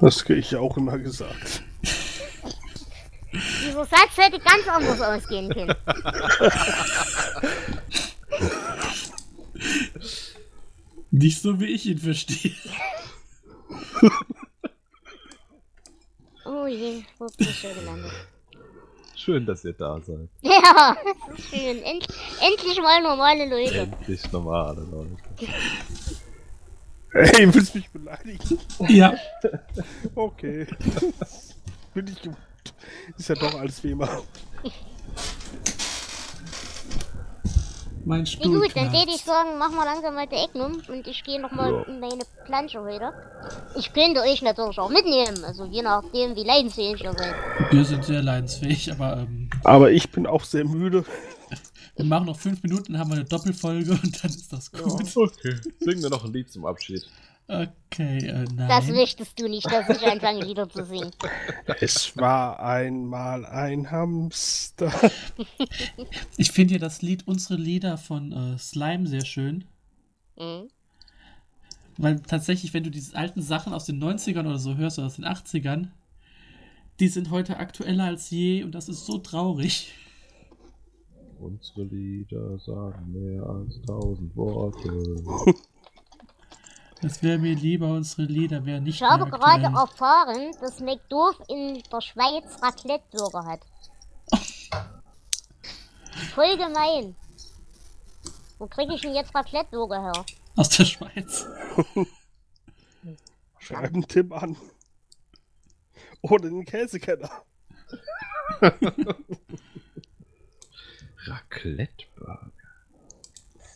Das 0.00 0.24
krieg 0.24 0.38
ich 0.38 0.56
auch 0.56 0.76
immer 0.76 0.98
gesagt. 0.98 1.62
Dieser 3.32 3.84
Satz 3.84 4.16
hätte 4.16 4.38
ganz 4.40 4.68
anders 4.68 5.00
ausgehen 5.00 5.48
können. 5.50 5.74
Nicht 11.10 11.40
so, 11.40 11.60
wie 11.60 11.66
ich 11.66 11.86
ihn 11.86 11.98
verstehe. 11.98 12.52
Oh 16.44 16.66
je, 16.66 17.02
wo 17.18 17.26
bin 17.38 17.48
ich 17.48 17.58
schon 17.58 17.74
gelandet? 17.74 18.12
Schön, 19.22 19.46
dass 19.46 19.64
ihr 19.64 19.72
da 19.72 20.00
seid. 20.00 20.28
Ja, 20.42 20.96
das 21.28 21.38
ist 21.38 21.48
schön. 21.50 21.82
End 21.82 22.06
endlich 22.40 22.80
mal 22.80 23.02
normale 23.02 23.48
Leute. 23.48 23.78
Endlich 23.78 24.32
normale 24.32 24.82
Leute. 24.82 25.16
Ey, 27.14 27.54
willst 27.54 27.74
du 27.74 27.78
mich 27.78 27.90
beleidigen? 27.90 28.58
Ja. 28.88 29.14
Okay. 30.14 30.66
Bin 31.94 32.06
ich 32.06 32.20
gewohnt. 32.22 32.38
Ist 33.18 33.28
ja 33.28 33.34
doch 33.34 33.54
alles 33.54 33.82
wie 33.84 33.90
immer. 33.90 34.22
Mein 38.04 38.20
Na 38.20 38.26
Stuhl 38.26 38.60
gut, 38.60 38.74
dann 38.74 38.92
würde 38.92 39.10
ich 39.14 39.22
sagen, 39.22 39.58
machen 39.58 39.74
wir 39.76 39.84
langsam 39.84 40.14
mal 40.14 40.26
die 40.26 40.36
Ecken 40.36 40.60
um 40.60 40.82
und 40.88 41.06
ich 41.06 41.22
gehe 41.22 41.40
nochmal 41.40 41.70
Ja. 41.70 41.82
in 41.82 42.00
meine 42.00 42.24
Plansche 42.44 42.78
wieder. 42.84 43.12
Ich 43.76 43.92
könnte 43.92 44.20
euch 44.22 44.42
natürlich 44.42 44.78
auch 44.78 44.88
mitnehmen, 44.90 45.44
also 45.44 45.64
je 45.66 45.82
nachdem, 45.82 46.34
wie 46.34 46.42
leidensfähig 46.44 47.02
ihr 47.02 47.12
seid. 47.12 47.34
Wir 47.70 47.84
sind 47.84 48.04
sehr 48.04 48.22
leidensfähig, 48.22 48.90
aber 48.92 49.18
ähm, 49.18 49.48
Aber 49.64 49.90
ich 49.92 50.10
bin 50.10 50.26
auch 50.26 50.44
sehr 50.44 50.64
müde. 50.64 51.04
wir 51.96 52.04
machen 52.04 52.26
noch 52.26 52.38
fünf 52.38 52.62
Minuten, 52.62 52.98
haben 52.98 53.10
wir 53.10 53.16
eine 53.16 53.24
Doppelfolge 53.24 53.92
und 53.92 54.24
dann 54.24 54.30
ist 54.30 54.52
das 54.52 54.72
gut. 54.72 55.16
Okay. 55.16 55.56
Singen 55.80 56.02
wir 56.02 56.10
noch 56.10 56.24
ein 56.24 56.32
Lied 56.32 56.50
zum 56.50 56.66
Abschied. 56.66 57.06
Okay, 57.52 58.26
äh, 58.26 58.44
nein. 58.54 58.68
Das 58.68 58.88
möchtest 58.88 59.38
du 59.38 59.46
nicht, 59.46 59.70
dass 59.70 59.86
ich 59.90 60.06
anfange 60.06 60.46
wieder 60.46 60.68
zu 60.68 60.84
singen. 60.84 61.10
Es 61.80 62.16
war 62.16 62.60
einmal 62.60 63.44
ein 63.44 63.90
Hamster. 63.90 64.92
Ich 66.38 66.50
finde 66.50 66.74
ja 66.74 66.80
das 66.80 67.02
Lied 67.02 67.26
Unsere 67.26 67.56
Lieder 67.60 67.98
von 67.98 68.32
äh, 68.32 68.58
Slime 68.58 69.06
sehr 69.06 69.26
schön. 69.26 69.64
Mhm. 70.38 70.68
Weil 71.98 72.20
tatsächlich, 72.20 72.72
wenn 72.72 72.84
du 72.84 72.90
diese 72.90 73.14
alten 73.16 73.42
Sachen 73.42 73.74
aus 73.74 73.84
den 73.84 74.02
90ern 74.02 74.46
oder 74.46 74.58
so 74.58 74.76
hörst, 74.76 74.98
oder 74.98 75.08
aus 75.08 75.16
den 75.16 75.26
80ern, 75.26 75.88
die 77.00 77.08
sind 77.08 77.30
heute 77.30 77.58
aktueller 77.58 78.04
als 78.04 78.30
je 78.30 78.64
und 78.64 78.74
das 78.74 78.88
ist 78.88 79.04
so 79.04 79.18
traurig. 79.18 79.92
Unsere 81.38 81.82
Lieder 81.84 82.58
sagen 82.60 83.12
mehr 83.12 83.42
als 83.42 83.80
tausend 83.82 84.34
Worte. 84.36 85.54
Das 87.02 87.20
wäre 87.20 87.36
mir 87.36 87.56
lieber, 87.56 87.88
unsere 87.88 88.22
Lieder 88.22 88.64
wären 88.64 88.84
nicht 88.84 88.94
Ich 88.94 89.02
habe 89.02 89.28
gerade 89.28 89.64
erfahren, 89.64 90.52
dass 90.60 90.78
McDoof 90.78 91.34
in 91.48 91.82
der 91.92 92.00
Schweiz 92.00 92.62
Raclette-Burger 92.62 93.44
hat. 93.44 93.60
Voll 96.32 96.56
gemein. 96.56 97.16
Wo 98.58 98.68
kriege 98.68 98.94
ich 98.94 99.00
denn 99.00 99.16
jetzt 99.16 99.34
Raclette-Burger 99.34 100.00
her? 100.00 100.24
Aus 100.54 100.68
der 100.68 100.84
Schweiz. 100.84 101.44
Schreib 103.58 103.94
einen 103.94 104.06
Tipp 104.06 104.32
an. 104.32 104.56
Oder 106.20 106.50
den 106.50 106.64
Käsekenner. 106.64 107.42
Raclette 111.26 112.06
Burger. 112.14 112.52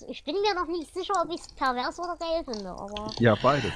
Ich 0.08 0.22
bin 0.24 0.36
mir 0.40 0.54
noch 0.54 0.66
nicht 0.68 0.92
sicher, 0.94 1.14
ob 1.22 1.30
ich 1.34 1.40
es 1.40 1.48
pervers 1.48 1.98
oder 1.98 2.16
geil 2.16 2.44
finde, 2.44 2.70
aber 2.70 3.10
Ja, 3.18 3.34
beides. 3.34 3.72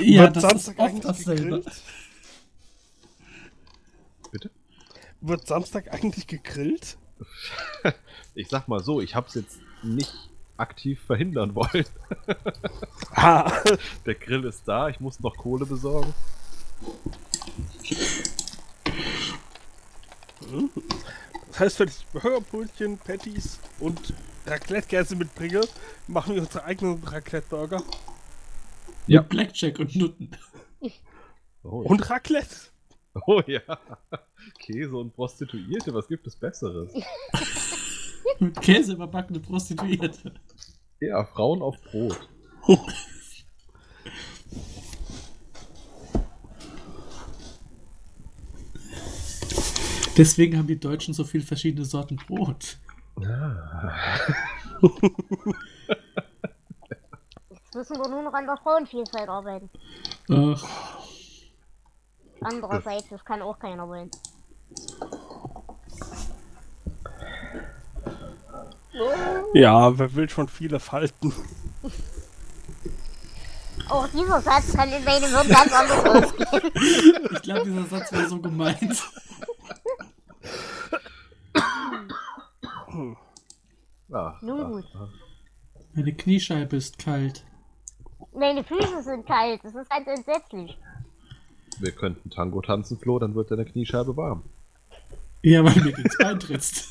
Ja, 0.00 0.22
Wird 0.22 0.36
das 0.36 0.44
ist 0.44 0.50
Samstag 0.50 0.78
oft 0.78 0.88
eigentlich 0.88 1.02
dasselbe. 1.04 1.42
gegrillt? 1.42 1.82
Bitte? 4.32 4.50
Wird 5.20 5.46
Samstag 5.46 5.92
eigentlich 5.92 6.26
gegrillt? 6.26 6.96
Ich 8.34 8.48
sag 8.48 8.68
mal 8.68 8.80
so, 8.84 9.00
ich 9.00 9.16
hab's 9.16 9.34
jetzt 9.34 9.58
nicht 9.82 10.12
aktiv 10.56 11.00
verhindern 11.04 11.54
wollen. 11.56 11.84
Ah, 13.14 13.50
Der 14.06 14.14
Grill 14.14 14.44
ist 14.44 14.62
da, 14.68 14.88
ich 14.88 15.00
muss 15.00 15.18
noch 15.18 15.36
Kohle 15.36 15.66
besorgen. 15.66 16.14
das 21.48 21.60
heißt, 21.60 21.80
wenn 21.80 21.88
ich 21.88 22.06
Burgerbrötchen, 22.12 22.98
Patties 22.98 23.58
und 23.80 24.14
Raclette-Käse 24.48 25.16
mitbringe, 25.16 25.60
machen 26.06 26.34
wir 26.34 26.42
unsere 26.42 26.64
eigenen 26.64 27.02
Raclette-Burger. 27.02 27.82
Ja. 29.06 29.20
Mit 29.20 29.30
Blackjack 29.30 29.78
und 29.78 29.94
Nutten. 29.96 30.30
Oh, 31.62 31.82
ja. 31.82 31.90
Und 31.90 32.10
Raclette. 32.10 32.56
oh 33.26 33.42
ja. 33.46 33.60
Käse 34.58 34.96
und 34.96 35.14
Prostituierte, 35.14 35.92
was 35.92 36.08
gibt 36.08 36.26
es 36.26 36.36
Besseres? 36.36 36.92
Mit 38.38 38.60
Käse 38.60 38.92
überbackene 38.92 39.40
Prostituierte. 39.40 40.32
Ja, 41.00 41.24
Frauen 41.24 41.62
auf 41.62 41.76
Brot. 41.82 42.28
Deswegen 50.16 50.58
haben 50.58 50.66
die 50.66 50.78
Deutschen 50.78 51.14
so 51.14 51.24
viele 51.24 51.44
verschiedene 51.44 51.84
Sorten 51.84 52.16
Brot. 52.16 52.78
Jetzt 57.50 57.74
müssen 57.74 57.96
wir 57.98 58.08
nur 58.08 58.22
noch 58.22 58.32
an 58.32 58.46
der 58.46 58.56
Frauenvielfalt 58.56 59.28
arbeiten. 59.28 59.70
Ach, 60.30 60.64
Andererseits, 62.40 63.08
das 63.10 63.24
kann 63.24 63.42
auch 63.42 63.58
keiner 63.58 63.88
wollen. 63.88 64.10
Ja, 69.54 69.98
wer 69.98 70.14
will 70.14 70.28
schon 70.28 70.48
viele 70.48 70.80
Falten? 70.80 71.32
Auch 73.88 74.06
dieser 74.08 74.40
Satz 74.42 74.72
kann 74.74 74.90
in 74.92 75.02
meinem 75.04 75.24
Hirn 75.24 75.48
ganz 75.48 75.72
anders 75.72 76.04
ausgehen. 76.24 76.72
ich 77.32 77.42
glaube, 77.42 77.64
dieser 77.64 77.86
Satz 77.86 78.12
war 78.12 78.28
so 78.28 78.38
gemeint. 78.40 79.02
Ach, 84.12 84.40
Nun 84.42 84.84
ach. 84.94 85.08
Meine 85.94 86.14
Kniescheibe 86.14 86.76
ist 86.76 86.98
kalt. 86.98 87.44
Meine 88.34 88.64
Füße 88.64 89.02
sind 89.02 89.26
kalt, 89.26 89.60
das 89.64 89.74
ist 89.74 89.90
ganz 89.90 90.06
entsetzlich. 90.06 90.78
Wir 91.80 91.92
könnten 91.92 92.30
Tango 92.30 92.60
tanzen, 92.60 92.98
Flo, 92.98 93.18
dann 93.18 93.34
wird 93.34 93.50
deine 93.50 93.64
Kniescheibe 93.64 94.16
warm. 94.16 94.44
Ja, 95.42 95.64
weil 95.64 95.74
du 95.74 95.84
mir 95.84 95.98
ins 95.98 96.18
Bein 96.18 96.40
trittst. 96.40 96.88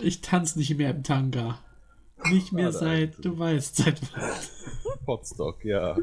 Ich 0.00 0.20
tanze 0.20 0.58
nicht 0.58 0.76
mehr 0.76 0.90
im 0.90 1.02
Tanga. 1.02 1.58
Nicht 2.30 2.52
mehr 2.52 2.68
Ah, 2.68 2.72
seit, 2.72 3.24
du 3.24 3.38
weißt, 3.38 3.76
seit 3.76 4.00
was. 4.16 4.50
Potstock, 5.04 5.64
ja. 5.64 5.92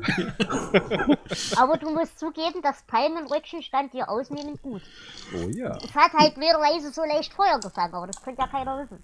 Aber 1.57 1.77
du 1.77 1.89
musst 1.91 2.19
zugeben, 2.19 2.61
das 2.61 2.81
Palmenröckchen 2.83 3.61
stand 3.61 3.93
dir 3.93 4.09
ausnehmend 4.09 4.61
gut. 4.61 4.81
Oh 5.35 5.49
ja. 5.49 5.77
Es 5.77 5.93
hat 5.95 6.13
halt 6.13 6.35
blöderweise 6.35 6.91
so 6.91 7.01
leicht 7.03 7.33
Feuer 7.33 7.59
gefangen, 7.59 7.93
aber 7.93 8.07
das 8.07 8.21
könnte 8.21 8.41
ja 8.41 8.47
keiner 8.47 8.79
wissen. 8.79 9.03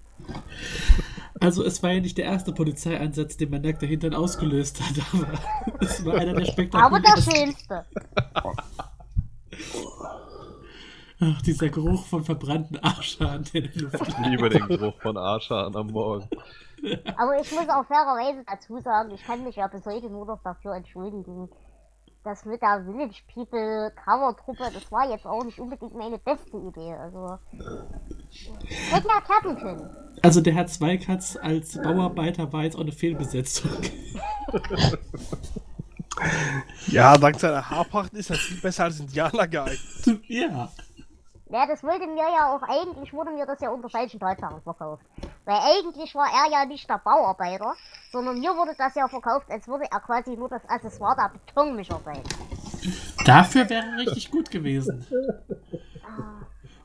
Also 1.40 1.64
es 1.64 1.82
war 1.82 1.92
ja 1.92 2.00
nicht 2.00 2.18
der 2.18 2.24
erste 2.24 2.52
Polizeieinsatz, 2.52 3.36
den 3.36 3.50
mein 3.50 3.62
nackter 3.62 3.86
Hintern 3.86 4.14
ausgelöst 4.14 4.80
hat, 4.80 5.04
aber 5.12 5.26
es 5.84 6.04
war 6.04 6.14
einer 6.14 6.34
der 6.34 6.46
Aber 6.72 7.00
der 7.00 7.16
spektakulärsten. 7.16 7.34
schönste. 7.34 7.84
Ach, 11.18 11.40
dieser 11.42 11.70
Geruch 11.70 12.04
von 12.04 12.24
verbrannten 12.24 12.78
Arschhaaren, 12.78 13.44
der 13.44 13.64
in 13.64 13.72
der 13.72 13.82
Luft 13.82 14.08
Ich 14.08 14.18
liebe 14.18 14.50
den 14.50 14.66
Geruch 14.66 15.00
von 15.00 15.16
Arschhahn 15.16 15.74
am 15.74 15.86
Morgen. 15.86 16.28
Aber 17.16 17.40
ich 17.40 17.50
muss 17.52 17.68
auch 17.68 17.86
fairerweise 17.86 18.44
dazu 18.46 18.78
sagen, 18.82 19.10
ich 19.12 19.24
kann 19.24 19.42
mich 19.42 19.56
ja 19.56 19.66
bis 19.66 19.84
heute 19.86 20.10
nur 20.10 20.26
noch 20.26 20.42
dafür 20.42 20.74
entschuldigen. 20.74 21.48
Das 22.22 22.44
mit 22.44 22.60
der 22.60 22.84
Village 22.84 23.22
People 23.32 23.92
Cover-Truppe, 24.04 24.64
das 24.74 24.92
war 24.92 25.08
jetzt 25.08 25.26
auch 25.26 25.42
nicht 25.44 25.58
unbedingt 25.58 25.94
meine 25.94 26.18
beste 26.18 26.56
Idee. 26.58 26.92
Also. 26.94 27.38
Hätte 28.90 29.08
ja 29.08 29.20
klappen 29.20 29.56
können. 29.56 29.90
Also 30.22 30.40
der 30.40 30.52
Herr 30.52 30.66
Zweikatz 30.66 31.38
als 31.40 31.80
Bauarbeiter 31.80 32.52
war 32.52 32.64
jetzt 32.64 32.76
auch 32.76 32.80
eine 32.80 32.92
Fehlbesetzung. 32.92 33.70
Ja, 36.86 37.18
dank 37.18 37.38
seiner 37.38 37.68
Haarpracht 37.68 38.14
ist 38.14 38.30
er 38.30 38.36
viel 38.36 38.58
besser 38.58 38.84
als 38.84 39.00
Indianer 39.00 39.46
geeignet. 39.46 39.80
ja. 40.28 40.70
Ja, 41.48 41.64
das 41.66 41.82
wollte 41.84 42.06
mir 42.08 42.16
ja 42.28 42.52
auch, 42.52 42.62
eigentlich 42.62 43.12
wurde 43.12 43.30
mir 43.30 43.46
das 43.46 43.60
ja 43.60 43.70
unter 43.70 43.88
falschen 43.88 44.18
Tatsachen 44.18 44.60
verkauft. 44.62 45.04
Weil 45.44 45.58
eigentlich 45.62 46.12
war 46.16 46.26
er 46.26 46.50
ja 46.50 46.64
nicht 46.64 46.90
der 46.90 46.98
Bauarbeiter, 46.98 47.74
sondern 48.10 48.40
mir 48.40 48.50
wurde 48.56 48.74
das 48.76 48.94
ja 48.96 49.06
verkauft, 49.06 49.46
als 49.48 49.68
würde 49.68 49.84
er 49.90 50.00
quasi 50.00 50.36
nur 50.36 50.48
das 50.48 50.68
Accessoire 50.68 51.14
der 51.16 51.28
Betonmischer 51.38 52.00
sein. 52.04 52.22
Dafür 53.24 53.68
wäre 53.70 53.84
er 53.86 53.98
richtig 53.98 54.30
gut 54.30 54.50
gewesen. 54.50 55.06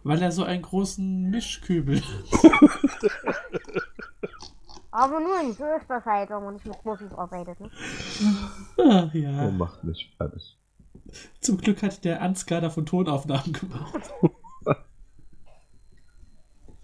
Weil 0.03 0.21
er 0.21 0.31
so 0.31 0.43
einen 0.43 0.61
großen 0.61 1.29
Mischkübel 1.31 2.01
hat. 2.01 3.11
Aber 4.91 5.19
nun, 5.19 5.53
so 5.53 5.63
ist 5.65 5.89
das 5.89 6.05
halt, 6.05 6.29
wenn 6.29 6.43
man 6.43 6.53
nicht 6.55 6.65
mit 6.65 6.77
Profis 6.83 7.13
arbeitet. 7.13 7.59
Ne? 7.59 7.69
Ach 8.77 9.09
Oh, 9.13 9.17
ja. 9.17 9.49
macht 9.51 9.83
mich 9.83 10.13
fertig. 10.17 10.57
Zum 11.39 11.57
Glück 11.57 11.81
hat 11.81 12.03
der 12.03 12.21
Ansgar 12.21 12.61
davon 12.61 12.85
Tonaufnahmen 12.85 13.53
gemacht. 13.53 14.11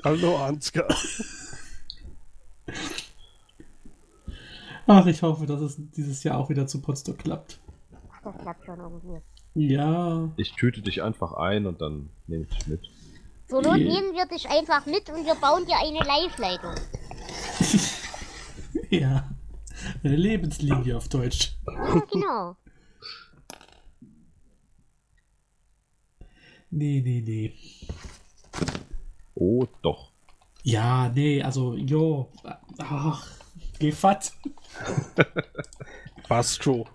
Hallo 0.04 0.38
Ansgar. 0.38 0.88
Ach, 4.86 5.06
ich 5.06 5.22
hoffe, 5.22 5.46
dass 5.46 5.60
es 5.62 5.76
dieses 5.96 6.24
Jahr 6.24 6.38
auch 6.38 6.50
wieder 6.50 6.68
zu 6.68 6.82
Potsdam 6.82 7.18
klappt. 7.18 7.60
Ach, 8.12 8.22
das 8.24 8.38
klappt 8.42 8.66
schon 8.66 8.80
irgendwie. 8.80 9.22
Ja. 9.56 10.30
Ich 10.38 10.54
tüte 10.54 10.82
dich 10.82 11.02
einfach 11.04 11.34
ein 11.34 11.66
und 11.66 11.82
dann 11.82 12.10
nehme 12.28 12.44
ich 12.50 12.50
dich 12.58 12.68
mit. 12.68 12.82
Zur 13.50 13.62
Not 13.62 13.78
Je- 13.78 13.86
nehmen 13.86 14.14
wir 14.14 14.26
dich 14.28 14.48
einfach 14.50 14.86
mit 14.86 15.10
und 15.10 15.26
wir 15.26 15.36
bauen 15.36 15.66
dir 15.66 15.78
eine 15.80 16.00
Live-Leitung. 16.00 16.76
Ja. 18.90 19.30
Eine 20.04 20.16
Lebenslinie 20.16 20.96
auf 20.96 21.10
Deutsch. 21.10 21.58
Ja, 21.66 22.00
genau. 22.12 22.56
Nee, 26.70 27.02
nee, 27.04 27.22
nee. 27.26 27.54
Oh, 29.40 29.68
doch. 29.84 30.12
Ja, 30.64 31.10
nee, 31.10 31.44
also, 31.44 31.76
jo. 31.76 32.28
Ach, 32.80 33.28
gefat. 33.80 34.32
Passt 36.28 36.64
schon. 36.64 36.86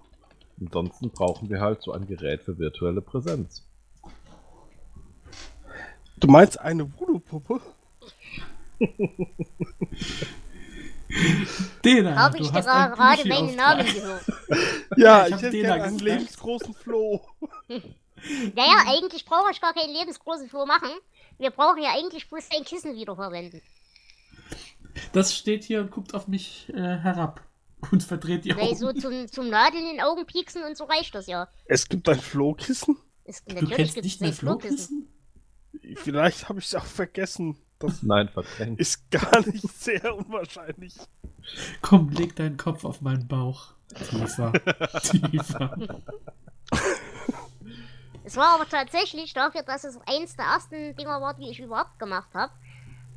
Ansonsten 0.60 1.10
brauchen 1.10 1.48
wir 1.48 1.60
halt 1.60 1.82
so 1.82 1.92
ein 1.92 2.06
Gerät 2.06 2.42
für 2.42 2.58
virtuelle 2.58 3.00
Präsenz. 3.00 3.64
Du 6.16 6.26
meinst 6.26 6.60
eine 6.60 6.92
Voodoo-Puppe? 6.98 7.60
Dena, 11.84 12.16
Habe 12.16 12.38
du 12.38 12.44
ich 12.44 12.52
hast 12.52 12.66
gerade 12.66 13.28
meinen 13.28 13.54
Namen 13.54 13.86
gehört. 13.86 14.24
Ja, 14.96 15.26
ich 15.26 15.34
ich, 15.34 15.42
hätte 15.42 15.50
den 15.50 15.62
gerne 15.62 15.78
da 15.78 15.84
einen 15.84 15.98
lebensgroßen 15.98 16.74
Floh. 16.74 17.22
Naja, 18.54 18.84
eigentlich 18.86 19.24
brauche 19.24 19.50
ich 19.50 19.60
gar 19.60 19.72
keinen 19.72 19.92
lebensgroßen 19.94 20.48
Flur 20.48 20.66
machen. 20.66 20.90
Wir 21.42 21.50
brauchen 21.50 21.82
ja 21.82 21.90
eigentlich 21.92 22.28
bloß 22.28 22.44
ein 22.56 22.64
Kissen 22.64 22.94
wiederverwenden. 22.94 23.60
Das 25.12 25.34
steht 25.34 25.64
hier 25.64 25.80
und 25.80 25.90
guckt 25.90 26.14
auf 26.14 26.28
mich 26.28 26.68
äh, 26.72 26.76
herab. 26.80 27.42
Und 27.90 28.04
verdreht 28.04 28.44
die 28.44 28.54
Weil 28.54 28.68
Augen. 28.68 28.76
so 28.76 28.92
zum, 28.92 29.26
zum 29.26 29.48
Nadeln 29.48 29.84
in 29.84 29.96
den 29.96 30.00
Augen 30.02 30.24
pieksen 30.24 30.62
und 30.62 30.76
so 30.76 30.84
reicht 30.84 31.16
das 31.16 31.26
ja. 31.26 31.48
Es 31.64 31.88
gibt 31.88 32.08
ein 32.08 32.20
Flohkissen. 32.20 32.96
Ist, 33.24 33.50
du 33.50 33.54
natürlich 33.56 33.76
kennst 33.76 33.94
gibt 33.94 34.04
nicht 34.04 34.14
es 34.14 34.20
mehr. 34.20 34.32
Flohkissen? 34.32 35.08
Vielleicht 35.96 36.48
habe 36.48 36.60
ich 36.60 36.66
es 36.66 36.76
auch 36.76 36.84
vergessen. 36.84 37.56
Das 37.80 38.04
Nein, 38.04 38.28
verdrängt. 38.28 38.78
ist 38.78 39.10
gar 39.10 39.44
nicht 39.44 39.68
sehr 39.76 40.14
unwahrscheinlich. 40.14 40.94
Komm, 41.80 42.10
leg 42.10 42.36
deinen 42.36 42.56
Kopf 42.56 42.84
auf 42.84 43.00
meinen 43.00 43.26
Bauch. 43.26 43.74
Tiefer. 44.10 44.52
Tiefer. 45.02 45.76
Es 48.24 48.36
war 48.36 48.54
aber 48.54 48.68
tatsächlich 48.68 49.32
dafür, 49.34 49.62
dass 49.62 49.84
es 49.84 49.98
eins 50.06 50.36
der 50.36 50.46
ersten 50.46 50.94
Dinger 50.96 51.20
war, 51.20 51.34
die 51.34 51.50
ich 51.50 51.60
überhaupt 51.60 51.98
gemacht 51.98 52.30
habe. 52.34 52.52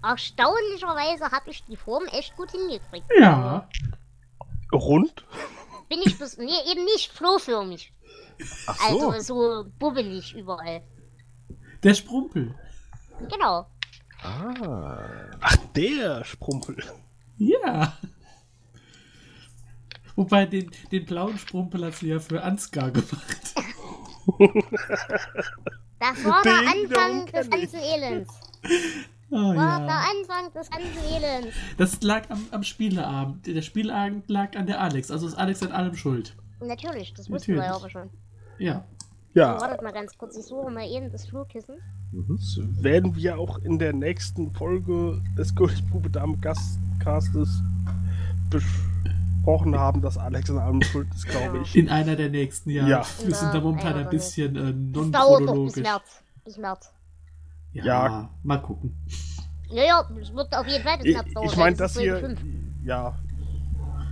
Erstaunlicherweise 0.03 1.31
habe 1.31 1.49
ich 1.49 1.63
die 1.65 1.77
Form 1.77 2.05
echt 2.07 2.35
gut 2.35 2.51
hingekriegt. 2.51 3.05
Ja. 3.19 3.67
Rund? 4.71 5.25
Bin 5.89 5.99
ich 6.03 6.17
bis. 6.17 6.37
Nee, 6.37 6.51
eben 6.71 6.83
nicht 6.85 7.11
flohförmig. 7.11 7.93
Ach 8.67 8.89
so. 8.89 9.09
Also 9.11 9.63
so 9.63 9.71
bubbelig 9.79 10.33
überall. 10.35 10.81
Der 11.83 11.93
Sprumpel. 11.93 12.55
Genau. 13.29 13.67
Ah. 14.21 15.29
Ach, 15.39 15.57
der 15.75 16.23
Sprumpel. 16.23 16.83
Ja. 17.37 17.97
Wobei 20.15 20.45
den, 20.45 20.71
den 20.91 21.05
blauen 21.05 21.37
Sprumpel 21.37 21.85
hat 21.85 21.95
sie 21.95 22.07
ja 22.07 22.19
für 22.19 22.41
Ansgar 22.41 22.91
gemacht. 22.91 23.55
Das 25.99 26.23
war 26.25 26.41
der 26.43 26.59
Anfang 26.59 27.25
des 27.27 27.49
ganzen 27.49 27.79
Elends. 27.79 28.33
Oh, 29.31 29.35
War 29.37 29.79
der 29.79 29.87
ja. 29.87 30.03
Anfang 30.11 30.53
des 30.53 30.69
ganzen 30.69 31.03
Elends. 31.15 31.55
Das 31.77 32.01
lag 32.03 32.29
am, 32.29 32.45
am 32.51 32.63
Spieleabend. 32.63 33.47
Der 33.47 33.61
Spieleabend 33.61 34.29
lag 34.29 34.55
an 34.55 34.67
der 34.67 34.79
Alex. 34.81 35.09
Also 35.09 35.27
ist 35.27 35.35
Alex 35.35 35.63
an 35.63 35.71
allem 35.71 35.95
schuld. 35.95 36.35
Natürlich, 36.61 37.13
das 37.13 37.29
wussten 37.29 37.53
wir 37.55 37.63
ja 37.63 37.71
Natürlich. 37.71 37.95
aber 37.95 38.07
schon. 38.07 38.09
Ja. 38.59 38.85
So, 39.33 39.41
Ja, 39.41 39.59
wartet 39.59 39.81
mal 39.81 39.91
ganz 39.93 40.17
kurz, 40.17 40.37
ich 40.37 40.45
suche 40.45 40.69
mal 40.71 40.87
eben 40.87 41.11
das 41.11 41.25
Flurkissen. 41.27 41.75
Mhm. 42.11 42.37
das 42.37 42.59
werden 42.83 43.15
wir 43.15 43.37
auch 43.37 43.57
in 43.59 43.79
der 43.79 43.93
nächsten 43.93 44.53
Folge 44.53 45.21
des 45.37 45.53
Königsbube 45.55 46.09
Dame 46.09 46.37
Gastcastes 46.37 47.61
besprochen 49.45 49.77
haben, 49.77 50.01
dass 50.01 50.17
Alex 50.17 50.49
an 50.49 50.57
allem 50.57 50.81
schuld 50.81 51.07
ist, 51.13 51.27
glaube 51.27 51.59
ich. 51.61 51.75
In 51.75 51.89
einer 51.89 52.15
der 52.15 52.29
nächsten, 52.29 52.69
ja. 52.71 52.87
Ja. 52.87 53.05
Wir 53.23 53.35
sind 53.35 53.53
da 53.53 53.59
momentan 53.61 53.95
ein 53.95 54.09
bisschen 54.09 54.55
äh, 54.55 54.73
Das 54.93 55.11
dauert 55.11 55.41
doch 55.47 55.65
bis 55.65 55.75
non-chronologisch. 55.75 55.83
März. 55.83 56.23
Bis 56.43 56.57
März. 56.57 56.91
Ja, 57.73 57.85
Ja. 57.85 58.29
mal 58.43 58.57
gucken. 58.61 58.95
Ja, 59.69 59.83
ja, 59.83 60.09
es 60.21 60.33
wird 60.33 60.55
auf 60.55 60.67
jeden 60.67 60.83
Fall 60.83 60.97
bis 60.97 61.07
Ich, 61.07 61.13
März 61.15 61.33
dauern. 61.33 61.45
ich 61.47 61.57
meine, 61.57 61.77
ihr. 61.99 62.19
fünf. 62.19 62.39
Ja. 62.83 63.15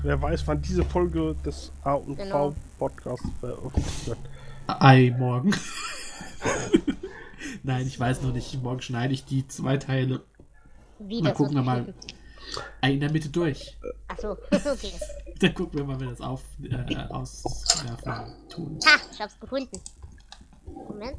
Wer 0.04 0.22
weiß, 0.22 0.46
wann 0.48 0.62
diese 0.62 0.84
Folge 0.84 1.36
des 1.46 1.72
A 1.84 1.94
und 1.94 2.18
Genau. 2.18 2.52
V 2.52 2.56
Podcasts 2.80 3.26
veröffentlicht 3.40 4.08
wird. 4.08 4.18
Ei, 4.68 5.16
morgen. 5.18 5.54
Nein, 7.64 7.88
ich 7.88 8.00
weiß 8.00 8.22
noch 8.24 8.34
nicht. 8.34 8.62
Morgen 8.62 8.82
schneide 8.82 9.14
ich 9.14 9.24
die 9.26 9.48
zwei 9.48 9.78
Teile. 9.78 10.22
Wie 11.00 11.22
Mal 11.22 11.30
das 11.30 11.38
gucken 11.38 11.64
mal. 11.64 11.86
geschnitten. 11.86 12.08
Ei, 12.82 12.94
in 12.94 13.00
der 13.00 13.12
Mitte 13.12 13.30
durch. 13.30 13.78
Achso, 14.08 14.32
okay. 14.52 14.94
Dann 15.40 15.54
gucken 15.54 15.80
wir 15.80 15.86
mal, 15.86 16.00
wenn 16.00 16.08
wir 16.08 16.12
das 16.12 16.22
auf, 16.22 16.44
äh, 16.64 16.96
auswerfen 17.10 18.34
tun. 18.50 18.80
Ha, 18.86 19.00
ich 19.12 19.20
hab's 19.20 19.40
gefunden. 19.40 19.80
Moment. 20.66 21.18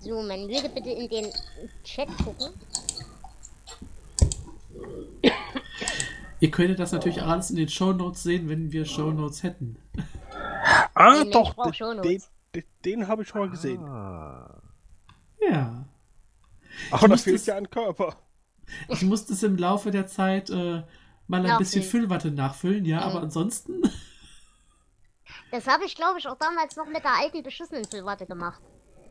So, 0.00 0.20
man 0.22 0.46
möge 0.46 0.68
bitte 0.68 0.90
in 0.90 1.08
den 1.08 1.26
Chat 1.84 2.08
gucken. 2.24 2.52
Ihr 6.40 6.50
könntet 6.50 6.80
das 6.80 6.90
natürlich 6.90 7.22
alles 7.22 7.50
in 7.50 7.56
den 7.56 7.68
Shownotes 7.68 8.24
sehen, 8.24 8.48
wenn 8.48 8.72
wir 8.72 8.84
Shownotes 8.84 9.44
hätten. 9.44 9.76
Ah, 10.94 11.22
Nee, 11.22 11.30
doch, 11.30 11.54
den, 12.02 12.20
den, 12.52 12.64
den 12.84 13.06
habe 13.08 13.22
ich 13.22 13.28
schon 13.28 13.42
mal 13.42 13.50
gesehen. 13.50 13.80
Ah. 13.84 14.60
Ja. 15.40 15.84
Aber 16.90 17.02
da 17.02 17.08
muss 17.08 17.22
fehlt 17.22 17.36
das- 17.36 17.46
ja 17.46 17.56
ein 17.56 17.70
Körper. 17.70 18.16
Ich 18.88 19.02
musste 19.02 19.32
es 19.34 19.42
im 19.42 19.56
Laufe 19.56 19.90
der 19.90 20.06
Zeit 20.06 20.50
äh, 20.50 20.82
mal 21.26 21.44
ein 21.46 21.58
bisschen 21.58 21.82
Nachfüllen. 21.82 21.84
Füllwatte 21.84 22.30
nachfüllen, 22.30 22.84
ja, 22.84 22.98
Mhm. 22.98 23.02
aber 23.04 23.20
ansonsten. 23.22 23.82
Das 25.50 25.66
habe 25.66 25.84
ich, 25.84 25.94
glaube 25.94 26.18
ich, 26.18 26.26
auch 26.28 26.36
damals 26.38 26.76
noch 26.76 26.86
mit 26.86 27.04
der 27.04 27.14
alten 27.18 27.42
beschissenen 27.42 27.84
Füllwatte 27.84 28.26
gemacht. 28.26 28.60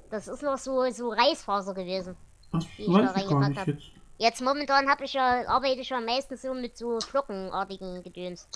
Das 0.09 0.27
ist 0.27 0.41
noch 0.41 0.57
so, 0.57 0.89
so 0.91 1.09
Reisfaser 1.09 1.73
gewesen. 1.73 2.15
Was 2.51 2.65
Die 2.77 2.81
ich 2.83 2.87
da 2.87 2.93
weiß 2.93 3.15
ich 3.23 3.29
gar 3.29 3.41
reingepackt 3.41 3.67
jetzt. 3.67 3.83
Jetzt 4.17 4.41
momentan 4.41 4.89
habe 4.89 5.05
ich 5.05 5.13
ja, 5.13 5.47
arbeite 5.47 5.81
ich 5.81 5.89
ja 5.89 5.99
meistens 6.01 6.41
so 6.41 6.53
mit 6.53 6.77
so 6.77 6.99
flockenartigen 6.99 8.03
Gedöns. 8.03 8.47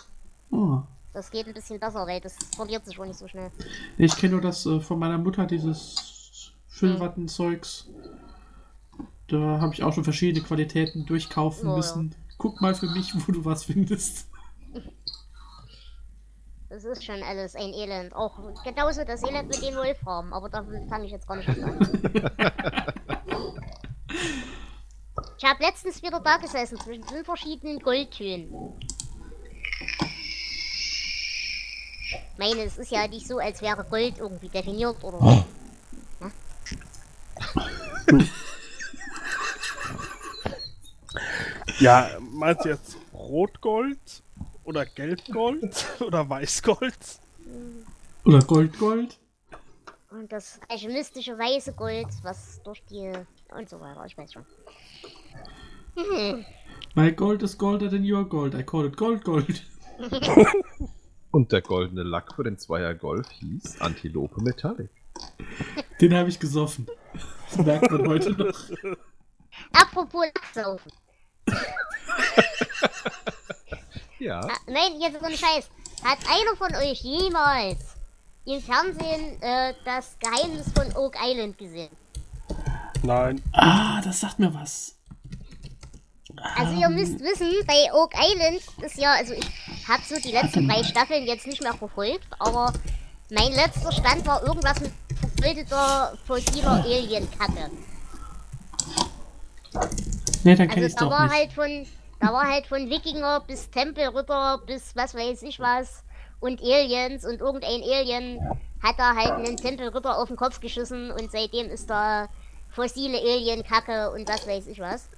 Oh. 0.51 0.79
Das 1.13 1.31
geht 1.31 1.47
ein 1.47 1.53
bisschen 1.53 1.79
besser, 1.79 2.05
weil 2.05 2.19
das 2.21 2.35
verliert 2.55 2.85
sich 2.85 2.95
schon 2.95 3.07
nicht 3.07 3.17
so 3.19 3.27
schnell. 3.27 3.51
Ich 3.97 4.15
kenne 4.17 4.33
nur 4.33 4.41
das 4.41 4.65
äh, 4.65 4.79
von 4.79 4.99
meiner 4.99 5.17
Mutter, 5.17 5.45
dieses 5.45 6.51
Füllwattenzeugs. 6.67 7.87
Da 9.27 9.37
habe 9.59 9.73
ich 9.73 9.83
auch 9.83 9.93
schon 9.93 10.03
verschiedene 10.03 10.45
Qualitäten 10.45 11.05
durchkaufen 11.05 11.67
Oh, 11.67 11.71
ja. 11.71 11.77
müssen. 11.77 12.15
Guck 12.37 12.61
mal 12.61 12.75
für 12.75 12.87
mich, 12.87 13.13
wo 13.15 13.31
du 13.31 13.43
was 13.45 13.63
findest. 13.65 14.27
Das 16.69 16.83
ist 16.83 17.03
schon 17.05 17.23
alles 17.23 17.55
ein 17.55 17.73
Elend. 17.73 18.13
Auch 18.15 18.37
genauso 18.63 19.03
das 19.05 19.23
Elend 19.23 19.47
mit 19.49 19.61
den 19.61 19.75
Wolfraben, 19.75 20.33
aber 20.33 20.49
davon 20.49 20.87
fange 20.89 21.05
ich 21.05 21.11
jetzt 21.11 21.27
gar 21.27 21.37
nicht 21.37 21.49
an. 21.49 21.79
Ich 25.37 25.43
habe 25.43 25.61
letztens 25.63 26.01
wieder 26.01 26.19
da 26.21 26.37
gesessen 26.37 26.79
zwischen 26.79 27.03
fünf 27.03 27.25
verschiedenen 27.25 27.79
Goldtönen. 27.79 28.49
Ich 32.09 32.37
meine, 32.37 32.63
es 32.63 32.77
ist 32.77 32.89
ja 32.89 33.05
nicht 33.07 33.27
so, 33.27 33.37
als 33.37 33.61
wäre 33.61 33.83
Gold 33.83 34.17
irgendwie 34.17 34.47
definiert 34.49 35.03
oder 35.03 35.19
so. 35.19 35.45
Ja, 41.79 42.09
meinst 42.19 42.65
du 42.65 42.69
jetzt 42.69 42.97
Rotgold 43.13 44.23
oder 44.63 44.85
Gelbgold 44.85 45.85
oder 46.01 46.29
Weißgold? 46.29 47.19
Oder 48.23 48.39
Gold, 48.39 48.79
Gold. 48.79 49.19
Und 50.09 50.31
das 50.31 50.59
alchemistische 50.69 51.37
weiße 51.37 51.73
Gold, 51.73 52.07
was 52.23 52.61
durch 52.63 52.81
die... 52.85 53.11
und 53.51 53.69
so 53.69 53.79
weiter, 53.81 54.05
ich 54.05 54.17
weiß 54.17 54.33
schon. 54.33 54.45
Hm. 55.95 56.45
My 56.95 57.11
gold 57.11 57.43
is 57.43 57.57
golder 57.57 57.89
than 57.89 58.09
your 58.09 58.23
gold. 58.23 58.53
I 58.53 58.63
call 58.63 58.85
it 58.85 58.95
gold, 58.95 59.23
gold. 59.23 59.65
Und 61.31 61.51
der 61.51 61.61
goldene 61.61 62.03
Lack 62.03 62.33
für 62.33 62.45
den 62.45 62.57
Zweier 62.57 62.93
Golf 62.93 63.29
hieß 63.29 63.81
Antilope 63.81 64.41
Metallic. 64.41 64.89
Den 65.99 66.13
habe 66.13 66.29
ich 66.29 66.39
gesoffen. 66.39 66.87
Das 67.49 67.65
merkt 67.65 67.91
man 67.91 68.07
heute 68.07 68.31
noch. 68.31 68.57
Apropos 69.73 70.25
Lacksaufen. 70.33 70.91
Ja, 74.19 74.39
Ah, 74.39 74.57
nein, 74.67 74.99
jetzt 74.99 75.19
so 75.19 75.25
ein 75.25 75.37
Scheiß. 75.37 75.69
Hat 76.03 76.19
einer 76.27 76.55
von 76.57 76.73
euch 76.75 77.01
jemals 77.01 77.77
im 78.45 78.61
Fernsehen 78.61 79.41
äh, 79.41 79.73
das 79.83 80.15
Geheimnis 80.19 80.67
von 80.73 80.95
Oak 80.95 81.15
Island 81.21 81.57
gesehen? 81.57 81.89
Nein. 83.03 83.41
Ah, 83.53 84.01
das 84.01 84.19
sagt 84.19 84.39
mir 84.39 84.53
was. 84.53 84.95
Also 86.57 86.73
ihr 86.79 86.89
müsst 86.89 87.19
wissen, 87.21 87.51
bei 87.65 87.91
Oak 87.93 88.13
Island 88.15 88.61
ist 88.83 88.97
ja, 88.97 89.13
also 89.13 89.33
ich 89.33 89.47
habe 89.87 90.01
so 90.07 90.15
die 90.15 90.31
letzten 90.31 90.67
drei 90.67 90.83
Staffeln 90.83 91.25
jetzt 91.25 91.47
nicht 91.47 91.61
mehr 91.61 91.73
verfolgt, 91.73 92.27
aber 92.39 92.73
mein 93.31 93.51
letzter 93.53 93.91
Stand 93.91 94.25
war 94.25 94.43
irgendwas 94.43 94.79
mit 94.79 94.91
vergoldeter 95.35 96.17
fossiler 96.25 96.83
Alien-Kacke. 96.83 97.69
Nee, 100.45 100.55
dann 100.55 100.67
kenne 100.69 100.85
Also 100.85 100.87
ich 100.87 100.95
da 100.95 101.05
doch 101.05 101.11
war 101.11 101.23
nicht. 101.23 101.35
halt 101.35 101.51
von, 101.53 101.85
da 102.19 102.31
war 102.31 102.43
halt 102.49 102.67
von 102.67 102.89
Wikinger 102.89 103.41
bis 103.41 103.69
Tempelritter 103.71 104.59
bis 104.65 104.95
was 104.95 105.13
weiß 105.15 105.41
ich 105.43 105.59
was 105.59 106.03
und 106.39 106.61
Aliens 106.61 107.25
und 107.25 107.41
irgendein 107.41 107.81
Alien 107.81 108.39
hat 108.83 108.99
da 108.99 109.15
halt 109.15 109.31
einen 109.31 109.57
Tempelritter 109.57 110.17
auf 110.17 110.27
den 110.27 110.37
Kopf 110.37 110.59
geschissen 110.59 111.11
und 111.11 111.31
seitdem 111.31 111.69
ist 111.69 111.89
da 111.89 112.27
fossile 112.69 113.17
Alien-Kacke 113.17 114.11
und 114.11 114.27
was 114.29 114.47
weiß 114.47 114.67
ich 114.67 114.79
was. 114.79 115.09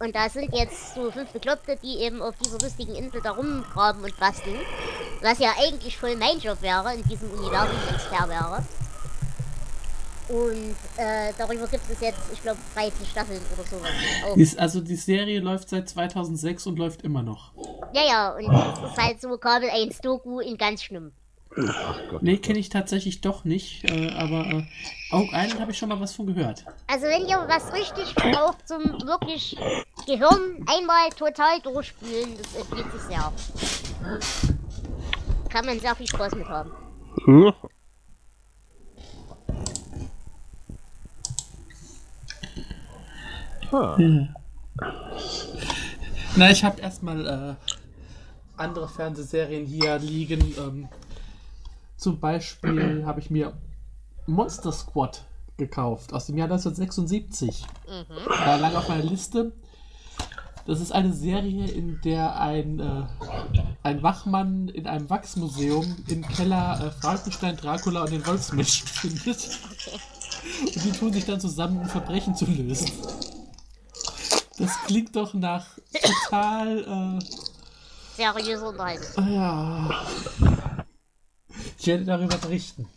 Und 0.00 0.14
da 0.14 0.28
sind 0.30 0.54
jetzt 0.54 0.94
so 0.94 1.10
fünf 1.10 1.30
Bekloppte, 1.32 1.76
die 1.82 1.98
eben 1.98 2.22
auf 2.22 2.34
dieser 2.42 2.58
lustigen 2.60 2.94
Insel 2.94 3.20
da 3.20 3.32
rumgraben 3.32 4.02
und 4.04 4.16
basteln. 4.18 4.60
Was 5.20 5.40
ja 5.40 5.50
eigentlich 5.60 5.98
voll 5.98 6.16
mein 6.16 6.38
Job 6.38 6.62
wäre 6.62 6.94
in 6.94 7.02
diesem 7.02 7.30
Universum, 7.32 7.76
wenn 7.88 7.96
es 7.96 8.04
fair 8.04 8.28
wäre. 8.28 8.62
Und 10.28 10.76
äh, 10.98 11.32
darüber 11.38 11.66
gibt 11.66 11.84
es 11.90 12.00
jetzt, 12.00 12.18
ich 12.32 12.42
glaube, 12.42 12.58
13 12.74 13.06
Staffeln 13.06 13.40
oder 13.56 13.66
sowas. 13.66 13.90
Die 14.36 14.42
ist- 14.42 14.58
Also 14.58 14.80
die 14.80 14.96
Serie 14.96 15.40
läuft 15.40 15.70
seit 15.70 15.88
2006 15.88 16.66
und 16.66 16.78
läuft 16.78 17.02
immer 17.02 17.22
noch. 17.22 17.52
Ja, 17.94 18.02
ja, 18.06 18.36
und 18.36 18.46
das 18.52 18.90
ist 18.92 19.02
halt 19.02 19.20
so 19.22 19.36
Kabel 19.38 19.70
1 19.70 19.98
Doku 20.00 20.40
in 20.40 20.56
ganz 20.58 20.82
schlimm. 20.82 21.12
ach 21.56 21.98
Gott. 22.10 22.22
Nee, 22.22 22.36
kenne 22.36 22.58
ich 22.58 22.68
tatsächlich 22.68 23.22
doch 23.22 23.44
nicht, 23.44 23.90
äh, 23.90 24.10
aber 24.12 24.44
äh, 24.46 24.64
Oak 25.12 25.28
Island 25.32 25.60
habe 25.60 25.70
ich 25.72 25.78
schon 25.78 25.88
mal 25.88 25.98
was 25.98 26.12
von 26.14 26.26
gehört. 26.26 26.64
Also 26.86 27.06
wenn 27.06 27.26
ihr 27.26 27.42
was 27.48 27.72
richtig 27.72 28.14
braucht 28.14 28.68
zum 28.68 28.82
wirklich 29.06 29.56
Gehirn 30.06 30.62
einmal 30.66 31.08
total 31.16 31.58
durchspülen, 31.62 32.36
das 32.36 32.54
empfiehlt 32.54 32.92
sich 32.92 33.00
sehr. 33.02 33.32
Kann 35.48 35.64
man 35.64 35.80
sehr 35.80 35.94
viel 35.96 36.06
Spaß 36.06 36.34
mit 36.34 36.46
haben. 36.48 36.70
Hm? 37.24 37.52
Ah, 43.72 43.96
Na, 46.36 46.50
ich 46.50 46.64
habe 46.64 46.80
erstmal 46.80 47.26
äh, 47.26 47.54
andere 48.56 48.88
Fernsehserien 48.88 49.66
hier 49.66 49.98
liegen. 49.98 50.40
Ähm, 50.58 50.88
zum 51.96 52.20
Beispiel 52.20 53.04
habe 53.04 53.20
ich 53.20 53.30
mir 53.30 53.52
Monster 54.26 54.72
Squad 54.72 55.24
gekauft 55.56 56.12
aus 56.12 56.26
dem 56.26 56.38
Jahr 56.38 56.46
1976. 56.46 57.66
War 58.28 58.58
lange 58.58 58.78
auf 58.78 58.88
meiner 58.88 59.02
Liste. 59.02 59.52
Das 60.66 60.80
ist 60.80 60.92
eine 60.92 61.14
Serie, 61.14 61.66
in 61.66 61.98
der 62.04 62.38
ein, 62.38 62.78
äh, 62.78 63.02
ein 63.82 64.02
Wachmann 64.02 64.68
in 64.68 64.86
einem 64.86 65.08
Wachsmuseum 65.08 65.96
im 66.08 66.22
Keller 66.28 66.78
äh, 66.84 66.90
Frankenstein, 67.00 67.56
Dracula 67.56 68.02
und 68.02 68.12
den 68.12 68.26
Wolfsmenschen 68.26 68.86
findet. 69.26 69.48
Und 70.74 70.84
die 70.84 70.92
tun 70.92 71.12
sich 71.12 71.24
dann 71.24 71.40
zusammen, 71.40 71.80
ein 71.80 71.88
Verbrechen 71.88 72.34
zu 72.34 72.44
lösen. 72.44 72.92
Das 74.58 74.76
klingt 74.86 75.14
doch 75.14 75.34
nach 75.34 75.66
total, 76.02 77.20
Seriöse 78.16 78.64
Unterhaltung. 78.64 79.24
äh, 79.28 79.34
ja. 79.34 80.06
Ich 81.78 81.86
werde 81.86 82.04
darüber 82.04 82.36
berichten. 82.38 82.88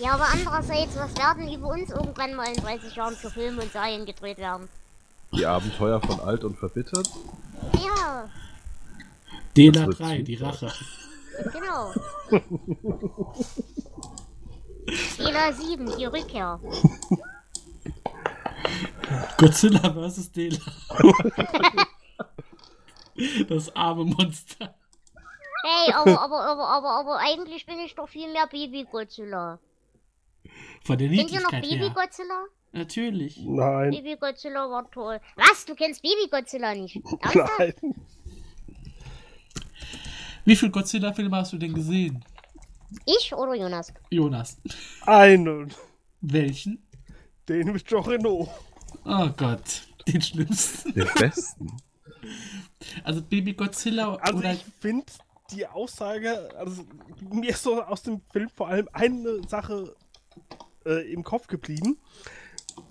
Ja, 0.00 0.12
aber 0.12 0.26
andererseits, 0.32 0.96
was 0.96 1.16
werden 1.16 1.52
über 1.52 1.68
uns 1.68 1.90
irgendwann 1.90 2.34
mal 2.34 2.48
in 2.48 2.56
30 2.56 2.94
Jahren 2.94 3.14
für 3.16 3.30
Filme 3.30 3.62
und 3.62 3.72
Serien 3.72 4.06
gedreht 4.06 4.38
werden? 4.38 4.68
die 5.32 5.46
Abenteuer 5.46 6.00
von 6.00 6.20
Alt 6.20 6.44
und 6.44 6.56
Verbittert. 6.58 7.10
Ja, 7.74 8.28
Dela 9.56 9.86
wird 9.86 9.98
3, 9.98 10.22
die. 10.22 10.36
Rache. 10.36 10.72
genau. 11.52 11.92
Dela 15.18 15.52
7, 15.52 15.98
die 15.98 16.04
Rückkehr. 16.06 16.58
Godzilla 19.36 19.92
vs. 19.92 20.32
Dela. 20.32 20.58
Das 23.48 23.74
arme 23.74 24.04
Monster. 24.04 24.76
Hey, 25.64 25.92
aber, 25.92 26.20
aber, 26.20 26.40
aber, 26.40 26.68
aber, 26.68 26.90
aber 27.00 27.18
eigentlich 27.18 27.66
bin 27.66 27.80
ich 27.80 27.96
doch 27.96 28.08
viel 28.08 28.32
mehr 28.32 28.46
Baby-Godzilla. 28.46 29.58
Von 30.84 30.98
der 30.98 31.08
Kennt 31.08 31.32
ihr 31.32 31.40
noch. 31.40 31.50
Baby-Godzilla? 31.50 32.44
Natürlich. 32.70 33.38
Nein. 33.44 33.90
Baby-Godzilla 33.90 34.70
war 34.70 34.88
toll. 34.90 35.20
Was? 35.34 35.64
Du 35.64 35.74
kennst 35.74 36.00
Baby-Godzilla 36.02 36.74
nicht? 36.74 37.00
Nein. 37.34 37.74
Wie 40.44 40.56
viele 40.56 40.70
Godzilla-Filme 40.70 41.36
hast 41.36 41.52
du 41.52 41.58
denn 41.58 41.74
gesehen, 41.74 42.24
Ich 43.04 43.34
oder 43.34 43.54
Jonas? 43.54 43.92
Jonas? 44.10 44.58
Einen. 45.04 45.74
Welchen? 46.20 46.87
Den 47.48 47.72
mit 47.72 47.86
Jean 47.86 48.04
Reno. 48.04 48.48
Oh 49.04 49.28
Gott, 49.36 49.88
den 50.06 50.20
schlimmsten. 50.20 50.92
Den 50.92 51.08
besten. 51.18 51.76
Also 53.04 53.22
Baby 53.22 53.54
Godzilla 53.54 54.16
Also 54.16 54.38
oder 54.38 54.52
ich 54.52 54.64
finde 54.80 55.06
die 55.50 55.66
Aussage, 55.66 56.50
also 56.56 56.84
mir 57.30 57.50
ist 57.50 57.62
so 57.62 57.82
aus 57.82 58.02
dem 58.02 58.20
Film 58.30 58.50
vor 58.50 58.68
allem 58.68 58.86
eine 58.92 59.40
Sache 59.48 59.96
äh, 60.84 61.10
im 61.10 61.24
Kopf 61.24 61.46
geblieben, 61.46 61.96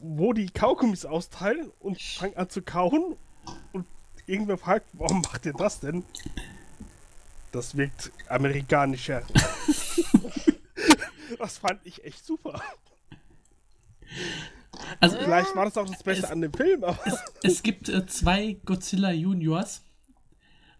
wo 0.02 0.34
die 0.34 0.50
Kaugummis 0.50 1.06
austeilen 1.06 1.72
und 1.80 2.02
fangen 2.02 2.36
an 2.36 2.50
zu 2.50 2.64
kauen 2.64 3.16
und 3.74 3.86
irgendwer 4.26 4.58
fragt, 4.58 4.88
warum 4.94 5.22
macht 5.22 5.46
ihr 5.46 5.54
das 5.54 5.82
denn? 5.82 6.04
Das 7.52 7.78
wirkt 7.78 8.12
amerikanischer. 8.28 9.22
das 11.38 11.60
fand 11.60 11.86
ich 11.86 12.04
echt 12.04 12.26
super. 12.26 12.60
Also 15.00 15.18
Vielleicht 15.18 15.56
war 15.56 15.66
das 15.66 15.78
auch 15.78 15.86
das 15.88 16.04
Beste 16.04 16.26
Es- 16.26 16.32
an 16.32 16.42
dem 16.42 16.54
Film, 16.54 16.84
aber 16.84 17.00
es 17.44 17.64
gibt 17.64 17.90
äh, 17.90 18.06
zwei 18.06 18.58
Godzilla 18.66 19.12
Juniors. 19.12 19.82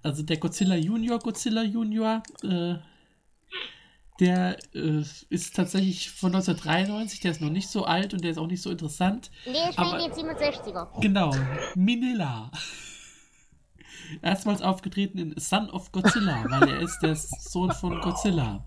Also 0.04 0.24
der 0.24 0.38
Godzilla 0.38 0.76
Junior, 0.76 1.20
Godzilla 1.20 1.64
Junior, 1.64 2.22
äh, 2.44 2.76
der 4.20 4.58
äh, 4.74 5.04
ist 5.30 5.56
tatsächlich 5.56 6.10
von 6.12 6.34
1993, 6.34 7.20
der 7.20 7.32
ist 7.32 7.42
noch 7.42 7.50
nicht 7.50 7.70
so 7.70 7.86
alt 7.86 8.14
und 8.14 8.24
der 8.24 8.32
ist 8.32 8.38
auch 8.38 8.48
nicht 8.48 8.62
so 8.62 8.70
interessant. 8.72 9.32
Nee, 9.46 9.52
ich 9.70 9.78
Aber- 9.78 9.98
den 9.98 10.12
67er. 10.12 11.02
Genau, 11.02 11.32
Minilla. 11.76 12.52
Erstmals 14.22 14.62
aufgetreten 14.62 15.18
in 15.18 15.34
Son 15.40 15.70
of 15.70 15.92
Godzilla, 15.92 16.46
weil 16.48 16.70
er 16.70 16.80
ist 16.80 17.00
der 17.02 17.16
Sohn 17.16 17.72
von 17.72 18.00
Godzilla. 18.02 18.64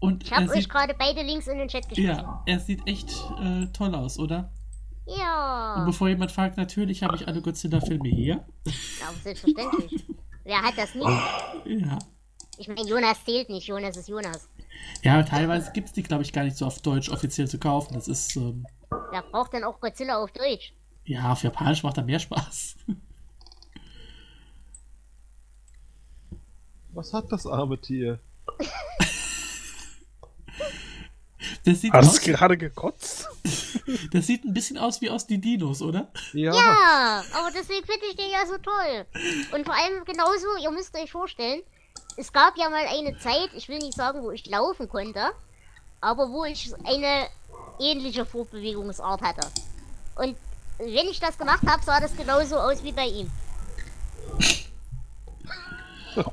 Und 0.00 0.24
Ich 0.24 0.32
habe 0.32 0.50
euch 0.50 0.68
gerade 0.68 0.94
beide 0.98 1.22
Links 1.22 1.46
in 1.46 1.58
den 1.58 1.68
Chat 1.68 1.88
geschrieben. 1.88 2.08
ja, 2.08 2.42
er 2.46 2.58
sieht 2.60 2.86
echt 2.88 3.10
äh, 3.40 3.66
toll 3.72 3.94
aus, 3.94 4.18
oder? 4.18 4.50
Und 5.04 5.16
Ja. 5.18 5.82
bevor 5.86 6.08
jemand 6.08 6.32
fragt, 6.32 6.56
natürlich 6.56 7.02
habe 7.02 7.16
ich 7.16 7.28
alle 7.28 7.40
Godzilla-Filme 7.42 8.08
hier. 8.08 8.44
Aber 9.06 9.16
selbstverständlich. 9.22 9.92
Wer 10.44 10.62
hat 10.62 10.78
das 10.78 10.94
nicht? 10.94 11.06
Ja. 11.66 11.98
Ich 12.56 12.66
meine, 12.68 12.82
Jonas 12.88 13.24
zählt 13.24 13.48
nicht. 13.50 13.66
Jonas 13.66 13.96
ist 13.96 14.08
Jonas. 14.08 14.48
Ja, 15.02 15.22
teilweise 15.22 15.70
gibt 15.72 15.88
es 15.88 15.92
die, 15.94 16.02
glaube 16.02 16.22
ich, 16.22 16.32
gar 16.32 16.44
nicht 16.44 16.56
so 16.56 16.66
auf 16.66 16.80
Deutsch 16.80 17.10
offiziell 17.10 17.48
zu 17.48 17.58
kaufen. 17.58 17.92
Das 17.94 18.08
ist, 18.08 18.36
ähm, 18.36 18.66
Wer 19.10 19.22
braucht 19.22 19.52
denn 19.52 19.64
auch 19.64 19.80
Godzilla 19.80 20.16
auf 20.22 20.30
Deutsch? 20.32 20.72
ja, 21.04 21.32
auf 21.32 21.42
Japanisch 21.42 21.82
macht 21.82 21.96
er 21.98 22.04
mehr 22.04 22.18
Spaß. 22.20 22.76
Was 26.92 27.12
hat 27.12 27.30
das 27.32 27.46
arme 27.46 27.78
Tier? 27.80 28.18
Das 31.64 31.80
sieht, 31.80 31.94
es 31.94 32.08
aus, 32.08 32.20
gerade 32.20 32.56
gekotzt? 32.56 33.28
das 34.12 34.26
sieht 34.26 34.44
ein 34.44 34.52
bisschen 34.52 34.76
aus 34.76 35.00
wie 35.00 35.08
aus 35.10 35.26
die 35.26 35.38
Dinos, 35.38 35.80
oder? 35.80 36.08
Ja, 36.32 36.54
Ja, 36.54 37.24
aber 37.32 37.50
deswegen 37.50 37.86
finde 37.86 38.06
ich 38.10 38.16
den 38.16 38.30
ja 38.30 38.44
so 38.46 38.58
toll. 38.58 39.06
Und 39.52 39.64
vor 39.64 39.74
allem 39.74 40.04
genauso, 40.04 40.46
ihr 40.62 40.70
müsst 40.70 40.94
euch 40.96 41.10
vorstellen, 41.10 41.62
es 42.16 42.32
gab 42.32 42.56
ja 42.56 42.68
mal 42.68 42.84
eine 42.86 43.18
Zeit, 43.18 43.50
ich 43.54 43.68
will 43.68 43.78
nicht 43.78 43.94
sagen, 43.94 44.22
wo 44.22 44.30
ich 44.30 44.46
laufen 44.46 44.88
konnte, 44.88 45.30
aber 46.00 46.30
wo 46.30 46.44
ich 46.44 46.72
eine 46.84 47.26
ähnliche 47.78 48.26
Fortbewegungsart 48.26 49.22
hatte. 49.22 49.46
Und 50.16 50.36
wenn 50.78 51.08
ich 51.08 51.20
das 51.20 51.38
gemacht 51.38 51.62
habe, 51.66 51.82
sah 51.82 52.00
das 52.00 52.16
genauso 52.16 52.56
aus 52.56 52.82
wie 52.82 52.92
bei 52.92 53.06
ihm. 53.06 53.30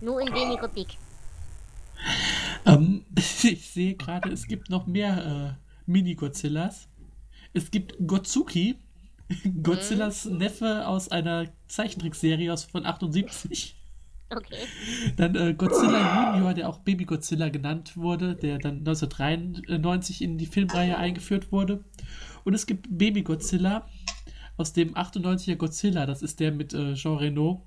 Nur 0.00 0.20
in 0.20 0.34
weniger 0.34 0.68
dick. 0.68 0.98
Ähm, 2.64 3.04
ich 3.16 3.70
sehe 3.70 3.94
gerade, 3.94 4.30
es 4.30 4.46
gibt 4.46 4.70
noch 4.70 4.86
mehr 4.86 5.56
äh, 5.56 5.90
Mini-Godzillas. 5.90 6.88
Es 7.52 7.70
gibt 7.70 7.94
Gotsuki, 8.06 8.76
Godzillas 9.62 10.26
Neffe 10.26 10.86
aus 10.86 11.10
einer 11.10 11.46
Zeichentrickserie 11.68 12.52
aus 12.52 12.64
von 12.64 12.84
78. 12.84 13.76
Okay. 14.28 14.56
Dann 15.16 15.36
äh, 15.36 15.54
Godzilla 15.54 16.32
Junior, 16.32 16.52
der 16.52 16.68
auch 16.68 16.78
Baby 16.78 17.04
Godzilla 17.04 17.48
genannt 17.48 17.96
wurde, 17.96 18.34
der 18.34 18.58
dann 18.58 18.78
1993 18.78 20.20
in 20.20 20.36
die 20.36 20.46
Filmreihe 20.46 20.98
eingeführt 20.98 21.52
wurde. 21.52 21.84
Und 22.44 22.54
es 22.54 22.66
gibt 22.66 22.86
Baby 22.90 23.22
Godzilla 23.22 23.88
aus 24.56 24.72
dem 24.72 24.94
98er 24.94 25.56
Godzilla, 25.56 26.06
das 26.06 26.22
ist 26.22 26.40
der 26.40 26.50
mit 26.50 26.74
äh, 26.74 26.94
Jean 26.94 27.18
Reno. 27.18 27.66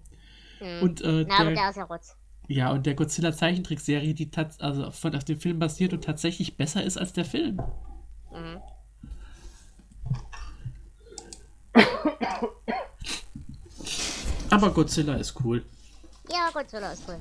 Hm. 0.59 0.81
Und 0.81 1.01
äh, 1.01 1.25
Na, 1.27 1.35
aber 1.35 1.45
der, 1.45 1.55
der 1.55 1.69
ist 1.69 1.75
ja 1.77 1.83
Rotz. 1.83 2.18
Ja, 2.49 2.71
und 2.71 2.87
der 2.87 2.95
Godzilla 2.95 3.31
Zeichentrickserie, 3.31 4.15
die 4.15 4.31
also 4.57 4.89
von 4.89 5.15
auf 5.15 5.23
dem 5.23 5.39
Film 5.39 5.59
basiert 5.59 5.93
und 5.93 6.03
tatsächlich 6.03 6.57
besser 6.57 6.83
ist 6.83 6.97
als 6.97 7.13
der 7.13 7.23
Film. 7.23 7.61
Mhm. 8.31 8.59
Aber 14.49 14.71
Godzilla 14.71 15.13
ist 15.13 15.35
cool. 15.43 15.63
Ja, 16.31 16.49
Godzilla 16.51 16.91
ist 16.91 17.03
cool. 17.07 17.19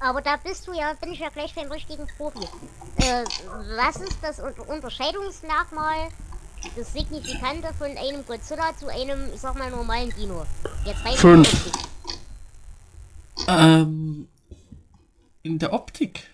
Aber 0.00 0.22
da 0.22 0.36
bist 0.36 0.66
du 0.66 0.72
ja, 0.72 0.94
bin 0.94 1.12
ich 1.12 1.18
ja 1.18 1.28
gleich 1.28 1.54
beim 1.54 1.70
richtigen 1.70 2.06
Profi. 2.16 2.40
Äh, 2.96 3.24
was 3.76 3.96
ist 3.96 4.16
das 4.22 4.40
Un- 4.40 4.54
Unterscheidungsmerkmal, 4.66 6.08
das 6.74 6.92
Signifikante 6.92 7.72
von 7.74 7.88
einem 7.96 8.24
Godzilla 8.26 8.74
zu 8.78 8.88
einem, 8.88 9.32
ich 9.34 9.40
sag 9.40 9.56
mal, 9.58 9.70
normalen 9.70 10.10
Dino? 10.16 10.46
Jetzt 10.84 11.04
rein 11.04 11.12
in 11.12 11.18
Fünf. 11.18 11.66
Optik. 11.66 11.82
Ähm, 13.46 14.28
in 15.42 15.58
der 15.58 15.72
Optik. 15.72 16.26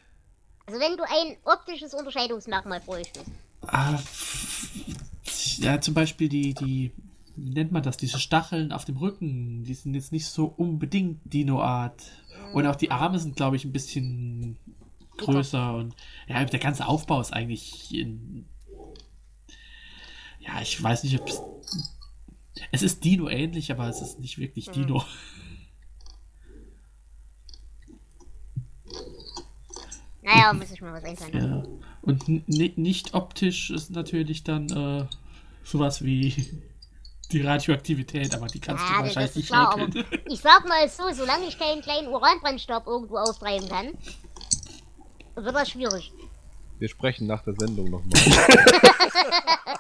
Also 0.67 0.81
wenn 0.81 0.97
du 0.97 1.03
ein 1.03 1.37
optisches 1.45 1.93
Unterscheidungsmerkmal 1.93 2.81
bräuchtest. 2.81 3.27
Ah, 3.67 3.99
ja, 5.59 5.81
zum 5.81 5.95
Beispiel 5.95 6.29
die, 6.29 6.55
die, 6.55 6.93
wie 7.37 7.51
nennt 7.51 7.73
man 7.73 7.83
das, 7.83 7.97
diese 7.97 8.19
Stacheln 8.19 8.73
auf 8.73 8.85
dem 8.85 8.97
Rücken, 8.97 9.65
die 9.65 9.75
sind 9.75 9.95
jetzt 9.95 10.13
nicht 10.13 10.27
so 10.27 10.47
unbedingt 10.47 11.21
Dino-Art. 11.33 12.03
Und 12.53 12.67
auch 12.67 12.77
die 12.77 12.91
Arme 12.91 13.19
sind, 13.19 13.37
glaube 13.37 13.57
ich, 13.57 13.65
ein 13.65 13.73
bisschen 13.73 14.57
größer 15.17 15.75
und 15.75 15.95
ja, 16.29 16.45
der 16.45 16.61
ganze 16.61 16.87
Aufbau 16.87 17.21
ist 17.21 17.33
eigentlich 17.33 17.95
in, 17.95 18.45
ja, 20.41 20.61
ich 20.61 20.83
weiß 20.83 21.05
nicht, 21.05 21.19
ob 21.21 21.29
es, 21.29 21.41
es 22.73 22.83
ist 22.83 23.05
Dino 23.05 23.29
ähnlich, 23.29 23.71
aber 23.73 23.89
es 23.89 24.01
ist 24.01 24.21
nicht 24.21 24.39
wirklich 24.39 24.71
Dino. 24.71 25.05
Naja, 30.23 30.53
muss 30.55 30.73
ich 30.73 30.81
mal 30.81 30.93
was 30.93 31.05
einfallen. 31.05 31.35
Ja. 31.35 31.63
Und 32.03 32.49
nicht 32.49 33.15
optisch 33.15 33.71
ist 33.71 33.91
natürlich 33.93 34.43
dann 34.43 34.69
äh, 34.71 35.07
sowas 35.63 36.05
wie 36.05 36.35
die 37.33 37.43
Radioaktivität, 37.43 38.35
aber 38.35 38.47
die 38.47 38.61
kannst 38.61 38.85
Ja, 38.89 38.99
du 38.99 39.03
wahrscheinlich 39.05 39.37
nicht 39.37 39.49
klar, 39.49 39.73
aber 39.73 39.83
erkennen. 39.83 40.05
ich 40.29 40.41
sag 40.41 40.67
mal 40.69 40.89
so, 40.89 41.11
solange 41.13 41.47
ich 41.47 41.59
keinen 41.59 41.83
kleinen 41.83 42.09
Uranbrennstab 42.09 42.87
irgendwo 42.87 43.19
austreiben 43.19 43.69
kann, 43.69 43.89
wird 45.35 45.55
das 45.55 45.71
schwierig. 45.71 46.13
wir 46.79 46.89
sprechen 46.89 47.27
nach 47.27 47.43
der 47.45 47.55
Sendung 47.59 47.91
nochmal. 47.91 48.13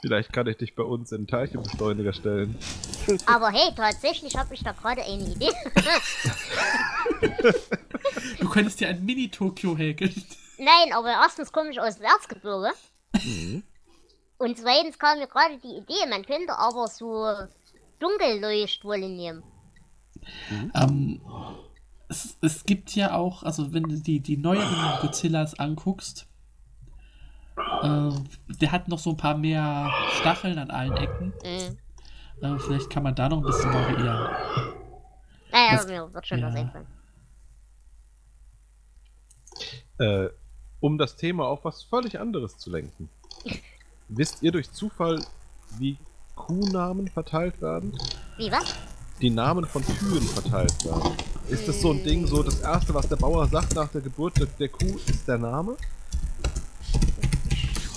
Vielleicht 0.00 0.32
kann 0.32 0.48
ich 0.48 0.56
dich 0.56 0.74
bei 0.74 0.82
uns 0.82 1.12
in 1.12 1.22
den 1.22 1.26
Teilchenbeschleuniger 1.28 2.12
stellen. 2.12 2.58
Aber 3.26 3.50
hey, 3.50 3.70
tatsächlich 3.76 4.36
habe 4.36 4.52
ich 4.54 4.64
da 4.64 4.72
gerade 4.72 5.02
eine 5.02 5.22
Idee. 5.24 5.50
Du 8.40 8.48
könntest 8.48 8.80
dir 8.80 8.88
ein 8.88 9.04
Mini-Tokio 9.04 9.76
häkeln. 9.76 10.12
Nein, 10.58 10.92
aber 10.92 11.10
erstens 11.12 11.52
komme 11.52 11.70
ich 11.70 11.78
aus 11.80 11.98
dem 11.98 12.06
Erzgebirge. 12.06 12.72
Und 14.42 14.58
zweitens 14.58 14.98
kam 14.98 15.20
mir 15.20 15.28
gerade 15.28 15.56
die 15.58 15.76
Idee, 15.76 16.04
man 16.10 16.24
könnte 16.26 16.52
aber 16.58 16.88
so 16.88 17.32
Dunkelleuchtwolle 18.00 19.08
nehmen. 19.08 19.44
Ähm, 20.74 21.22
es, 22.08 22.36
es 22.40 22.64
gibt 22.64 22.92
ja 22.96 23.14
auch, 23.14 23.44
also 23.44 23.72
wenn 23.72 23.84
du 23.84 24.00
die, 24.00 24.18
die 24.18 24.36
neueren 24.36 25.00
Godzillas 25.00 25.56
anguckst, 25.60 26.26
äh, 27.56 28.10
der 28.60 28.72
hat 28.72 28.88
noch 28.88 28.98
so 28.98 29.10
ein 29.10 29.16
paar 29.16 29.36
mehr 29.36 29.92
Stacheln 30.18 30.58
an 30.58 30.72
allen 30.72 30.96
Ecken. 30.96 31.32
Mhm. 31.44 31.78
Äh, 32.44 32.58
vielleicht 32.58 32.90
kann 32.90 33.04
man 33.04 33.14
da 33.14 33.28
noch 33.28 33.36
ein 33.38 33.44
bisschen 33.44 33.72
variieren. 33.72 34.28
Naja, 35.52 35.76
Das- 35.76 35.86
mir 35.86 36.12
wird 36.12 36.26
schon 36.26 36.40
ja. 36.40 36.48
was 36.48 36.56
einfallen. 36.56 36.86
Äh, 39.98 40.30
um 40.80 40.98
das 40.98 41.14
Thema 41.14 41.46
auf 41.46 41.64
was 41.64 41.84
völlig 41.84 42.18
anderes 42.18 42.58
zu 42.58 42.70
lenken. 42.70 43.08
Wisst 44.14 44.42
ihr 44.42 44.52
durch 44.52 44.70
Zufall, 44.70 45.24
wie 45.78 45.96
Kuhnamen 46.36 47.08
verteilt 47.08 47.62
werden? 47.62 47.98
Wie 48.36 48.52
was? 48.52 48.74
Die 49.22 49.30
Namen 49.30 49.64
von 49.64 49.82
Kühen 49.82 50.20
verteilt 50.20 50.84
werden. 50.84 51.12
Ist 51.48 51.66
das 51.66 51.80
so 51.80 51.92
ein 51.92 52.04
Ding, 52.04 52.26
so 52.26 52.42
das 52.42 52.60
erste, 52.60 52.92
was 52.92 53.08
der 53.08 53.16
Bauer 53.16 53.48
sagt 53.48 53.74
nach 53.74 53.88
der 53.88 54.02
Geburt 54.02 54.38
der, 54.38 54.46
der 54.46 54.68
Kuh, 54.68 54.98
ist 55.06 55.26
der 55.26 55.38
Name? 55.38 55.78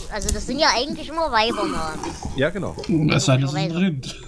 Also 0.09 0.34
das 0.34 0.47
sind 0.47 0.59
ja 0.59 0.70
eigentlich 0.74 1.09
immer 1.09 1.30
Weibernamen. 1.30 1.99
Ja, 2.38 2.49
genau. 2.49 2.78
Es 3.13 3.24
ist 3.24 3.30
ein 3.30 3.72
Rind. 3.72 4.22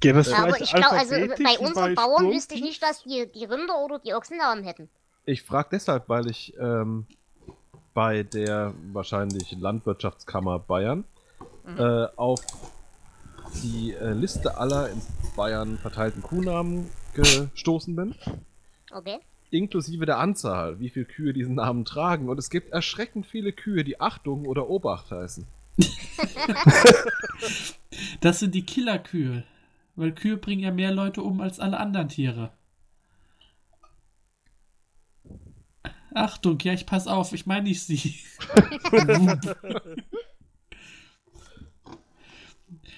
Geht 0.00 0.16
das 0.16 0.28
Ja, 0.28 0.44
aber 0.44 0.60
ich 0.60 0.70
glaube, 0.70 0.98
also 0.98 1.14
bei 1.14 1.58
unseren 1.58 1.94
Bauern 1.94 2.30
wüsste 2.30 2.54
ich 2.54 2.60
nicht, 2.60 2.82
dass 2.82 3.04
die, 3.04 3.26
die 3.34 3.46
Rinder 3.46 3.82
oder 3.82 4.00
die 4.00 4.12
Ochsen 4.12 4.36
Namen 4.36 4.64
hätten. 4.64 4.90
Ich 5.24 5.42
frage 5.42 5.70
deshalb, 5.72 6.10
weil 6.10 6.28
ich 6.28 6.52
ähm, 6.60 7.06
bei 7.98 8.22
der 8.22 8.74
wahrscheinlich 8.92 9.50
Landwirtschaftskammer 9.58 10.60
Bayern 10.60 11.02
äh, 11.76 12.06
auf 12.14 12.40
die 13.60 13.92
äh, 13.92 14.12
Liste 14.12 14.56
aller 14.56 14.88
in 14.90 15.02
Bayern 15.34 15.78
verteilten 15.78 16.22
Kuhnamen 16.22 16.88
gestoßen 17.14 17.96
bin. 17.96 18.14
Okay. 18.92 19.18
Inklusive 19.50 20.06
der 20.06 20.18
Anzahl, 20.18 20.78
wie 20.78 20.90
viele 20.90 21.06
Kühe 21.06 21.32
diesen 21.32 21.56
Namen 21.56 21.84
tragen. 21.84 22.28
Und 22.28 22.38
es 22.38 22.50
gibt 22.50 22.70
erschreckend 22.72 23.26
viele 23.26 23.50
Kühe, 23.50 23.82
die 23.82 24.00
Achtung 24.00 24.46
oder 24.46 24.70
Obacht 24.70 25.10
heißen. 25.10 25.44
Das 28.20 28.38
sind 28.38 28.54
die 28.54 28.64
Killerkühe. 28.64 29.42
Weil 29.96 30.12
Kühe 30.12 30.36
bringen 30.36 30.62
ja 30.62 30.70
mehr 30.70 30.92
Leute 30.92 31.22
um 31.22 31.40
als 31.40 31.58
alle 31.58 31.80
anderen 31.80 32.08
Tiere. 32.08 32.52
Achtung, 36.18 36.58
ja, 36.60 36.72
ich 36.72 36.86
pass 36.86 37.06
auf, 37.06 37.32
ich 37.32 37.46
meine 37.46 37.64
nicht 37.68 37.82
sie. 37.82 38.14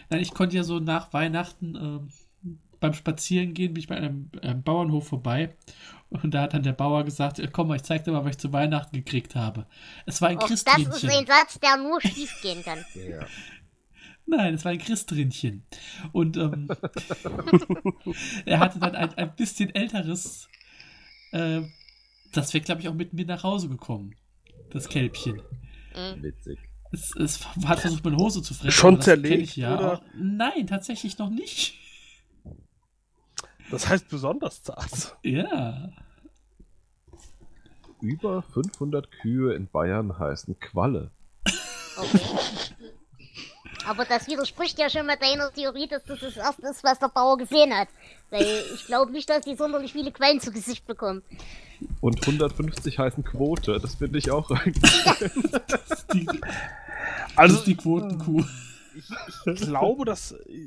Nein, 0.09 0.21
ich 0.21 0.35
konnte 0.35 0.57
ja 0.57 0.65
so 0.65 0.81
nach 0.81 1.13
Weihnachten 1.13 1.77
ähm, 1.77 2.09
beim 2.81 2.95
Spazierengehen 2.95 3.75
bin 3.75 3.81
ich 3.81 3.89
bei 3.89 3.97
einem, 3.97 4.31
einem 4.43 4.63
Bauernhof 4.63 5.07
vorbei 5.07 5.55
und 6.09 6.33
da 6.35 6.43
hat 6.43 6.55
dann 6.55 6.63
der 6.63 6.73
Bauer 6.73 7.05
gesagt, 7.05 7.39
"Äh, 7.39 7.49
komm 7.53 7.69
mal, 7.69 7.77
ich 7.77 7.83
zeig 7.83 8.05
dir 8.05 8.13
mal, 8.13 8.25
was 8.25 8.31
ich 8.31 8.39
zu 8.39 8.53
Weihnachten 8.53 8.97
gekriegt 8.97 9.37
habe. 9.37 9.67
Es 10.07 10.21
war 10.21 10.31
ein 10.31 10.39
Auch 10.39 10.49
das 10.49 10.63
ist 10.63 10.69
ein 10.69 11.27
Satz, 11.27 11.61
der 11.61 11.77
nur 11.77 12.01
schief 12.01 12.41
gehen 12.43 12.65
kann. 12.65 12.85
Ja. 12.95 13.27
Nein, 14.27 14.55
es 14.55 14.65
war 14.65 14.71
ein 14.71 14.79
Christrindchen. 14.79 15.65
Und 16.13 16.37
ähm, 16.37 16.69
er 18.47 18.61
hatte 18.61 18.79
dann 18.79 18.95
ein, 18.95 19.13
ein 19.15 19.35
bisschen 19.35 19.75
älteres. 19.75 20.49
Äh, 21.33 21.63
das 22.33 22.55
wäre, 22.55 22.65
glaube 22.65 22.81
ich, 22.81 22.89
auch 22.89 22.95
mit 22.95 23.13
mir 23.13 23.27
nach 23.27 23.43
Hause 23.43 23.69
gekommen. 23.69 24.15
Das 24.71 24.89
Kälbchen. 24.89 25.43
Mhm. 25.95 26.23
Witzig. 26.23 26.59
Es, 26.93 27.15
es 27.17 27.47
hat 27.67 27.81
versucht, 27.81 28.05
meine 28.05 28.17
Hose 28.17 28.43
zu 28.43 28.55
fressen. 28.55 28.73
Schon 28.73 29.01
zerlegt, 29.01 29.43
Ich 29.43 29.57
ja 29.57 29.79
oder? 29.79 30.03
Nein, 30.15 30.67
tatsächlich 30.67 31.19
noch 31.19 31.31
nicht. 31.31 31.75
Das 33.71 33.89
heißt 33.89 34.09
besonders 34.09 34.63
zart. 34.63 35.17
Ja. 35.23 35.91
Über 38.01 38.43
500 38.43 39.11
Kühe 39.11 39.55
in 39.55 39.69
Bayern 39.69 40.19
heißen 40.19 40.59
Qualle. 40.59 41.13
Okay. 41.97 42.21
Aber 43.87 44.05
das 44.05 44.27
widerspricht 44.27 44.79
ja 44.79 44.91
schon 44.91 45.07
mal 45.07 45.17
deiner 45.17 45.53
Theorie, 45.53 45.87
dass 45.87 46.05
das 46.05 46.21
das 46.21 46.37
erste 46.37 46.63
ist, 46.69 46.85
was 46.85 46.99
der 46.99 47.09
Bauer 47.09 47.39
gesehen 47.39 47.75
hat. 47.75 47.89
Weil 48.31 48.45
ich 48.75 48.87
glaube 48.87 49.13
nicht, 49.13 49.29
dass 49.29 49.45
die 49.45 49.55
sonderlich 49.55 49.93
viele 49.93 50.13
Quellen 50.13 50.41
zu 50.41 50.51
Gesicht 50.51 50.87
bekommen. 50.87 51.23
Und 52.01 52.21
150 52.21 52.99
heißen 52.99 53.25
Quote. 53.25 53.79
Das 53.81 53.97
finde 53.97 54.19
ich 54.19 54.31
auch 54.31 54.51
Das 55.69 56.07
die, 56.13 56.27
das 56.27 56.41
Also 57.37 57.65
die 57.65 57.77
Quotenkuh. 57.77 58.45
ich 59.47 59.61
glaube, 59.61 60.05
das 60.05 60.33
äh, 60.33 60.67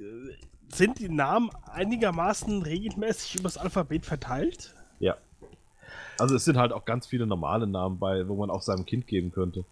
sind 0.70 1.00
die 1.00 1.10
Namen 1.10 1.50
einigermaßen 1.72 2.62
regelmäßig 2.62 3.40
übers 3.40 3.58
Alphabet 3.58 4.06
verteilt. 4.06 4.74
Ja. 5.00 5.18
Also 6.20 6.36
es 6.36 6.46
sind 6.46 6.58
halt 6.58 6.72
auch 6.72 6.86
ganz 6.86 7.08
viele 7.08 7.26
normale 7.26 7.68
Namen 7.68 8.00
bei, 8.00 8.28
wo 8.28 8.36
man 8.36 8.50
auch 8.50 8.62
seinem 8.62 8.86
Kind 8.86 9.08
geben 9.08 9.32
könnte. 9.32 9.66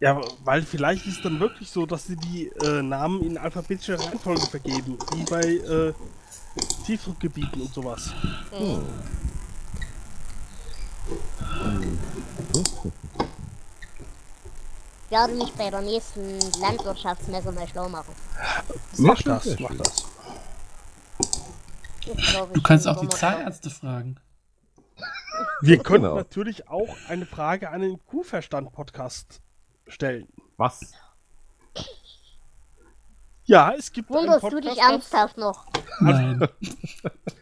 Ja, 0.00 0.20
weil 0.44 0.62
vielleicht 0.62 1.06
ist 1.06 1.16
es 1.16 1.22
dann 1.22 1.40
wirklich 1.40 1.70
so, 1.70 1.84
dass 1.84 2.06
sie 2.06 2.16
die 2.16 2.52
äh, 2.64 2.82
Namen 2.82 3.22
in 3.22 3.36
alphabetischer 3.36 3.98
Reihenfolge 3.98 4.46
vergeben, 4.46 4.96
wie 5.14 5.24
bei 5.24 5.42
äh, 5.42 5.92
Tiefdruckgebieten 6.86 7.60
und 7.62 7.74
sowas. 7.74 8.12
Ich 15.04 15.10
werde 15.12 15.32
mich 15.34 15.52
bei 15.54 15.70
der 15.70 15.80
nächsten 15.80 16.38
Landwirtschaftsmesse 16.60 17.52
mal 17.52 17.66
schlau 17.66 17.88
machen. 17.88 18.14
Mach 18.98 19.20
das, 19.22 19.58
mach 19.58 19.74
das. 19.76 20.04
Ich 22.04 22.26
glaub, 22.30 22.52
Du 22.52 22.58
ich 22.58 22.62
kannst 22.64 22.84
bin 22.86 22.94
auch 22.94 23.00
die 23.00 23.08
Zahnärzte 23.08 23.70
fragen. 23.70 24.16
Wir 25.60 25.78
können 25.82 26.04
Genau. 26.04 26.16
natürlich 26.16 26.68
auch 26.68 26.96
eine 27.08 27.26
Frage 27.26 27.70
an 27.70 27.80
den 27.80 28.04
Kuhverstand-Podcast 28.06 29.40
stellen. 29.86 30.26
Was? 30.56 30.92
Ja, 33.44 33.72
es 33.72 33.92
gibt 33.92 34.10
Wunderst 34.10 34.40
Podcast, 34.40 34.64
du 34.64 34.68
dich 34.68 34.78
ernsthaft 34.78 35.38
noch? 35.38 35.66
Nein. 36.00 36.46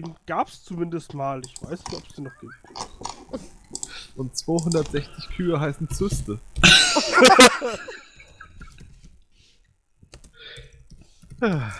den 0.00 0.14
gab 0.26 0.48
es 0.48 0.64
zumindest 0.64 1.14
mal. 1.14 1.40
Ich 1.44 1.62
weiß 1.62 1.84
nicht, 1.84 1.94
ob 1.94 2.04
es 2.08 2.14
den 2.14 2.24
noch 2.24 2.36
gibt. 2.40 2.52
Und 4.16 4.36
260 4.36 5.28
Kühe 5.36 5.60
heißen 5.60 5.88
Zyste. 5.90 6.40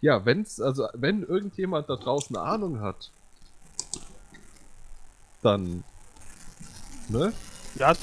ja, 0.00 0.24
wenn's, 0.24 0.60
also 0.60 0.86
wenn 0.94 1.22
irgendjemand 1.24 1.88
da 1.88 1.96
draußen 1.96 2.36
Ahnung 2.36 2.80
hat, 2.80 3.10
dann 5.42 5.82
ne, 7.08 7.32
Ja, 7.76 7.94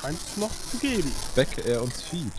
scheint 0.00 0.18
es 0.18 0.36
noch 0.38 0.50
zu 0.50 0.78
geben. 0.78 1.12
wecke 1.34 1.62
er 1.62 1.82
uns 1.82 2.02
Feed. 2.02 2.32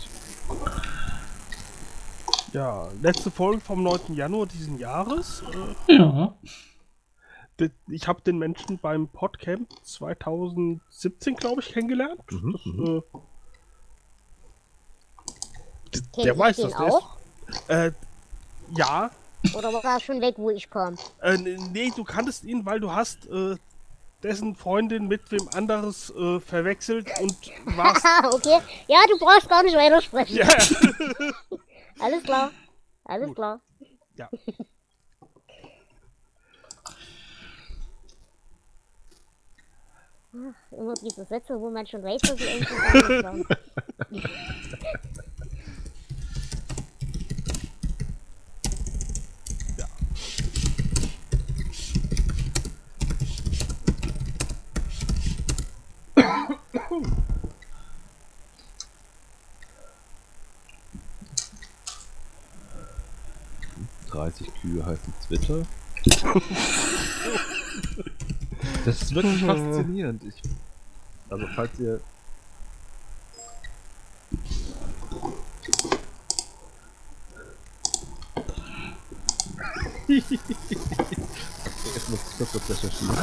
Ja, 2.52 2.88
letzte 3.02 3.30
Folge 3.30 3.60
vom 3.60 3.82
9. 3.82 4.14
Januar 4.14 4.46
diesen 4.46 4.78
Jahres. 4.78 5.42
Äh, 5.88 5.94
Ja. 5.96 6.34
ich 7.88 8.06
habe 8.08 8.20
den 8.22 8.38
Menschen 8.38 8.78
beim 8.78 9.08
Podcamp 9.08 9.68
2017, 9.82 11.34
glaube 11.36 11.60
ich, 11.60 11.72
kennengelernt. 11.72 12.20
Mhm, 12.30 12.52
Das, 12.52 12.64
mhm. 12.64 13.02
äh, 16.20 16.22
der 16.24 16.32
ich 16.32 16.38
weiß 16.38 16.56
den 16.56 16.70
das. 16.70 16.78
Der 16.78 16.86
ist, 16.88 16.94
auch? 16.94 17.16
äh, 17.68 17.92
ja, 18.70 19.10
Oder 19.54 19.72
war 19.72 19.84
er 19.84 20.00
schon 20.00 20.20
weg, 20.20 20.34
wo 20.38 20.50
ich 20.50 20.68
kam? 20.70 20.96
äh, 21.22 21.36
nee, 21.36 21.92
du 21.94 22.04
kanntest 22.04 22.44
ihn, 22.44 22.64
weil 22.66 22.80
du 22.80 22.92
hast 22.92 23.26
äh, 23.26 23.56
dessen 24.22 24.54
Freundin 24.56 25.06
mit 25.08 25.30
wem 25.30 25.48
anderes 25.54 26.10
äh, 26.10 26.40
verwechselt 26.40 27.08
und 27.20 27.36
warst. 27.76 28.04
Haha, 28.04 28.30
okay. 28.34 28.58
Ja, 28.88 28.98
du 29.08 29.18
brauchst 29.18 29.48
gar 29.48 29.62
nicht 29.62 29.76
weitersprechen. 29.76 30.36
ja, 30.36 30.48
Alles 32.00 32.22
klar. 32.22 32.52
Alles 33.04 33.28
Gut. 33.28 33.36
klar. 33.36 33.60
ja. 34.16 34.28
Immer 40.70 40.94
diese 40.94 41.24
Sätze, 41.24 41.58
wo 41.58 41.70
man 41.70 41.86
schon 41.86 42.02
weiß, 42.02 42.20
dass 42.20 42.36
sie 42.38 42.44
irgendwas 42.44 42.94
anderes 42.94 43.22
sagen. 43.22 43.46
Mhm. 56.90 57.28
30 64.18 64.50
Kühe 64.60 64.84
heißen 64.84 65.14
Twitter. 65.26 65.62
Das 68.84 69.02
ist 69.02 69.14
wirklich 69.14 69.44
faszinierend. 69.44 70.22
Ich, 70.24 70.42
also 71.28 71.46
falls 71.54 71.78
ihr. 71.78 72.00
Jetzt 80.08 80.30
muss 82.08 82.20
ich 82.30 82.38
kurz 82.38 82.54
was 82.54 82.70
recherchieren. 82.70 83.18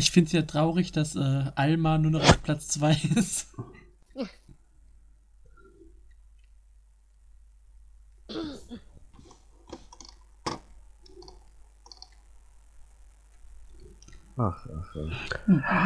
Ich 0.00 0.10
finde 0.12 0.28
es 0.28 0.32
ja 0.32 0.40
traurig, 0.40 0.92
dass 0.92 1.14
äh, 1.14 1.52
Alma 1.56 1.98
nur 1.98 2.12
noch 2.12 2.22
auf 2.22 2.42
Platz 2.42 2.68
2 2.68 2.92
ist. 3.16 3.48
Ach, 14.38 14.38
ach, 14.38 14.66
ach. 14.96 15.10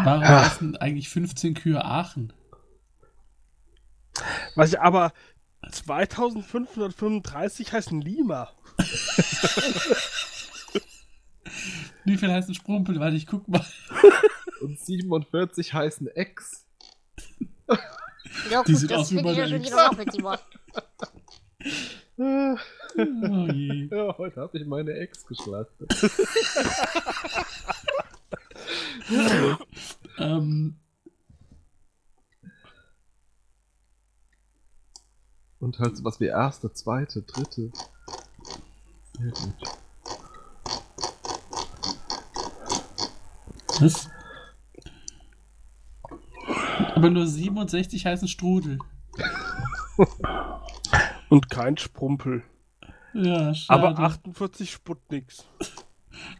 Warum 0.04 0.22
heißen 0.22 0.76
eigentlich 0.76 1.08
15 1.08 1.54
Kühe 1.54 1.84
Aachen? 1.84 2.32
Was 4.54 4.74
ich 4.74 4.80
aber 4.80 5.12
2535 5.72 7.72
heißen 7.72 8.00
Lima. 8.00 8.52
Wie 12.04 12.16
viel 12.16 12.30
heißen 12.30 12.54
Sprumpel? 12.54 13.00
Warte, 13.00 13.16
ich 13.16 13.26
guck 13.26 13.48
mal. 13.48 13.64
Und 14.60 14.78
47 14.78 15.74
heißen 15.74 16.06
Ex. 16.08 16.64
Ja, 18.50 18.62
Die 18.62 18.74
sieht 18.74 18.90
das 18.90 18.98
aus 19.00 19.12
wie 19.12 19.16
finde 19.16 19.32
ich 19.32 19.38
ja 19.38 19.46
meine 19.46 19.64
schon 19.64 19.98
Ex. 19.98 20.16
Oh 22.96 23.48
je. 23.52 23.88
Ja, 23.90 24.16
heute 24.18 24.40
habe 24.40 24.56
ich 24.58 24.66
meine 24.66 24.92
Ex 24.92 25.26
geschlachtet. 25.26 25.90
Ähm, 30.16 30.76
Und 35.64 35.78
halt 35.78 35.96
sowas 35.96 36.20
wie 36.20 36.26
erste, 36.26 36.74
zweite, 36.74 37.22
dritte. 37.22 37.72
Ja, 39.18 39.30
gut. 39.30 39.54
Was? 43.80 44.08
Aber 46.94 47.10
nur 47.10 47.26
67 47.26 48.06
heißen 48.06 48.28
Strudel. 48.28 48.78
Und 51.28 51.50
kein 51.50 51.76
Sprumpel. 51.76 52.44
Ja, 53.14 53.54
schade. 53.54 53.88
Aber 53.88 53.98
48 53.98 54.70
Sputniks. 54.70 55.46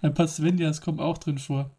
Ein 0.03 0.15
paar 0.15 0.29
Svenjas 0.29 0.81
kommen 0.81 1.01
auch 1.01 1.19
drin 1.19 1.39
vor. 1.39 1.71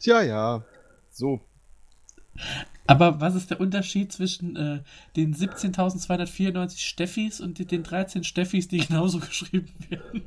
Tja, 0.00 0.22
ja. 0.22 0.64
So. 1.10 1.40
Aber 2.90 3.20
was 3.20 3.34
ist 3.36 3.50
der 3.50 3.60
Unterschied 3.60 4.12
zwischen 4.12 4.56
äh, 4.56 4.82
den 5.16 5.34
17.294 5.34 6.78
Steffis 6.78 7.40
und 7.40 7.70
den 7.70 7.82
13 7.84 8.24
Steffis, 8.24 8.66
die 8.68 8.78
genauso 8.78 9.20
geschrieben 9.20 9.72
werden? 9.88 10.22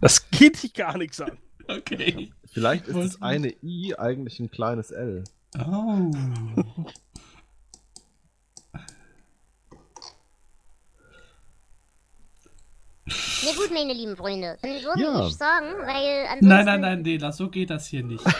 Das 0.00 0.28
geht 0.30 0.62
dich 0.62 0.74
gar 0.74 0.98
nichts 0.98 1.20
an. 1.20 1.38
Okay. 1.68 2.32
Vielleicht 2.46 2.88
ist 2.88 2.94
Wollten- 2.94 3.08
das 3.12 3.22
eine 3.22 3.54
I 3.62 3.94
eigentlich 3.96 4.40
ein 4.40 4.50
kleines 4.50 4.90
L. 4.90 5.22
Oh. 5.56 6.10
Na 13.06 13.52
gut, 13.56 13.70
meine 13.72 13.92
lieben 13.94 14.16
Freunde, 14.16 14.58
dann 14.62 14.70
würde 14.82 15.02
Ja. 15.02 15.26
ich 15.26 15.34
sagen, 15.34 15.66
weil 15.78 16.26
ansonsten... 16.26 16.46
Nein, 16.48 16.64
nein, 16.66 16.80
nein, 16.80 17.04
Dela, 17.04 17.32
so 17.32 17.48
geht 17.48 17.70
das 17.70 17.86
hier 17.86 18.04
nicht. 18.04 18.22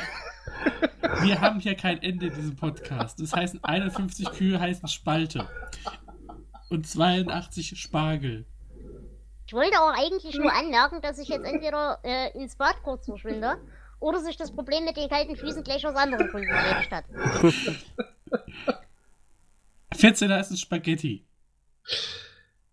Wir 1.22 1.40
haben 1.40 1.60
hier 1.60 1.74
kein 1.74 2.02
Ende 2.02 2.26
in 2.26 2.34
diesem 2.34 2.56
Podcast. 2.56 3.20
Das 3.20 3.32
heißen 3.34 3.62
51 3.62 4.30
Kühe 4.32 4.58
heißen 4.58 4.88
Spalte. 4.88 5.48
Und 6.68 6.86
82 6.86 7.78
Spargel. 7.78 8.46
Ich 9.46 9.52
wollte 9.52 9.80
auch 9.80 9.92
eigentlich 9.92 10.36
nur 10.38 10.52
anmerken, 10.52 11.00
dass 11.02 11.18
ich 11.18 11.28
jetzt 11.28 11.44
entweder 11.44 11.98
äh, 12.04 12.30
ins 12.38 12.54
Bad 12.56 12.82
kurz 12.84 13.06
verschwinde 13.06 13.58
oder 13.98 14.20
sich 14.20 14.36
das 14.36 14.52
Problem 14.52 14.84
mit 14.84 14.96
den 14.96 15.08
kalten 15.08 15.36
Füßen 15.36 15.64
gleich 15.64 15.84
aus 15.86 15.96
anderen 15.96 16.28
Gründen 16.28 16.50
erledigt 16.50 16.92
hat. 16.92 17.04
14 19.96 20.32
heißen 20.32 20.56
Spaghetti. 20.56 21.26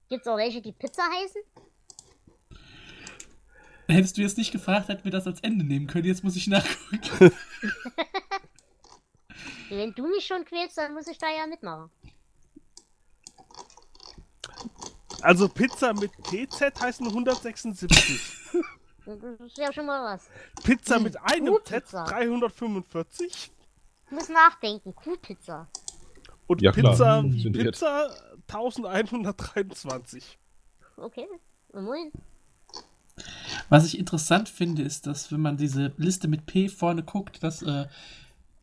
Gibt's 0.08 0.28
auch 0.28 0.38
welche, 0.38 0.62
die 0.62 0.72
Pizza 0.72 1.02
heißen? 1.04 1.42
Hättest 3.90 4.18
du 4.18 4.22
jetzt 4.22 4.38
nicht 4.38 4.52
gefragt, 4.52 4.90
hätten 4.90 5.06
wir 5.06 5.12
das 5.12 5.28
als 5.28 5.40
Ende 5.42 5.64
nehmen 5.64 5.88
können. 5.88 6.06
Jetzt 6.06 6.24
muss 6.24 6.36
ich 6.36 6.48
nachgucken. 6.48 7.32
Wenn 9.70 9.94
du 9.94 10.08
mich 10.08 10.26
schon 10.26 10.44
quälst, 10.46 10.78
dann 10.78 10.94
muss 10.94 11.08
ich 11.08 11.18
da 11.18 11.28
ja 11.30 11.48
mitmachen. 11.48 11.90
Also 15.22 15.50
Pizza 15.50 15.94
mit 15.94 16.12
TZ 16.24 16.80
heißen 16.82 17.08
176. 17.08 18.38
Das 19.06 19.24
ist 19.40 19.58
ja 19.58 19.72
schon 19.72 19.86
mal 19.86 20.16
was. 20.16 20.30
Pizza 20.64 21.00
mit 21.00 21.18
einem 21.22 21.58
Z 21.64 21.84
Kuhpizza. 21.86 22.04
345. 22.06 23.52
Ich 24.06 24.12
muss 24.12 24.30
nachdenken. 24.30 24.94
Kuhpizza. 24.94 25.68
Und 26.48 26.62
Ja. 26.62 26.72
Pizza. 26.72 27.24
Pizza 27.24 28.10
1123. 28.48 30.38
Okay. 30.98 31.28
Immerhin. 31.74 32.12
Was 33.70 33.86
ich 33.86 33.98
interessant 33.98 34.50
finde, 34.50 34.84
ist, 34.84 35.08
dass 35.08 35.32
wenn 35.32 35.42
man 35.42 35.58
diese 35.58 35.94
Liste 35.98 36.28
mit 36.28 36.46
P 36.46 36.70
vorne 36.70 37.04
guckt, 37.04 37.44
dass 37.44 37.62
äh, 37.62 37.88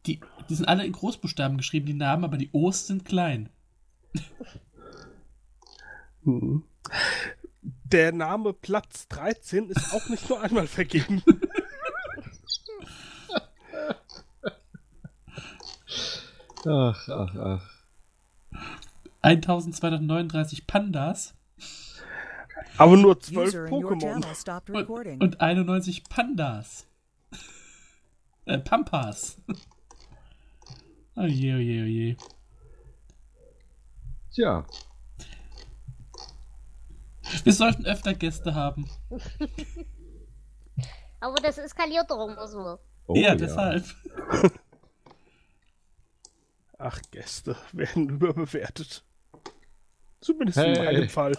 die, 0.06 0.20
die 0.48 0.54
sind 0.54 0.66
alle 0.66 0.84
in 0.84 0.92
Großbuchstaben 0.92 1.56
geschrieben, 1.56 1.86
die 1.86 1.94
Namen, 1.94 2.24
aber 2.24 2.36
die 2.36 2.50
O's 2.52 2.86
sind 2.86 3.04
klein. 3.04 3.48
Der 7.84 8.12
Name 8.12 8.52
Platz 8.52 9.08
13 9.08 9.70
ist 9.70 9.92
auch 9.92 10.08
nicht 10.08 10.28
nur 10.28 10.40
einmal 10.40 10.66
vergeben. 10.66 11.22
Ach, 16.66 17.08
ach, 17.08 17.34
ach. 17.36 17.70
1239 19.20 20.66
Pandas 20.66 21.34
Aber 22.76 22.96
nur 22.96 23.20
12 23.20 23.48
User 23.48 23.66
in 23.66 23.72
your 23.72 23.92
Pokémon. 23.92 25.12
und, 25.12 25.22
und 25.22 25.40
91 25.40 26.04
Pandas. 26.04 26.86
äh, 28.46 28.58
Pampas. 28.58 29.36
Oje, 31.16 31.54
oje, 31.56 31.82
oje. 31.84 32.16
Tja, 34.32 34.64
Wir 37.44 37.52
sollten 37.52 37.86
öfter 37.86 38.14
Gäste 38.14 38.54
haben. 38.54 38.90
Aber 41.20 41.36
das 41.36 41.56
eskaliert 41.58 42.10
doch 42.10 42.26
immer 42.28 42.46
so. 42.48 42.78
oh, 43.06 43.14
ja, 43.16 43.34
deshalb. 43.36 43.84
Ach, 46.78 47.00
Gäste 47.12 47.56
werden 47.72 48.08
überbewertet. 48.10 49.04
Zumindest 50.20 50.58
in 50.58 50.64
Hey. 50.74 50.84
meinem 50.84 51.08
Fall. 51.08 51.38